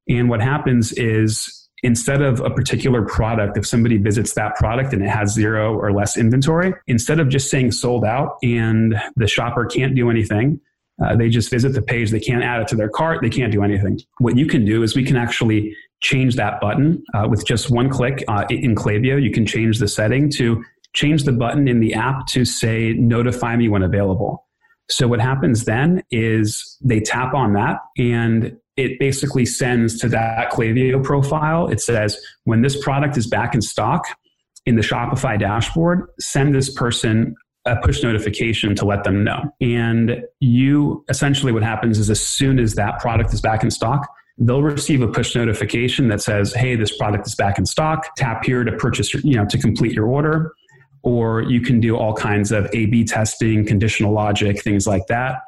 And 0.07 0.29
what 0.29 0.41
happens 0.41 0.91
is 0.93 1.62
instead 1.83 2.21
of 2.21 2.39
a 2.39 2.49
particular 2.49 3.03
product, 3.03 3.57
if 3.57 3.67
somebody 3.67 3.97
visits 3.97 4.33
that 4.33 4.55
product 4.55 4.93
and 4.93 5.03
it 5.03 5.09
has 5.09 5.33
zero 5.33 5.77
or 5.77 5.91
less 5.91 6.17
inventory, 6.17 6.73
instead 6.87 7.19
of 7.19 7.29
just 7.29 7.49
saying 7.49 7.71
sold 7.71 8.05
out 8.05 8.37
and 8.41 8.95
the 9.15 9.27
shopper 9.27 9.65
can't 9.65 9.93
do 9.95 10.09
anything, 10.09 10.59
uh, 11.03 11.15
they 11.15 11.27
just 11.29 11.49
visit 11.49 11.73
the 11.73 11.81
page, 11.81 12.11
they 12.11 12.19
can't 12.19 12.43
add 12.43 12.61
it 12.61 12.67
to 12.67 12.75
their 12.75 12.89
cart, 12.89 13.19
they 13.21 13.29
can't 13.29 13.51
do 13.51 13.63
anything. 13.63 13.99
What 14.19 14.37
you 14.37 14.45
can 14.45 14.63
do 14.63 14.83
is 14.83 14.95
we 14.95 15.03
can 15.03 15.17
actually 15.17 15.75
change 16.01 16.35
that 16.35 16.61
button 16.61 17.03
uh, 17.13 17.27
with 17.29 17.45
just 17.45 17.69
one 17.69 17.89
click 17.89 18.23
uh, 18.27 18.45
in 18.49 18.75
Klaviyo. 18.75 19.21
You 19.21 19.31
can 19.31 19.45
change 19.45 19.79
the 19.79 19.87
setting 19.87 20.29
to 20.31 20.63
change 20.93 21.23
the 21.23 21.31
button 21.31 21.67
in 21.67 21.79
the 21.79 21.93
app 21.93 22.27
to 22.27 22.45
say 22.45 22.93
notify 22.93 23.55
me 23.55 23.67
when 23.67 23.83
available. 23.83 24.45
So 24.89 25.07
what 25.07 25.19
happens 25.19 25.65
then 25.65 26.03
is 26.11 26.77
they 26.81 26.99
tap 26.99 27.33
on 27.33 27.53
that 27.53 27.77
and 27.97 28.57
it 28.75 28.99
basically 28.99 29.45
sends 29.45 29.99
to 29.99 30.09
that 30.09 30.51
Klaviyo 30.51 31.03
profile. 31.03 31.67
It 31.67 31.79
says, 31.79 32.17
when 32.45 32.61
this 32.61 32.81
product 32.83 33.17
is 33.17 33.27
back 33.27 33.53
in 33.53 33.61
stock 33.61 34.05
in 34.65 34.75
the 34.75 34.81
Shopify 34.81 35.39
dashboard, 35.39 36.07
send 36.19 36.55
this 36.55 36.73
person 36.73 37.35
a 37.65 37.77
push 37.77 38.03
notification 38.03 38.75
to 38.75 38.85
let 38.85 39.03
them 39.03 39.23
know. 39.23 39.41
And 39.61 40.23
you 40.39 41.05
essentially 41.09 41.51
what 41.51 41.63
happens 41.63 41.97
is 41.97 42.09
as 42.09 42.19
soon 42.19 42.59
as 42.59 42.75
that 42.75 42.99
product 42.99 43.33
is 43.33 43.41
back 43.41 43.63
in 43.63 43.71
stock, 43.71 44.07
they'll 44.37 44.63
receive 44.63 45.01
a 45.01 45.07
push 45.07 45.35
notification 45.35 46.07
that 46.09 46.21
says, 46.21 46.53
"Hey, 46.53 46.75
this 46.75 46.97
product 46.97 47.27
is 47.27 47.35
back 47.35 47.57
in 47.57 47.65
stock. 47.65 48.15
Tap 48.17 48.43
here 48.43 48.63
to 48.63 48.71
purchase, 48.73 49.13
you 49.13 49.35
know, 49.35 49.45
to 49.45 49.57
complete 49.57 49.93
your 49.93 50.07
order." 50.07 50.51
Or 51.03 51.41
you 51.41 51.61
can 51.61 51.79
do 51.79 51.95
all 51.95 52.13
kinds 52.13 52.51
of 52.51 52.67
A/B 52.73 53.05
testing, 53.05 53.65
conditional 53.65 54.11
logic, 54.13 54.61
things 54.61 54.87
like 54.87 55.05
that 55.07 55.39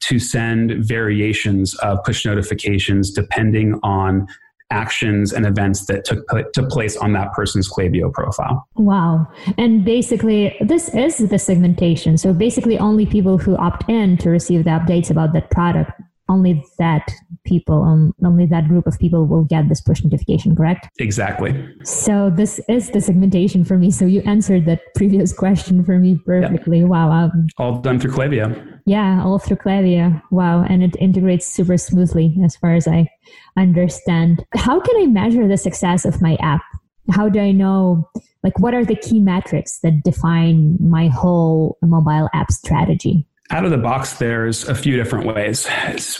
to 0.00 0.18
send 0.18 0.84
variations 0.84 1.74
of 1.76 2.02
push 2.04 2.24
notifications 2.24 3.10
depending 3.10 3.78
on 3.82 4.26
actions 4.70 5.32
and 5.32 5.46
events 5.46 5.86
that 5.86 6.04
took, 6.04 6.26
took 6.52 6.68
place 6.70 6.96
on 6.96 7.12
that 7.12 7.32
person's 7.32 7.70
Klaviyo 7.70 8.12
profile. 8.12 8.66
Wow. 8.74 9.26
And 9.56 9.84
basically, 9.84 10.56
this 10.60 10.88
is 10.94 11.18
the 11.28 11.38
segmentation. 11.38 12.18
So 12.18 12.32
basically, 12.32 12.78
only 12.78 13.06
people 13.06 13.38
who 13.38 13.56
opt 13.56 13.88
in 13.88 14.16
to 14.18 14.30
receive 14.30 14.64
the 14.64 14.70
updates 14.70 15.10
about 15.10 15.32
that 15.34 15.50
product 15.50 15.92
only 16.28 16.64
that 16.78 17.08
people 17.44 17.82
um, 17.82 18.14
only 18.24 18.46
that 18.46 18.68
group 18.68 18.86
of 18.86 18.98
people 18.98 19.26
will 19.26 19.44
get 19.44 19.68
this 19.68 19.80
push 19.80 20.02
notification 20.02 20.56
correct? 20.56 20.88
Exactly. 20.98 21.52
So 21.84 22.30
this 22.30 22.60
is 22.68 22.90
the 22.90 23.00
segmentation 23.00 23.64
for 23.64 23.78
me. 23.78 23.90
So 23.90 24.06
you 24.06 24.20
answered 24.22 24.66
that 24.66 24.80
previous 24.94 25.32
question 25.32 25.84
for 25.84 25.98
me 25.98 26.18
perfectly. 26.24 26.80
Yep. 26.80 26.88
wow 26.88 27.10
um, 27.10 27.46
all 27.58 27.80
done 27.80 28.00
through 28.00 28.12
Klaviyo 28.12 28.80
yeah 28.86 29.22
all 29.24 29.38
through 29.38 29.56
Klaviyo 29.56 30.22
wow 30.30 30.62
and 30.62 30.82
it 30.82 30.96
integrates 31.00 31.46
super 31.46 31.76
smoothly 31.76 32.36
as 32.44 32.56
far 32.56 32.74
as 32.74 32.86
i 32.86 33.08
understand. 33.56 34.44
How 34.54 34.80
can 34.80 34.96
i 35.02 35.06
measure 35.06 35.46
the 35.46 35.56
success 35.56 36.04
of 36.04 36.22
my 36.22 36.36
app? 36.40 36.62
How 37.10 37.28
do 37.28 37.40
i 37.40 37.52
know 37.52 38.08
like 38.42 38.58
what 38.60 38.74
are 38.74 38.84
the 38.84 38.94
key 38.94 39.20
metrics 39.20 39.80
that 39.80 40.02
define 40.04 40.76
my 40.80 41.08
whole 41.08 41.78
mobile 41.82 42.28
app 42.32 42.52
strategy 42.52 43.26
out 43.50 43.64
of 43.64 43.70
the 43.70 43.78
box, 43.78 44.14
there's 44.14 44.68
a 44.68 44.74
few 44.74 44.96
different 44.96 45.26
ways. 45.26 45.66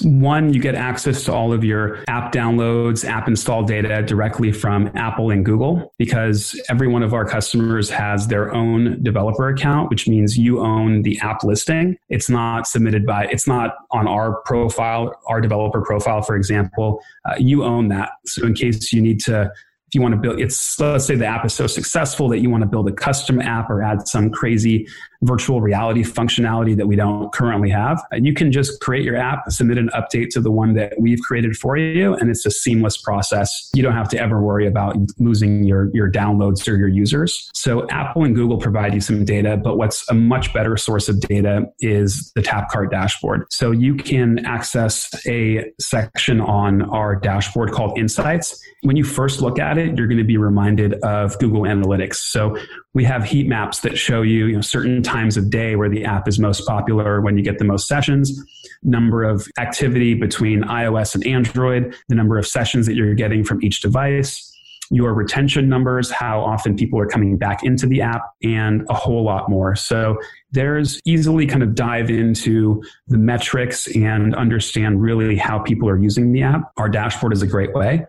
One, 0.03 0.55
you 0.55 0.61
get 0.61 0.75
access 0.75 1.25
to 1.25 1.33
all 1.33 1.53
of 1.53 1.65
your 1.65 2.05
app 2.09 2.33
downloads, 2.33 3.05
app 3.05 3.27
install 3.27 3.65
data 3.65 4.03
directly 4.03 4.53
from 4.53 4.91
Apple 4.95 5.31
and 5.31 5.45
Google 5.45 5.93
because 5.99 6.61
every 6.69 6.87
one 6.87 7.03
of 7.03 7.15
our 7.15 7.25
customers 7.25 7.91
has 7.91 8.29
their 8.29 8.55
own 8.55 9.03
developer 9.03 9.49
account, 9.49 9.91
which 9.91 10.07
means 10.07 10.39
you 10.39 10.61
own 10.61 11.03
the 11.03 11.19
app 11.21 11.43
listing. 11.43 11.97
It's 12.09 12.31
not 12.31 12.67
submitted 12.69 13.05
by, 13.05 13.27
it's 13.27 13.49
not 13.49 13.75
on 13.91 14.07
our 14.07 14.41
profile, 14.43 15.19
our 15.27 15.41
developer 15.41 15.83
profile, 15.83 16.23
for 16.23 16.37
example. 16.37 17.03
Uh, 17.25 17.35
you 17.39 17.65
own 17.65 17.89
that. 17.89 18.11
So 18.27 18.47
in 18.47 18.55
case 18.55 18.93
you 18.93 19.03
need 19.03 19.21
to 19.21 19.53
if 19.89 19.95
you 19.95 20.03
want 20.03 20.15
to 20.15 20.21
build 20.21 20.41
it's 20.41 20.81
let's 20.81 21.07
say 21.07 21.15
the 21.15 21.27
app 21.27 21.45
is 21.45 21.55
so 21.55 21.67
successful 21.67 22.29
that 22.29 22.41
you 22.41 22.51
want 22.51 22.63
to 22.63 22.67
build 22.67 22.89
a 22.89 22.93
custom 22.93 23.41
app 23.41 23.71
or 23.71 23.83
add 23.83 24.07
some 24.09 24.31
crazy 24.31 24.87
virtual 25.23 25.61
reality 25.61 26.03
functionality 26.03 26.77
that 26.77 26.87
we 26.87 26.97
don't 26.97 27.33
currently 27.33 27.71
have. 27.71 28.03
And 28.11 28.27
you 28.27 28.35
can 28.35 28.53
just 28.53 28.81
create 28.81 29.05
your 29.05 29.17
app, 29.17 29.51
submit 29.51 29.79
an 29.79 29.91
update 29.95 30.29
to 30.31 30.41
the 30.41 30.51
one 30.51 30.75
that 30.75 30.95
we've 30.99 31.21
created 31.21 31.57
for 31.57 31.77
you, 31.77 32.15
and 32.15 32.31
it's 32.31 32.45
a 32.47 32.51
seamless 32.51 32.97
process. 32.97 33.71
You 33.75 33.83
don't 33.83 33.95
have 33.95 34.09
to 34.11 34.19
ever 34.19 34.41
worry 34.43 34.67
about 34.67 34.97
losing 35.19 35.65
your, 35.65 35.91
your 35.95 36.11
downloads 36.11 36.67
or 36.69 36.77
your 36.77 36.89
users. 36.89 37.51
So 37.55 37.89
Apple 37.91 38.25
and 38.25 38.35
Google 38.35 38.59
provide 38.59 38.95
you 38.95 39.01
some 39.01 39.25
data, 39.25 39.57
but 39.57 39.77
what's 39.77 40.09
a 40.11 40.15
much 40.15 40.53
better 40.53 40.77
source 40.77 41.09
of 41.09 41.21
data 41.21 41.67
is 41.81 42.33
the 42.35 42.43
Tapcart 42.43 42.91
dashboard. 42.91 43.47
So 43.51 43.71
you 43.71 43.95
can 43.95 44.45
access 44.45 45.11
a 45.27 45.73
section 45.81 46.41
on 46.41 46.83
our 46.83 47.17
dashboard 47.17 47.73
called 47.73 47.99
Insights. 47.99 48.61
When 48.83 48.97
you 48.97 49.05
first 49.05 49.41
look 49.41 49.59
at 49.59 49.79
it, 49.79 49.97
you're 49.97 50.07
going 50.07 50.19
to 50.19 50.25
be 50.25 50.37
reminded 50.37 50.95
of 51.03 51.39
Google 51.39 51.63
Analytics. 51.63 52.17
So 52.17 52.57
we 52.95 53.05
have 53.05 53.25
heat 53.25 53.47
maps 53.47 53.81
that 53.81 53.99
show 53.99 54.23
you, 54.23 54.47
you 54.47 54.55
know, 54.55 54.61
certain 54.61 55.03
times 55.07 55.37
of 55.37 55.49
day 55.49 55.77
where 55.77 55.89
the 55.89 56.05
app 56.05 56.29
is 56.29 56.39
most 56.39 56.67
popular, 56.67 57.21
when 57.21 57.39
you 57.39 57.43
get 57.43 57.59
the 57.59 57.65
most 57.65 57.89
sessions, 57.89 58.39
number 58.83 59.23
of 59.23 59.47
activity 59.59 60.15
between 60.15 60.63
iOS 60.65 61.15
and 61.15 61.27
Android, 61.27 61.95
the 62.09 62.15
number 62.15 62.39
of 62.39 62.47
sessions 62.47 62.87
that 62.87 62.95
you're 62.95 63.15
getting 63.15 63.45
from 63.45 63.63
each 63.63 63.81
device, 63.81 64.53
your 64.91 65.15
retention 65.15 65.69
numbers, 65.69 66.11
how 66.11 66.41
often 66.41 66.77
people 66.77 67.01
are 67.01 67.07
coming 67.07 67.37
back 67.37 67.65
into 67.65 67.87
the 67.87 68.01
app, 68.01 68.23
and 68.43 68.85
a 68.89 68.95
whole 68.95 69.25
lot 69.25 69.49
more. 69.49 69.75
So 69.75 70.17
there's 70.53 71.01
easily 71.05 71.47
kind 71.47 71.63
of 71.63 71.75
dive 71.75 72.11
into 72.11 72.83
the 73.09 73.19
metrics 73.19 73.89
and 73.97 74.35
understand 74.35 75.03
really 75.03 75.37
how 75.37 75.59
people 75.59 75.89
are 75.89 75.99
using 75.99 76.33
the 76.33 76.43
app. 76.43 76.73
Our 76.77 76.89
dashboard 76.89 77.33
is 77.33 77.43
a 77.43 77.47
great 77.47 77.75
way. 77.75 78.07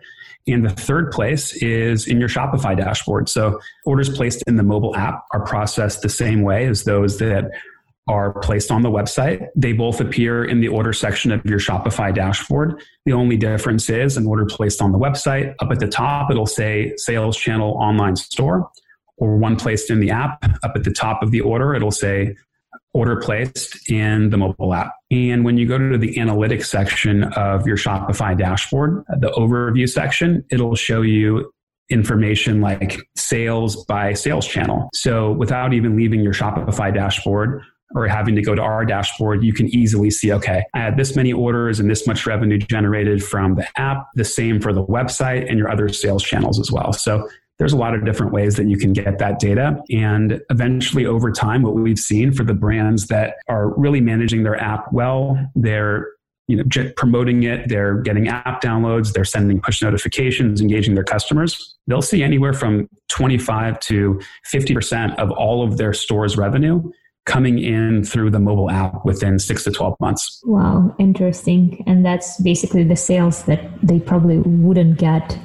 And 0.47 0.65
the 0.65 0.69
third 0.69 1.11
place 1.11 1.53
is 1.61 2.07
in 2.07 2.19
your 2.19 2.29
Shopify 2.29 2.75
dashboard. 2.75 3.27
So 3.29 3.59
orders 3.85 4.09
placed 4.09 4.43
in 4.47 4.55
the 4.55 4.63
mobile 4.63 4.95
app 4.95 5.25
are 5.33 5.45
processed 5.45 6.01
the 6.01 6.09
same 6.09 6.41
way 6.41 6.67
as 6.67 6.83
those 6.83 7.17
that 7.19 7.51
are 8.07 8.39
placed 8.39 8.71
on 8.71 8.81
the 8.81 8.89
website. 8.89 9.47
They 9.55 9.73
both 9.73 9.99
appear 9.99 10.45
in 10.45 10.61
the 10.61 10.69
order 10.69 10.93
section 10.93 11.31
of 11.31 11.45
your 11.45 11.59
Shopify 11.59 12.15
dashboard. 12.15 12.81
The 13.05 13.11
only 13.11 13.35
difference 13.35 13.89
is 13.89 14.15
an 14.15 14.25
order 14.25 14.45
placed 14.45 14.81
on 14.81 14.93
the 14.93 14.97
website, 14.97 15.53
up 15.59 15.71
at 15.71 15.79
the 15.79 15.87
top, 15.87 16.31
it'll 16.31 16.45
say 16.45 16.93
sales 16.95 17.37
channel 17.37 17.73
online 17.73 18.15
store, 18.15 18.69
or 19.17 19.35
one 19.37 19.57
placed 19.57 19.89
in 19.89 19.99
the 19.99 20.11
app, 20.11 20.41
up 20.63 20.71
at 20.75 20.85
the 20.85 20.91
top 20.91 21.21
of 21.21 21.31
the 21.31 21.41
order, 21.41 21.75
it'll 21.75 21.91
say 21.91 22.35
order 22.97 23.15
placed 23.15 23.89
in 23.89 24.31
the 24.31 24.37
mobile 24.37 24.73
app. 24.73 24.93
And 25.11 25.45
when 25.45 25.57
you 25.57 25.67
go 25.67 25.77
to 25.77 25.97
the 25.97 26.15
analytics 26.15 26.65
section 26.65 27.23
of 27.33 27.67
your 27.67 27.77
Shopify 27.77 28.37
dashboard, 28.37 29.03
the 29.19 29.29
overview 29.31 29.87
section, 29.87 30.43
it'll 30.51 30.75
show 30.75 31.01
you 31.03 31.51
information 31.89 32.59
like 32.59 32.99
sales 33.15 33.85
by 33.85 34.13
sales 34.13 34.47
channel. 34.47 34.89
So 34.93 35.31
without 35.31 35.73
even 35.73 35.95
leaving 35.95 36.21
your 36.21 36.33
Shopify 36.33 36.93
dashboard, 36.93 37.61
or 37.95 38.05
having 38.05 38.35
to 38.35 38.41
go 38.41 38.53
to 38.53 38.61
our 38.61 38.85
dashboard, 38.85 39.43
you 39.43 39.53
can 39.53 39.67
easily 39.67 40.09
see, 40.11 40.33
okay, 40.33 40.61
I 40.73 40.79
had 40.79 40.97
this 40.97 41.15
many 41.15 41.31
orders 41.31 41.79
and 41.79 41.89
this 41.89 42.05
much 42.05 42.25
revenue 42.25 42.57
generated 42.57 43.23
from 43.23 43.55
the 43.55 43.65
app, 43.79 44.07
the 44.15 44.25
same 44.25 44.59
for 44.59 44.73
the 44.73 44.85
website 44.85 45.49
and 45.49 45.57
your 45.57 45.71
other 45.71 45.87
sales 45.87 46.21
channels 46.21 46.59
as 46.59 46.69
well. 46.69 46.91
So 46.91 47.29
there's 47.59 47.73
a 47.73 47.77
lot 47.77 47.95
of 47.95 48.05
different 48.05 48.31
ways 48.31 48.55
that 48.55 48.67
you 48.67 48.77
can 48.77 48.93
get 48.93 49.17
that 49.19 49.39
data. 49.39 49.81
And 49.89 50.41
eventually, 50.49 51.05
over 51.05 51.31
time, 51.31 51.63
what 51.63 51.75
we've 51.75 51.99
seen 51.99 52.31
for 52.31 52.43
the 52.43 52.53
brands 52.53 53.07
that 53.07 53.35
are 53.47 53.69
really 53.77 54.01
managing 54.01 54.43
their 54.43 54.61
app 54.61 54.91
well, 54.93 55.37
they're 55.55 56.07
you 56.47 56.55
know, 56.55 56.63
promoting 56.95 57.43
it, 57.43 57.67
they're 57.67 57.95
getting 57.95 58.29
app 58.29 58.61
downloads, 58.61 59.11
they're 59.11 59.25
sending 59.25 59.59
push 59.59 59.81
notifications, 59.81 60.61
engaging 60.61 60.95
their 60.95 61.03
customers. 61.03 61.75
They'll 61.87 62.01
see 62.01 62.23
anywhere 62.23 62.53
from 62.53 62.87
25 63.09 63.79
to 63.81 64.21
50% 64.53 65.15
of 65.17 65.29
all 65.31 65.61
of 65.61 65.77
their 65.77 65.93
store's 65.93 66.37
revenue 66.37 66.89
coming 67.25 67.59
in 67.59 68.05
through 68.05 68.31
the 68.31 68.39
mobile 68.39 68.71
app 68.71 69.03
within 69.03 69.37
six 69.37 69.65
to 69.65 69.71
12 69.71 69.95
months. 69.99 70.41
Wow, 70.45 70.95
interesting. 70.97 71.83
And 71.85 72.05
that's 72.05 72.39
basically 72.41 72.85
the 72.85 72.95
sales 72.95 73.43
that 73.43 73.59
they 73.83 73.99
probably 73.99 74.37
wouldn't 74.37 74.97
get 74.97 75.37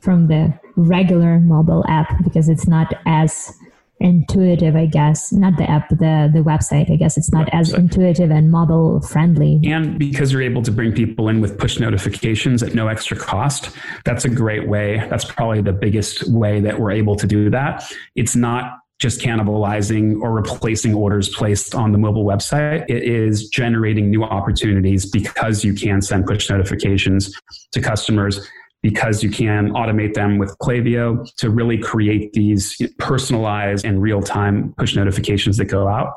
from 0.00 0.26
the 0.26 0.52
regular 0.76 1.38
mobile 1.40 1.84
app 1.88 2.22
because 2.24 2.48
it's 2.48 2.66
not 2.66 2.92
as 3.06 3.52
intuitive 4.00 4.74
i 4.74 4.86
guess. 4.86 5.32
Not 5.32 5.56
the 5.56 5.68
app 5.70 5.88
the 5.88 6.30
the 6.32 6.40
website 6.40 6.90
i 6.90 6.96
guess. 6.96 7.16
It's 7.16 7.32
not 7.32 7.48
as 7.52 7.72
intuitive 7.72 8.30
and 8.30 8.50
mobile 8.50 9.00
friendly. 9.00 9.60
And 9.64 9.98
because 9.98 10.32
you're 10.32 10.42
able 10.42 10.62
to 10.62 10.72
bring 10.72 10.92
people 10.92 11.28
in 11.28 11.40
with 11.40 11.58
push 11.58 11.78
notifications 11.78 12.62
at 12.62 12.74
no 12.74 12.88
extra 12.88 13.16
cost 13.16 13.70
that's 14.04 14.24
a 14.24 14.28
great 14.28 14.68
way. 14.68 15.06
That's 15.08 15.24
probably 15.24 15.62
the 15.62 15.72
biggest 15.72 16.28
way 16.30 16.60
that 16.60 16.78
we're 16.78 16.90
able 16.90 17.16
to 17.16 17.26
do 17.26 17.50
that. 17.50 17.84
It's 18.14 18.36
not 18.36 18.80
just 19.00 19.20
cannibalizing 19.20 20.20
or 20.20 20.32
replacing 20.32 20.94
orders 20.94 21.28
placed 21.28 21.74
on 21.74 21.92
the 21.92 21.98
mobile 21.98 22.24
website. 22.24 22.84
It 22.88 23.02
is 23.02 23.48
generating 23.48 24.08
new 24.08 24.22
opportunities 24.22 25.04
because 25.04 25.64
you 25.64 25.74
can 25.74 26.00
send 26.00 26.26
push 26.26 26.48
notifications 26.48 27.32
to 27.72 27.80
customers 27.80 28.48
because 28.84 29.22
you 29.22 29.30
can 29.30 29.70
automate 29.70 30.12
them 30.12 30.36
with 30.36 30.54
Klaviyo 30.58 31.26
to 31.36 31.48
really 31.48 31.78
create 31.78 32.34
these 32.34 32.76
personalized 32.98 33.82
and 33.82 34.02
real 34.02 34.20
time 34.20 34.74
push 34.76 34.94
notifications 34.94 35.56
that 35.56 35.64
go 35.64 35.88
out. 35.88 36.12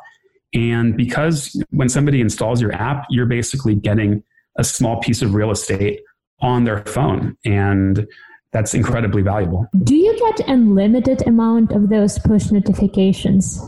And 0.53 0.97
because 0.97 1.63
when 1.69 1.87
somebody 1.87 2.19
installs 2.19 2.61
your 2.61 2.73
app, 2.73 3.05
you're 3.09 3.25
basically 3.25 3.73
getting 3.73 4.21
a 4.57 4.65
small 4.65 4.99
piece 4.99 5.21
of 5.21 5.33
real 5.33 5.49
estate 5.49 6.01
on 6.41 6.65
their 6.65 6.83
phone. 6.83 7.37
And 7.45 8.05
that's 8.51 8.73
incredibly 8.73 9.21
valuable. 9.21 9.65
Do 9.83 9.95
you 9.95 10.19
get 10.19 10.49
unlimited 10.49 11.25
amount 11.25 11.71
of 11.71 11.87
those 11.87 12.19
push 12.19 12.51
notifications 12.51 13.61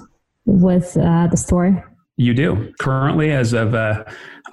with 0.45 0.97
uh, 0.97 1.27
the 1.27 1.37
store? 1.37 1.89
You 2.17 2.33
do. 2.33 2.73
Currently, 2.79 3.31
as 3.31 3.53
of 3.53 3.73
uh, 3.73 4.03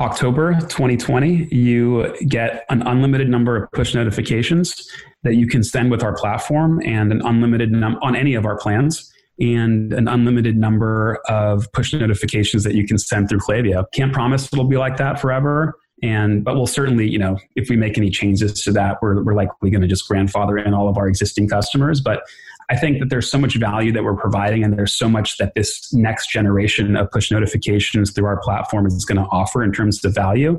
October 0.01 0.55
2020, 0.55 1.49
you 1.51 2.15
get 2.29 2.65
an 2.69 2.83
unlimited 2.83 3.29
number 3.29 3.57
of 3.57 3.71
push 3.73 3.95
notifications 3.95 4.89
that 5.23 5.37
you 5.37 5.47
can 5.47 5.63
send 5.63 5.91
with 5.91 6.03
our 6.03 6.15
platform 6.15 6.81
and 6.85 7.13
an 7.13 7.23
unlimited 7.25 7.73
num- 7.73 7.99
on 8.03 8.15
any 8.15 8.35
of 8.35 8.45
our 8.45 8.59
plans 8.59 9.11
and 9.39 9.93
an 9.93 10.09
unlimited 10.09 10.57
number 10.57 11.21
of 11.29 11.71
push 11.73 11.93
notifications 11.93 12.65
that 12.65 12.75
you 12.75 12.87
can 12.87 12.99
send 12.99 13.29
through 13.29 13.39
Klaviyo. 13.39 13.85
Can't 13.93 14.13
promise 14.13 14.51
it'll 14.53 14.65
be 14.65 14.77
like 14.77 14.97
that 14.99 15.21
forever. 15.21 15.75
And 16.03 16.45
but 16.45 16.57
we'll 16.57 16.67
certainly, 16.67 17.09
you 17.09 17.19
know, 17.19 17.39
if 17.55 17.71
we 17.71 17.77
make 17.77 17.97
any 17.97 18.11
changes 18.11 18.63
to 18.65 18.73
that, 18.73 18.99
we're, 19.01 19.23
we're 19.23 19.35
likely 19.35 19.71
going 19.71 19.81
to 19.81 19.89
just 19.89 20.07
grandfather 20.07 20.59
in 20.59 20.75
all 20.75 20.89
of 20.89 20.99
our 20.99 21.09
existing 21.09 21.49
customers. 21.49 22.01
But 22.03 22.23
I 22.69 22.77
think 22.77 22.99
that 22.99 23.11
there's 23.11 23.31
so 23.31 23.39
much 23.39 23.57
value 23.57 23.93
that 23.93 24.03
we're 24.03 24.17
providing, 24.17 24.65
and 24.65 24.77
there's 24.77 24.95
so 24.95 25.09
much 25.09 25.37
that 25.39 25.55
this 25.55 25.93
next 25.93 26.31
generation 26.31 26.97
of 26.97 27.11
push 27.11 27.31
notifications 27.31 28.11
through 28.11 28.27
our 28.27 28.41
platform 28.41 28.87
is 28.87 29.05
going 29.05 29.23
to 29.23 29.29
offer 29.31 29.63
in 29.63 29.73
terms 29.73 30.05
of 30.05 30.15
value 30.15 30.59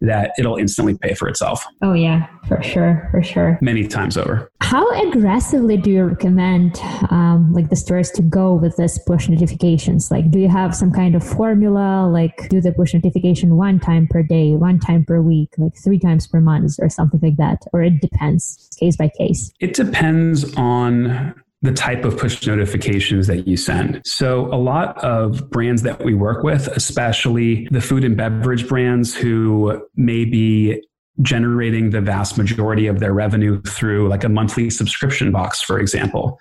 that 0.00 0.32
it'll 0.38 0.56
instantly 0.56 0.98
pay 0.98 1.14
for 1.14 1.28
itself. 1.28 1.64
Oh, 1.80 1.94
yeah, 1.94 2.26
for 2.48 2.62
sure, 2.62 3.08
for 3.10 3.22
sure. 3.22 3.58
Many 3.62 3.86
times 3.86 4.16
over. 4.16 4.50
How 4.60 4.90
aggressively 5.08 5.76
do 5.76 5.90
you 5.90 6.04
recommend 6.04 6.78
um, 7.10 7.52
like 7.52 7.70
the 7.70 7.76
stores 7.76 8.10
to 8.12 8.22
go 8.22 8.54
with 8.54 8.76
this 8.76 8.98
push 8.98 9.28
notifications? 9.28 10.10
Like, 10.10 10.30
do 10.30 10.40
you 10.40 10.48
have 10.48 10.74
some 10.74 10.92
kind 10.92 11.14
of 11.14 11.24
formula, 11.24 12.08
like 12.10 12.48
do 12.48 12.60
the 12.60 12.72
push 12.72 12.92
notification 12.92 13.56
one 13.56 13.78
time 13.80 14.06
per 14.08 14.22
day, 14.22 14.56
one 14.56 14.78
time 14.78 15.04
per 15.04 15.22
week, 15.22 15.50
like 15.58 15.76
three 15.76 15.98
times 15.98 16.26
per 16.26 16.40
month, 16.40 16.74
or 16.80 16.90
something 16.90 17.20
like 17.22 17.36
that? 17.36 17.62
Or 17.72 17.82
it 17.82 18.00
depends 18.00 18.68
case 18.78 18.96
by 18.96 19.10
case? 19.16 19.52
It 19.60 19.74
depends 19.74 20.54
on 20.56 21.34
the 21.64 21.72
type 21.72 22.04
of 22.04 22.16
push 22.18 22.46
notifications 22.46 23.26
that 23.26 23.48
you 23.48 23.56
send. 23.56 24.02
So, 24.04 24.52
a 24.52 24.56
lot 24.56 25.02
of 25.02 25.50
brands 25.50 25.82
that 25.82 26.04
we 26.04 26.14
work 26.14 26.44
with, 26.44 26.68
especially 26.68 27.66
the 27.70 27.80
food 27.80 28.04
and 28.04 28.16
beverage 28.16 28.68
brands 28.68 29.14
who 29.14 29.82
may 29.96 30.24
be 30.26 30.82
generating 31.22 31.90
the 31.90 32.00
vast 32.00 32.36
majority 32.36 32.86
of 32.86 33.00
their 33.00 33.14
revenue 33.14 33.62
through 33.62 34.08
like 34.08 34.24
a 34.24 34.28
monthly 34.28 34.68
subscription 34.68 35.32
box, 35.32 35.62
for 35.62 35.78
example 35.78 36.38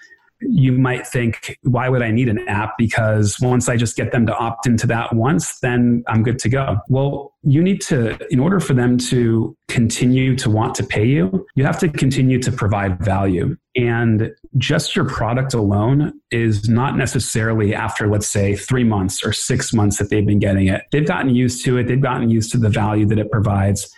you 0.49 0.71
might 0.71 1.07
think, 1.07 1.57
why 1.63 1.89
would 1.89 2.01
I 2.01 2.11
need 2.11 2.29
an 2.29 2.47
app? 2.47 2.77
Because 2.77 3.37
once 3.39 3.69
I 3.69 3.77
just 3.77 3.95
get 3.95 4.11
them 4.11 4.25
to 4.27 4.35
opt 4.35 4.67
into 4.67 4.87
that 4.87 5.13
once, 5.13 5.59
then 5.59 6.03
I'm 6.07 6.23
good 6.23 6.39
to 6.39 6.49
go. 6.49 6.77
Well, 6.89 7.33
you 7.43 7.61
need 7.63 7.81
to, 7.81 8.17
in 8.31 8.39
order 8.39 8.59
for 8.59 8.73
them 8.73 8.97
to 8.97 9.55
continue 9.67 10.35
to 10.37 10.49
want 10.49 10.75
to 10.75 10.83
pay 10.83 11.05
you, 11.05 11.45
you 11.55 11.63
have 11.63 11.79
to 11.79 11.89
continue 11.89 12.39
to 12.39 12.51
provide 12.51 12.99
value. 12.99 13.55
And 13.75 14.31
just 14.57 14.95
your 14.95 15.05
product 15.05 15.53
alone 15.53 16.13
is 16.29 16.69
not 16.69 16.95
necessarily 16.95 17.73
after, 17.73 18.07
let's 18.07 18.29
say, 18.29 18.55
three 18.55 18.83
months 18.83 19.25
or 19.25 19.33
six 19.33 19.73
months 19.73 19.97
that 19.97 20.09
they've 20.09 20.25
been 20.25 20.39
getting 20.39 20.67
it. 20.67 20.83
They've 20.91 21.07
gotten 21.07 21.33
used 21.33 21.65
to 21.65 21.77
it, 21.77 21.87
they've 21.87 22.01
gotten 22.01 22.29
used 22.29 22.51
to 22.51 22.57
the 22.57 22.69
value 22.69 23.05
that 23.07 23.17
it 23.17 23.31
provides. 23.31 23.91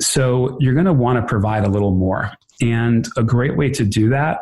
So 0.00 0.56
you're 0.60 0.74
going 0.74 0.86
to 0.86 0.92
want 0.92 1.18
to 1.18 1.28
provide 1.28 1.64
a 1.64 1.68
little 1.68 1.94
more. 1.94 2.32
And 2.62 3.06
a 3.16 3.22
great 3.22 3.56
way 3.56 3.68
to 3.70 3.84
do 3.84 4.08
that 4.10 4.40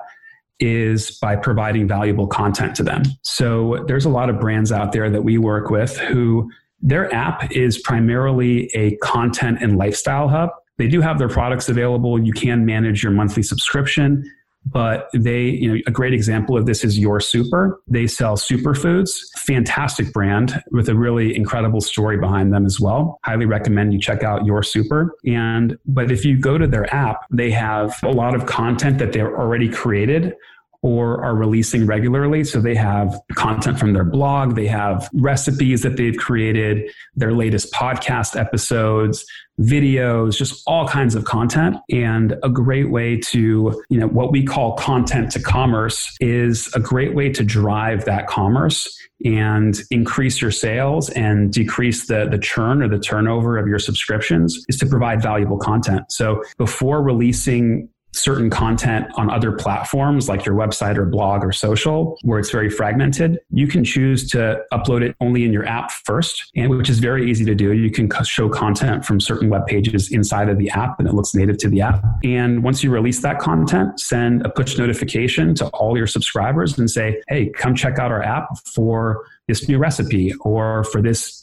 is 0.61 1.19
by 1.19 1.37
providing 1.37 1.87
valuable 1.87 2.27
content 2.27 2.75
to 2.77 2.83
them. 2.83 3.03
So 3.23 3.85
there's 3.87 4.05
a 4.05 4.09
lot 4.09 4.29
of 4.29 4.41
brands 4.41 4.73
out 4.73 4.93
there 4.93 5.11
that 5.11 5.23
we 5.23 5.39
work 5.39 5.71
with 5.71 5.97
who 5.97 6.51
their 6.81 7.13
app 7.13 7.51
is 7.53 7.79
primarily 7.79 8.71
a 8.75 8.97
content 8.99 9.59
and 9.61 9.77
lifestyle 9.77 10.29
hub. 10.29 10.51
They 10.77 10.89
do 10.89 11.01
have 11.01 11.19
their 11.19 11.29
products 11.29 11.69
available. 11.69 12.25
You 12.25 12.33
can 12.33 12.65
manage 12.65 13.03
your 13.03 13.13
monthly 13.13 13.43
subscription, 13.43 14.25
but 14.67 15.09
they, 15.15 15.45
you 15.45 15.75
know, 15.75 15.81
a 15.87 15.91
great 15.91 16.13
example 16.13 16.57
of 16.57 16.67
this 16.67 16.85
is 16.85 16.99
Your 16.99 17.21
Super. 17.21 17.81
They 17.87 18.07
sell 18.07 18.37
superfoods, 18.37 19.11
fantastic 19.37 20.13
brand 20.13 20.63
with 20.71 20.89
a 20.89 20.95
really 20.95 21.35
incredible 21.35 21.81
story 21.81 22.19
behind 22.19 22.53
them 22.53 22.67
as 22.67 22.79
well. 22.81 23.19
Highly 23.25 23.47
recommend 23.47 23.93
you 23.93 24.01
check 24.01 24.23
out 24.23 24.45
Your 24.45 24.63
Super. 24.63 25.15
And, 25.27 25.79
but 25.87 26.11
if 26.11 26.25
you 26.25 26.39
go 26.39 26.59
to 26.59 26.67
their 26.67 26.93
app, 26.95 27.21
they 27.31 27.51
have 27.51 27.99
a 28.03 28.11
lot 28.11 28.35
of 28.35 28.47
content 28.47 28.99
that 28.99 29.13
they're 29.13 29.39
already 29.39 29.69
created 29.69 30.35
or 30.83 31.25
are 31.25 31.35
releasing 31.35 31.87
regularly. 31.87 32.45
So 32.45 32.61
they 32.61 32.75
have 32.75 33.19
content 33.35 33.79
from 33.79 33.93
their 33.93 34.05
blog, 34.05 34.55
they 34.55 34.69
have 34.69 35.09
recipes 35.13 35.83
that 35.83 35.97
they've 35.97 36.17
created, 36.17 36.91
their 37.17 37.33
latest 37.33 37.73
podcast 37.73 38.39
episodes, 38.39 39.25
videos, 39.61 40.37
just 40.37 40.63
all 40.67 40.87
kinds 40.87 41.15
of 41.15 41.25
content. 41.25 41.77
And 41.91 42.37
a 42.43 42.49
great 42.49 42.91
way 42.91 43.17
to, 43.17 43.83
you 43.89 43.99
know, 43.99 44.07
what 44.07 44.31
we 44.31 44.45
call 44.45 44.75
content 44.75 45.33
to 45.33 45.41
commerce 45.41 46.17
is 46.21 46.73
a 46.75 46.81
great 46.81 47.15
way 47.15 47.31
to 47.31 47.43
drive 47.43 48.05
that 48.05 48.29
commerce 48.29 48.89
and 49.25 49.81
increase 49.91 50.41
your 50.41 50.53
sales 50.53 51.11
and 51.11 51.53
decrease 51.53 52.07
the, 52.07 52.29
the 52.31 52.39
churn 52.39 52.83
or 52.83 52.89
the 52.89 53.01
turnover 53.01 53.59
of 53.59 53.67
your 53.67 53.81
subscriptions 53.81 54.65
is 54.69 54.77
to 54.79 54.87
provide 54.87 55.21
valuable 55.21 55.59
content. 55.59 56.05
So 56.13 56.45
before 56.57 57.03
releasing 57.03 57.89
certain 58.13 58.51
content 58.51 59.07
on 59.17 59.31
other 59.31 59.53
platforms 59.53 60.29
like 60.29 60.45
your 60.45 60.55
website 60.55 60.97
or 60.97 61.05
blog 61.05 61.45
or 61.45 61.53
social 61.53 62.19
where 62.23 62.39
it's 62.39 62.51
very 62.51 62.71
fragmented 62.71 63.39
you 63.51 63.67
can 63.67 63.85
choose 63.85 64.29
to 64.29 64.61
upload 64.73 65.03
it 65.03 65.15
only 65.21 65.45
in 65.45 65.53
your 65.53 65.65
app 65.67 65.91
first 65.91 66.51
and 66.57 66.71
which 66.71 66.89
is 66.89 66.99
very 66.99 67.31
easy 67.31 67.45
to 67.45 67.55
do 67.55 67.73
you 67.73 67.91
can 67.91 68.11
show 68.25 68.49
content 68.49 69.05
from 69.05 69.21
certain 69.21 69.51
web 69.51 69.67
pages 69.67 70.11
inside 70.11 70.49
of 70.49 70.59
the 70.59 70.71
app 70.71 70.99
and 70.99 71.07
it 71.07 71.15
looks 71.15 71.35
native 71.35 71.59
to 71.59 71.69
the 71.69 71.81
app 71.81 72.03
and 72.25 72.63
once 72.63 72.83
you 72.83 72.91
release 72.91 73.21
that 73.21 73.39
content 73.39 74.01
send 74.01 74.45
a 74.45 74.49
push 74.49 74.79
notification 74.79 75.55
to 75.55 75.67
all 75.69 75.97
your 75.97 76.07
subscribers 76.07 76.79
and 76.79 76.91
say 76.91 77.21
hey 77.29 77.49
come 77.51 77.75
check 77.75 77.99
out 77.99 78.11
our 78.11 78.23
app 78.23 78.49
for 78.75 79.25
this 79.49 79.67
new 79.67 79.79
recipe 79.79 80.35
or 80.43 80.85
for 80.85 81.03
this, 81.03 81.43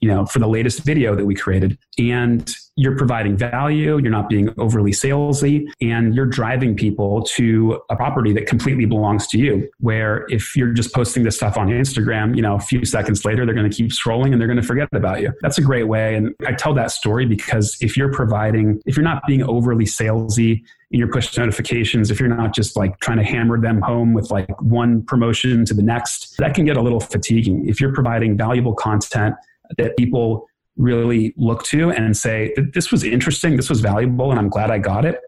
you 0.00 0.08
know, 0.08 0.24
for 0.24 0.38
the 0.38 0.48
latest 0.48 0.84
video 0.84 1.14
that 1.16 1.26
we 1.26 1.34
created. 1.34 1.76
And 1.98 2.50
you're 2.80 2.96
providing 2.96 3.36
value, 3.36 3.98
you're 3.98 4.10
not 4.10 4.30
being 4.30 4.48
overly 4.56 4.90
salesy, 4.90 5.66
and 5.82 6.14
you're 6.14 6.24
driving 6.24 6.74
people 6.74 7.22
to 7.22 7.78
a 7.90 7.96
property 7.96 8.32
that 8.32 8.46
completely 8.46 8.86
belongs 8.86 9.26
to 9.26 9.38
you. 9.38 9.70
Where 9.80 10.24
if 10.30 10.56
you're 10.56 10.72
just 10.72 10.94
posting 10.94 11.22
this 11.22 11.36
stuff 11.36 11.58
on 11.58 11.68
Instagram, 11.68 12.34
you 12.34 12.40
know, 12.40 12.54
a 12.54 12.60
few 12.60 12.86
seconds 12.86 13.26
later, 13.26 13.44
they're 13.44 13.54
going 13.54 13.70
to 13.70 13.76
keep 13.76 13.90
scrolling 13.90 14.32
and 14.32 14.40
they're 14.40 14.48
going 14.48 14.60
to 14.60 14.66
forget 14.66 14.88
about 14.92 15.20
you. 15.20 15.30
That's 15.42 15.58
a 15.58 15.62
great 15.62 15.88
way. 15.88 16.14
And 16.14 16.34
I 16.46 16.52
tell 16.52 16.72
that 16.72 16.90
story 16.90 17.26
because 17.26 17.76
if 17.82 17.98
you're 17.98 18.12
providing, 18.12 18.80
if 18.86 18.96
you're 18.96 19.04
not 19.04 19.26
being 19.26 19.42
overly 19.42 19.84
salesy, 19.84 20.64
in 20.92 20.98
your 20.98 21.06
push 21.06 21.36
notifications, 21.38 22.10
if 22.10 22.18
you're 22.18 22.28
not 22.28 22.52
just 22.52 22.76
like 22.76 22.98
trying 22.98 23.18
to 23.18 23.22
hammer 23.22 23.60
them 23.60 23.80
home 23.80 24.12
with 24.12 24.32
like 24.32 24.60
one 24.60 25.04
promotion 25.04 25.64
to 25.66 25.72
the 25.72 25.82
next, 25.82 26.36
that 26.38 26.52
can 26.52 26.64
get 26.64 26.76
a 26.76 26.82
little 26.82 26.98
fatiguing. 26.98 27.68
If 27.68 27.80
you're 27.80 27.94
providing 27.94 28.36
valuable 28.36 28.74
content 28.74 29.36
that 29.78 29.96
people 29.96 30.49
really 30.80 31.34
look 31.36 31.62
to 31.64 31.90
and 31.90 32.16
say, 32.16 32.54
this 32.72 32.90
was 32.90 33.04
interesting, 33.04 33.56
this 33.56 33.68
was 33.68 33.80
valuable, 33.80 34.30
and 34.30 34.40
I'm 34.40 34.48
glad 34.48 34.70
I 34.70 34.78
got 34.78 35.04
it. 35.04 35.20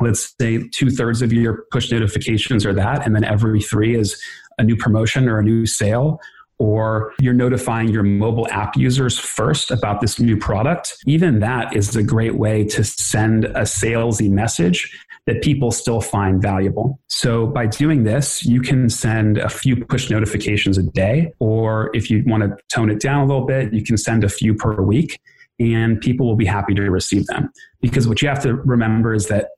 Let's 0.00 0.34
say 0.40 0.68
two 0.68 0.90
thirds 0.90 1.22
of 1.22 1.32
your 1.32 1.64
push 1.70 1.90
notifications 1.90 2.66
are 2.66 2.74
that, 2.74 3.06
and 3.06 3.14
then 3.14 3.24
every 3.24 3.60
three 3.60 3.96
is 3.96 4.20
a 4.58 4.64
new 4.64 4.76
promotion 4.76 5.28
or 5.28 5.38
a 5.38 5.42
new 5.42 5.64
sale 5.64 6.20
or 6.62 7.12
you're 7.18 7.34
notifying 7.34 7.88
your 7.88 8.04
mobile 8.04 8.46
app 8.50 8.76
users 8.76 9.18
first 9.18 9.72
about 9.72 10.00
this 10.00 10.20
new 10.20 10.36
product, 10.36 10.94
even 11.06 11.40
that 11.40 11.74
is 11.74 11.96
a 11.96 12.04
great 12.04 12.36
way 12.36 12.62
to 12.62 12.84
send 12.84 13.46
a 13.46 13.62
salesy 13.62 14.30
message 14.30 14.96
that 15.26 15.42
people 15.42 15.72
still 15.72 16.00
find 16.00 16.40
valuable. 16.40 17.00
So 17.08 17.48
by 17.48 17.66
doing 17.66 18.04
this, 18.04 18.44
you 18.44 18.60
can 18.60 18.88
send 18.88 19.38
a 19.38 19.48
few 19.48 19.84
push 19.84 20.08
notifications 20.08 20.78
a 20.78 20.84
day, 20.84 21.32
or 21.40 21.90
if 21.94 22.08
you 22.10 22.22
want 22.26 22.44
to 22.44 22.56
tone 22.72 22.90
it 22.90 23.00
down 23.00 23.24
a 23.24 23.26
little 23.26 23.46
bit, 23.46 23.72
you 23.72 23.82
can 23.82 23.96
send 23.96 24.22
a 24.22 24.28
few 24.28 24.54
per 24.54 24.80
week 24.82 25.20
and 25.58 26.00
people 26.00 26.26
will 26.26 26.36
be 26.36 26.46
happy 26.46 26.74
to 26.74 26.82
receive 26.82 27.26
them. 27.26 27.50
Because 27.80 28.06
what 28.06 28.22
you 28.22 28.28
have 28.28 28.42
to 28.44 28.54
remember 28.54 29.14
is 29.14 29.26
that 29.28 29.48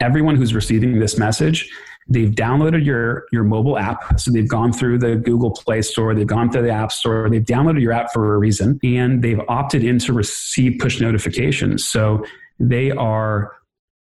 everyone 0.00 0.34
who's 0.34 0.54
receiving 0.54 0.98
this 0.98 1.16
message 1.16 1.70
they've 2.10 2.32
downloaded 2.32 2.84
your 2.84 3.24
your 3.32 3.44
mobile 3.44 3.78
app. 3.78 4.20
So 4.20 4.30
they've 4.30 4.48
gone 4.48 4.72
through 4.72 4.98
the 4.98 5.16
google 5.16 5.52
play 5.52 5.80
store 5.80 6.14
they've 6.14 6.26
gone 6.26 6.50
through 6.50 6.62
the 6.62 6.70
app 6.70 6.92
store 6.92 7.30
they've 7.30 7.42
downloaded 7.42 7.80
your 7.80 7.92
app 7.92 8.12
for 8.12 8.34
a 8.34 8.38
reason 8.38 8.78
and 8.82 9.22
they've 9.22 9.40
opted 9.48 9.84
in 9.84 9.98
to 10.00 10.12
receive 10.12 10.78
push 10.80 11.00
notifications. 11.00 11.88
So 11.88 12.24
they 12.58 12.90
are 12.90 13.56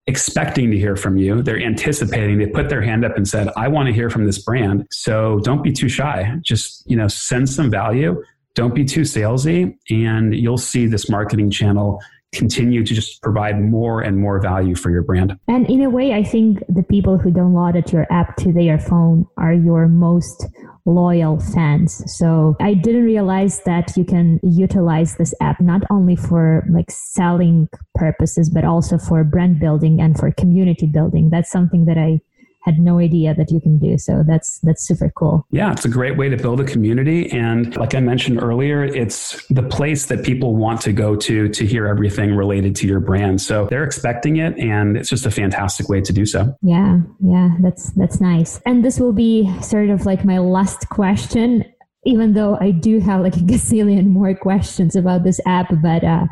expecting 0.07 0.71
to 0.71 0.77
hear 0.77 0.95
from 0.95 1.17
you. 1.17 1.41
They're 1.41 1.59
anticipating. 1.59 2.39
They 2.39 2.47
put 2.47 2.69
their 2.69 2.81
hand 2.81 3.03
up 3.03 3.17
and 3.17 3.27
said 3.27 3.49
i 3.57 3.67
want 3.67 3.87
to 3.87 3.93
hear 3.93 4.09
from 4.09 4.25
this 4.25 4.39
brand. 4.39 4.87
So 4.89 5.39
don't 5.43 5.61
be 5.61 5.73
too 5.73 5.89
shy. 5.89 6.33
Just 6.41 6.89
you 6.89 6.95
know 6.95 7.07
send 7.07 7.49
some 7.49 7.69
value. 7.69 8.23
Don't 8.55 8.73
be 8.73 8.85
too 8.85 9.01
salesy 9.01 9.77
and 9.91 10.33
you'll 10.33 10.57
see 10.57 10.87
this 10.87 11.09
marketing 11.09 11.51
channel 11.51 12.01
continue 12.33 12.83
to 12.83 12.93
just 12.93 13.21
provide 13.21 13.59
more 13.61 14.01
and 14.01 14.17
more 14.17 14.39
value 14.39 14.75
for 14.75 14.91
your 14.91 15.01
brand. 15.01 15.37
And 15.47 15.69
in 15.69 15.81
a 15.81 15.89
way, 15.89 16.13
I 16.13 16.23
think 16.23 16.59
the 16.67 16.83
people 16.83 17.17
who 17.17 17.31
downloaded 17.31 17.91
your 17.91 18.05
app 18.11 18.35
to 18.37 18.51
their 18.51 18.79
phone 18.79 19.25
are 19.37 19.53
your 19.53 19.87
most 19.87 20.45
loyal 20.85 21.39
fans. 21.39 22.03
So 22.17 22.55
I 22.59 22.73
didn't 22.73 23.03
realize 23.03 23.61
that 23.63 23.95
you 23.97 24.05
can 24.05 24.39
utilize 24.43 25.15
this 25.17 25.33
app 25.41 25.59
not 25.59 25.81
only 25.89 26.15
for 26.15 26.65
like 26.69 26.89
selling 26.89 27.67
purposes, 27.95 28.49
but 28.49 28.63
also 28.63 28.97
for 28.97 29.23
brand 29.23 29.59
building 29.59 29.99
and 29.99 30.17
for 30.17 30.31
community 30.31 30.85
building. 30.85 31.29
That's 31.29 31.51
something 31.51 31.85
that 31.85 31.97
I 31.97 32.19
had 32.63 32.79
no 32.79 32.99
idea 32.99 33.33
that 33.33 33.51
you 33.51 33.61
can 33.61 33.77
do. 33.77 33.97
So 33.97 34.23
that's 34.27 34.59
that's 34.59 34.85
super 34.85 35.11
cool. 35.15 35.45
Yeah, 35.51 35.71
it's 35.71 35.85
a 35.85 35.89
great 35.89 36.17
way 36.17 36.29
to 36.29 36.37
build 36.37 36.59
a 36.59 36.65
community 36.65 37.29
and 37.31 37.75
like 37.77 37.95
I 37.95 37.99
mentioned 37.99 38.41
earlier, 38.41 38.83
it's 38.83 39.45
the 39.47 39.63
place 39.63 40.07
that 40.07 40.23
people 40.23 40.55
want 40.55 40.81
to 40.81 40.93
go 40.93 41.15
to 41.15 41.47
to 41.49 41.65
hear 41.65 41.87
everything 41.87 42.35
related 42.35 42.75
to 42.77 42.87
your 42.87 42.99
brand. 42.99 43.41
So 43.41 43.67
they're 43.69 43.83
expecting 43.83 44.37
it 44.37 44.57
and 44.57 44.97
it's 44.97 45.09
just 45.09 45.25
a 45.25 45.31
fantastic 45.31 45.87
way 45.89 46.01
to 46.01 46.13
do 46.13 46.25
so. 46.25 46.53
Yeah, 46.61 46.99
yeah, 47.21 47.51
that's 47.61 47.91
that's 47.93 48.19
nice. 48.19 48.59
And 48.65 48.83
this 48.83 48.99
will 48.99 49.13
be 49.13 49.49
sort 49.61 49.89
of 49.89 50.05
like 50.05 50.25
my 50.25 50.39
last 50.39 50.89
question 50.89 51.63
even 52.05 52.33
though 52.33 52.57
I 52.61 52.71
do 52.71 52.99
have 52.99 53.21
like 53.21 53.35
a 53.35 53.39
gazillion 53.39 54.07
more 54.07 54.33
questions 54.33 54.95
about 54.95 55.25
this 55.25 55.41
app, 55.45 55.67
but 55.83 56.05
uh, 56.05 56.25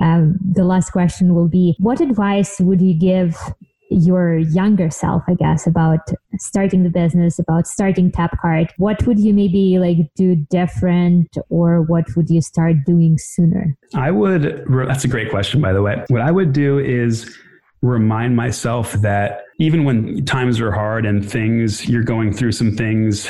um, 0.00 0.38
the 0.40 0.64
last 0.64 0.90
question 0.90 1.34
will 1.34 1.48
be 1.48 1.76
what 1.78 2.00
advice 2.00 2.58
would 2.60 2.80
you 2.80 2.94
give 2.94 3.36
your 3.90 4.38
younger 4.38 4.90
self, 4.90 5.22
I 5.28 5.34
guess, 5.34 5.66
about 5.66 6.00
starting 6.38 6.82
the 6.82 6.90
business, 6.90 7.38
about 7.38 7.66
starting 7.66 8.10
Tapcart, 8.10 8.70
what 8.76 9.06
would 9.06 9.18
you 9.18 9.32
maybe 9.32 9.78
like 9.78 9.96
do 10.14 10.36
different 10.36 11.36
or 11.48 11.82
what 11.82 12.04
would 12.16 12.28
you 12.30 12.40
start 12.40 12.76
doing 12.86 13.18
sooner? 13.18 13.76
I 13.94 14.10
would, 14.10 14.64
that's 14.86 15.04
a 15.04 15.08
great 15.08 15.30
question, 15.30 15.60
by 15.60 15.72
the 15.72 15.82
way. 15.82 16.04
What 16.08 16.20
I 16.20 16.30
would 16.30 16.52
do 16.52 16.78
is 16.78 17.36
remind 17.80 18.34
myself 18.34 18.92
that 18.94 19.42
even 19.60 19.84
when 19.84 20.24
times 20.24 20.60
are 20.60 20.72
hard 20.72 21.06
and 21.06 21.28
things 21.28 21.88
you're 21.88 22.02
going 22.02 22.32
through 22.32 22.52
some 22.52 22.72
things 22.72 23.26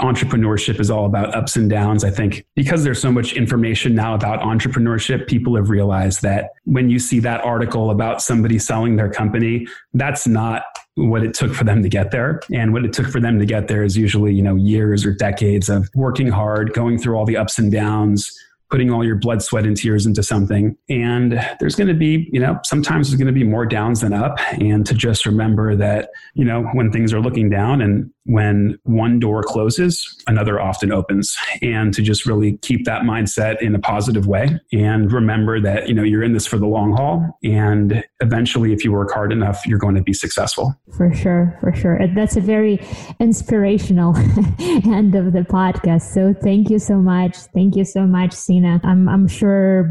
entrepreneurship 0.00 0.80
is 0.80 0.90
all 0.90 1.04
about 1.04 1.34
ups 1.34 1.56
and 1.56 1.68
downs. 1.68 2.02
I 2.04 2.10
think 2.10 2.44
because 2.54 2.84
there's 2.84 3.00
so 3.00 3.12
much 3.12 3.34
information 3.34 3.94
now 3.94 4.14
about 4.14 4.40
entrepreneurship 4.40 5.26
people 5.26 5.56
have 5.56 5.68
realized 5.68 6.22
that 6.22 6.50
when 6.64 6.88
you 6.88 6.98
see 6.98 7.20
that 7.20 7.44
article 7.44 7.90
about 7.90 8.22
somebody 8.22 8.58
selling 8.58 8.96
their 8.96 9.10
company 9.10 9.66
that's 9.94 10.26
not 10.26 10.62
what 10.94 11.22
it 11.22 11.34
took 11.34 11.54
for 11.54 11.64
them 11.64 11.82
to 11.82 11.88
get 11.88 12.10
there. 12.10 12.40
And 12.52 12.72
what 12.72 12.84
it 12.84 12.92
took 12.92 13.06
for 13.06 13.20
them 13.20 13.38
to 13.38 13.46
get 13.46 13.68
there 13.68 13.82
is 13.82 13.96
usually 13.96 14.34
you 14.34 14.42
know 14.42 14.56
years 14.56 15.06
or 15.06 15.12
decades 15.12 15.68
of 15.68 15.88
working 15.94 16.28
hard 16.28 16.72
going 16.74 16.98
through 16.98 17.16
all 17.16 17.24
the 17.24 17.36
ups 17.36 17.58
and 17.58 17.72
downs 17.72 18.30
putting 18.72 18.90
all 18.90 19.04
your 19.04 19.16
blood, 19.16 19.42
sweat, 19.42 19.66
and 19.66 19.76
tears 19.76 20.06
into 20.06 20.22
something. 20.22 20.74
And 20.88 21.38
there's 21.60 21.76
going 21.76 21.88
to 21.88 21.94
be, 21.94 22.30
you 22.32 22.40
know, 22.40 22.58
sometimes 22.64 23.10
there's 23.10 23.18
going 23.18 23.26
to 23.26 23.38
be 23.38 23.44
more 23.44 23.66
downs 23.66 24.00
than 24.00 24.14
up. 24.14 24.38
And 24.52 24.86
to 24.86 24.94
just 24.94 25.26
remember 25.26 25.76
that, 25.76 26.08
you 26.32 26.46
know, 26.46 26.62
when 26.72 26.90
things 26.90 27.12
are 27.12 27.20
looking 27.20 27.50
down 27.50 27.82
and 27.82 28.10
when 28.24 28.78
one 28.84 29.18
door 29.18 29.42
closes, 29.42 30.16
another 30.26 30.60
often 30.60 30.92
opens. 30.92 31.34
And 31.60 31.92
to 31.94 32.02
just 32.02 32.26
really 32.26 32.58
keep 32.58 32.84
that 32.84 33.02
mindset 33.02 33.60
in 33.60 33.74
a 33.74 33.78
positive 33.78 34.26
way 34.26 34.60
and 34.72 35.12
remember 35.12 35.60
that, 35.60 35.88
you 35.88 35.94
know, 35.94 36.02
you're 36.02 36.22
in 36.22 36.32
this 36.32 36.46
for 36.46 36.58
the 36.58 36.66
long 36.66 36.92
haul. 36.92 37.38
And 37.42 38.04
eventually, 38.20 38.72
if 38.72 38.84
you 38.84 38.92
work 38.92 39.12
hard 39.12 39.32
enough, 39.32 39.66
you're 39.66 39.78
going 39.78 39.96
to 39.96 40.02
be 40.02 40.12
successful. 40.12 40.74
For 40.96 41.12
sure. 41.12 41.56
For 41.60 41.74
sure. 41.74 41.98
That's 42.14 42.36
a 42.36 42.40
very 42.40 42.80
inspirational 43.18 44.16
end 44.58 45.14
of 45.14 45.32
the 45.32 45.44
podcast. 45.48 46.12
So 46.12 46.34
thank 46.34 46.70
you 46.70 46.78
so 46.78 46.98
much. 46.98 47.36
Thank 47.54 47.76
you 47.76 47.84
so 47.84 48.06
much, 48.06 48.32
Sina. 48.32 48.80
I'm, 48.84 49.08
I'm 49.08 49.26
sure 49.26 49.90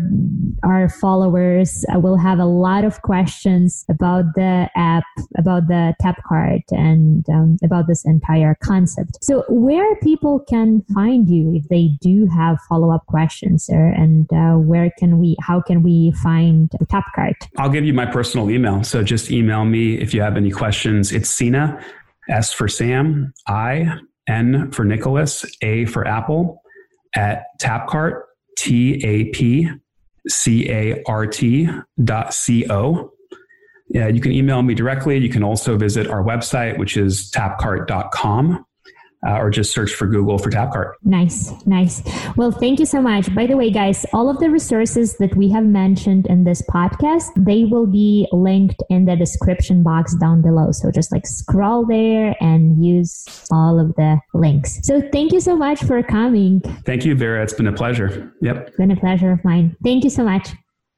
our 0.63 0.89
followers 0.89 1.86
uh, 1.93 1.99
will 1.99 2.17
have 2.17 2.39
a 2.39 2.45
lot 2.45 2.84
of 2.84 3.01
questions 3.01 3.86
about 3.89 4.25
the 4.36 4.69
app, 4.75 5.03
about 5.38 5.67
the 5.67 5.93
Tapcart, 6.01 6.63
and 6.71 7.25
um, 7.29 7.57
about 7.63 7.88
this 7.88 8.05
entire 8.22 8.55
concept. 8.63 9.24
So, 9.24 9.43
where 9.49 9.95
people 9.97 10.39
can 10.39 10.84
find 10.93 11.28
you 11.28 11.53
if 11.55 11.67
they 11.69 11.89
do 12.01 12.28
have 12.28 12.59
follow 12.69 12.91
up 12.91 13.05
questions, 13.07 13.65
sir, 13.65 13.88
and 13.88 14.32
uh, 14.34 14.57
where 14.57 14.91
can 14.97 15.19
we, 15.19 15.36
how 15.41 15.61
can 15.61 15.84
we 15.84 16.11
find 16.24 16.69
Tapcart? 16.86 17.36
I'll 17.57 17.69
give 17.69 17.86
you 17.86 17.93
my 17.93 18.05
personal 18.05 18.49
email. 18.49 18.84
So, 18.84 19.03
just 19.03 19.32
email 19.32 19.65
me 19.65 19.95
if 19.95 20.13
you 20.13 20.22
have 20.22 20.38
any 20.38 20.51
questions. 20.51 21.11
It's 21.11 21.30
Sina, 21.30 21.84
S 22.30 22.53
for 22.53 22.67
Sam, 22.67 23.34
I, 23.47 23.97
N 24.28 24.72
for 24.72 24.86
Nicholas, 24.86 25.45
A 25.61 25.86
for 25.86 26.07
Apple, 26.07 26.61
at 27.15 27.43
Tapcart, 27.59 28.22
T 28.57 29.01
A 29.03 29.26
P 29.32 29.69
C 30.28 30.69
A 30.69 31.01
R 31.07 31.28
T 31.28 31.69
dot 32.03 32.34
C 32.34 32.65
O. 32.69 33.11
Yeah, 33.93 34.07
you 34.07 34.21
can 34.21 34.31
email 34.31 34.61
me 34.61 34.73
directly. 34.73 35.17
You 35.17 35.29
can 35.29 35.43
also 35.43 35.77
visit 35.77 36.07
our 36.07 36.23
website, 36.23 36.77
which 36.77 36.95
is 36.97 37.29
tapcart.com 37.31 38.65
uh, 39.25 39.37
or 39.37 39.49
just 39.49 39.71
search 39.71 39.93
for 39.93 40.07
Google 40.07 40.37
for 40.37 40.49
Tapcart. 40.49 40.93
Nice, 41.03 41.53
nice. 41.65 42.01
Well, 42.35 42.51
thank 42.51 42.79
you 42.79 42.85
so 42.85 43.01
much. 43.01 43.33
By 43.35 43.45
the 43.45 43.55
way, 43.55 43.69
guys, 43.69 44.05
all 44.13 44.29
of 44.29 44.39
the 44.39 44.49
resources 44.49 45.17
that 45.17 45.35
we 45.35 45.49
have 45.49 45.63
mentioned 45.63 46.27
in 46.27 46.43
this 46.43 46.61
podcast, 46.63 47.29
they 47.35 47.65
will 47.65 47.85
be 47.85 48.27
linked 48.31 48.81
in 48.89 49.05
the 49.05 49.15
description 49.15 49.83
box 49.83 50.15
down 50.15 50.41
below. 50.41 50.71
So 50.71 50.91
just 50.91 51.11
like 51.11 51.27
scroll 51.27 51.85
there 51.85 52.35
and 52.41 52.83
use 52.83 53.25
all 53.51 53.79
of 53.79 53.93
the 53.95 54.19
links. 54.33 54.79
So 54.83 55.01
thank 55.11 55.31
you 55.31 55.39
so 55.39 55.55
much 55.55 55.83
for 55.83 56.01
coming. 56.01 56.61
Thank 56.85 57.05
you, 57.05 57.15
Vera. 57.15 57.43
It's 57.43 57.53
been 57.53 57.67
a 57.67 57.73
pleasure. 57.73 58.33
Yep. 58.41 58.67
It's 58.69 58.77
been 58.77 58.91
a 58.91 58.95
pleasure 58.95 59.31
of 59.31 59.43
mine. 59.45 59.75
Thank 59.83 60.03
you 60.03 60.09
so 60.09 60.23
much. 60.23 60.49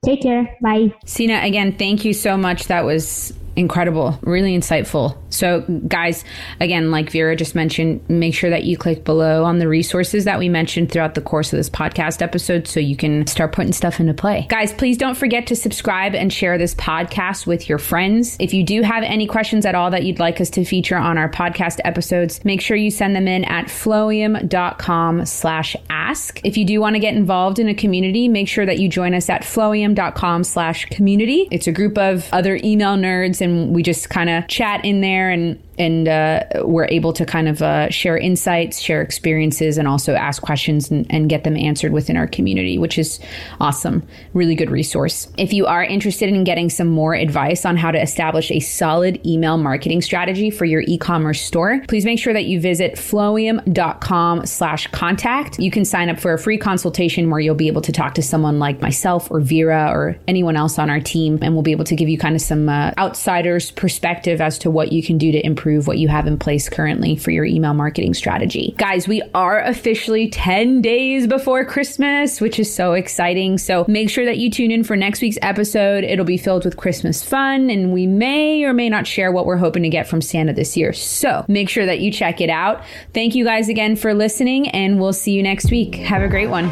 Take 0.04 0.22
care. 0.22 0.58
Bye. 0.62 0.94
Sina, 1.06 1.42
again, 1.44 1.78
thank 1.78 2.04
you 2.06 2.14
so 2.14 2.38
much. 2.38 2.66
That 2.68 2.86
was 2.86 3.34
incredible, 3.56 4.20
really 4.22 4.58
insightful. 4.58 5.18
So, 5.30 5.62
guys, 5.88 6.24
again, 6.60 6.92
like 6.92 7.12
Vera 7.12 7.36
just 7.36 7.56
mentioned, 7.56 8.08
make 8.08 8.36
sure 8.36 8.50
that 8.50 8.64
you 8.64 8.78
click 8.78 9.04
below 9.04 9.44
on 9.44 9.60
the 9.60 9.68
resources 9.68 10.26
that 10.26 10.40
we 10.40 10.50
mentioned 10.50 10.92
throughout 10.92 11.16
the 11.16 11.22
course 11.22 11.52
of 11.52 11.58
this 11.58 11.70
podcast 11.70 12.22
episode 12.22 12.68
so 12.68 12.80
you 12.80 12.96
can 12.96 13.26
start 13.28 13.52
putting 13.52 13.74
stuff 13.74 14.00
into 14.00 14.14
play. 14.14 14.46
Guys, 14.50 14.74
please 14.74 14.98
don't 14.98 15.16
forget 15.16 15.48
to 15.48 15.56
subscribe 15.56 16.14
and 16.16 16.32
share 16.32 16.58
this 16.58 16.76
podcast 16.76 17.48
with 17.48 17.68
your 17.68 17.80
friends. 17.80 18.38
If 18.40 18.54
you 18.54 18.64
do 18.64 18.82
have 18.82 19.04
any 19.04 19.28
questions 19.28 19.66
at 19.66 19.76
all 19.76 19.92
that 19.92 20.04
you'd 20.04 20.20
like 20.20 20.40
us 20.40 20.50
to 20.52 20.66
feature 20.66 20.98
on 20.98 21.18
our 21.18 21.30
podcast 21.30 21.80
episodes, 21.84 22.44
make 22.46 22.62
sure 22.62 22.78
you 22.78 22.92
send 22.92 23.16
them 23.16 23.28
in 23.28 23.44
at 23.46 23.66
flowium.com 23.68 25.26
slash 25.26 25.76
ask. 25.90 26.40
If 26.44 26.58
you 26.58 26.66
do 26.66 26.80
want 26.80 26.96
to 26.96 27.00
get 27.00 27.16
involved 27.16 27.60
in 27.60 27.68
a 27.68 27.76
community, 27.76 28.28
make 28.28 28.48
sure 28.48 28.66
that 28.66 28.80
you 28.80 28.88
join 28.88 29.14
us 29.14 29.30
at 29.30 29.42
flowium.com 29.42 30.44
slash 30.44 30.86
community. 30.86 31.48
It's 31.52 31.68
a 31.68 31.72
group 31.72 31.98
of 31.98 32.30
other 32.32 32.60
email 32.64 32.96
nerds 32.96 33.42
and 33.44 33.76
we 33.76 33.84
just 33.84 34.10
kind 34.10 34.30
of 34.30 34.48
chat 34.48 34.84
in 34.84 35.02
there 35.02 35.30
and 35.30 35.62
and 35.78 36.08
uh, 36.08 36.44
we're 36.62 36.88
able 36.88 37.14
to 37.14 37.26
kind 37.26 37.48
of 37.48 37.62
uh, 37.62 37.90
share 37.90 38.18
insights, 38.18 38.80
share 38.80 39.02
experiences, 39.02 39.78
and 39.78 39.88
also 39.88 40.14
ask 40.14 40.42
questions 40.42 40.92
and, 40.92 41.06
and, 41.10 41.24
get 41.34 41.46
them 41.46 41.56
answered 41.56 41.94
within 41.94 42.18
our 42.18 42.28
community, 42.28 42.78
which 42.78 42.98
is 42.98 43.20
awesome. 43.60 44.06
Really 44.34 44.56
good 44.56 44.70
resource. 44.70 45.28
If 45.38 45.54
you 45.54 45.66
are 45.66 45.84
interested 45.84 46.30
in 46.30 46.44
getting 46.44 46.70
some 46.70 46.90
more 46.90 47.16
advice 47.16 47.66
on 47.66 47.78
how 47.78 47.92
to 47.92 48.00
establish 48.00 48.52
a 48.52 48.60
solid 48.60 49.26
email 49.26 49.58
marketing 49.58 50.02
strategy 50.02 50.52
for 50.52 50.66
your 50.66 50.82
e-commerce 50.82 51.42
store, 51.42 51.82
please 51.88 52.06
make 52.06 52.20
sure 52.20 52.34
that 52.34 52.46
you 52.46 52.60
visit 52.60 52.96
flowium.com 52.96 54.46
slash 54.46 54.88
contact. 54.88 55.60
You 55.60 55.72
can 55.72 55.86
sign 55.86 56.10
up 56.10 56.20
for 56.20 56.34
a 56.34 56.38
free 56.40 56.58
consultation 56.58 57.30
where 57.30 57.40
you'll 57.40 57.56
be 57.56 57.68
able 57.68 57.82
to 57.82 57.92
talk 57.92 58.16
to 58.16 58.22
someone 58.22 58.60
like 58.60 58.82
myself 58.82 59.32
or 59.32 59.40
Vera 59.40 59.90
or 59.92 60.18
anyone 60.28 60.58
else 60.58 60.78
on 60.78 60.90
our 60.90 61.00
team, 61.00 61.40
and 61.42 61.54
we'll 61.54 61.64
be 61.64 61.72
able 61.72 61.86
to 61.86 61.96
give 61.96 62.10
you 62.10 62.18
kind 62.18 62.36
of 62.36 62.42
some 62.42 62.68
uh, 62.70 62.92
outsider's 62.98 63.72
perspective 63.72 64.42
as 64.42 64.60
to 64.60 64.70
what 64.70 64.92
you 64.92 65.02
can 65.02 65.18
do 65.18 65.32
to 65.32 65.44
improve 65.44 65.63
improve 65.64 65.88
what 65.88 65.98
you 65.98 66.10
have 66.10 66.28
in 66.28 66.38
place 66.38 66.68
currently 66.68 67.16
for 67.16 67.32
your 67.32 67.46
email 67.46 67.74
marketing 67.74 68.14
strategy. 68.14 68.76
Guys, 68.78 69.08
we 69.08 69.22
are 69.34 69.62
officially 69.62 70.28
10 70.28 70.82
days 70.82 71.26
before 71.26 71.64
Christmas, 71.64 72.42
which 72.42 72.60
is 72.60 72.74
so 72.74 72.92
exciting. 72.92 73.58
So 73.58 73.86
make 73.88 74.10
sure 74.10 74.26
that 74.26 74.38
you 74.38 74.52
tune 74.52 74.72
in 74.72 74.84
for 74.84 74.98
next 74.98 75.22
week's 75.22 75.38
episode. 75.42 76.04
It'll 76.04 76.26
be 76.26 76.38
filled 76.38 76.66
with 76.66 76.76
Christmas 76.76 77.24
fun, 77.24 77.70
and 77.70 77.94
we 77.94 78.06
may 78.06 78.66
or 78.66 78.74
may 78.74 78.90
not 78.90 79.08
share 79.08 79.32
what 79.32 79.46
we're 79.46 79.56
hoping 79.56 79.84
to 79.84 79.90
get 79.90 80.06
from 80.06 80.22
Santa 80.22 80.52
this 80.52 80.76
year. 80.76 80.92
So 80.92 81.46
make 81.48 81.70
sure 81.70 81.86
that 81.86 82.02
you 82.02 82.12
check 82.12 82.42
it 82.42 82.50
out. 82.50 82.84
Thank 83.14 83.34
you 83.34 83.46
guys 83.46 83.70
again 83.70 83.96
for 83.96 84.14
listening, 84.14 84.68
and 84.68 85.00
we'll 85.00 85.14
see 85.14 85.32
you 85.32 85.44
next 85.44 85.72
week. 85.72 85.96
Have 85.96 86.24
a 86.24 86.28
great 86.28 86.50
one. 86.50 86.72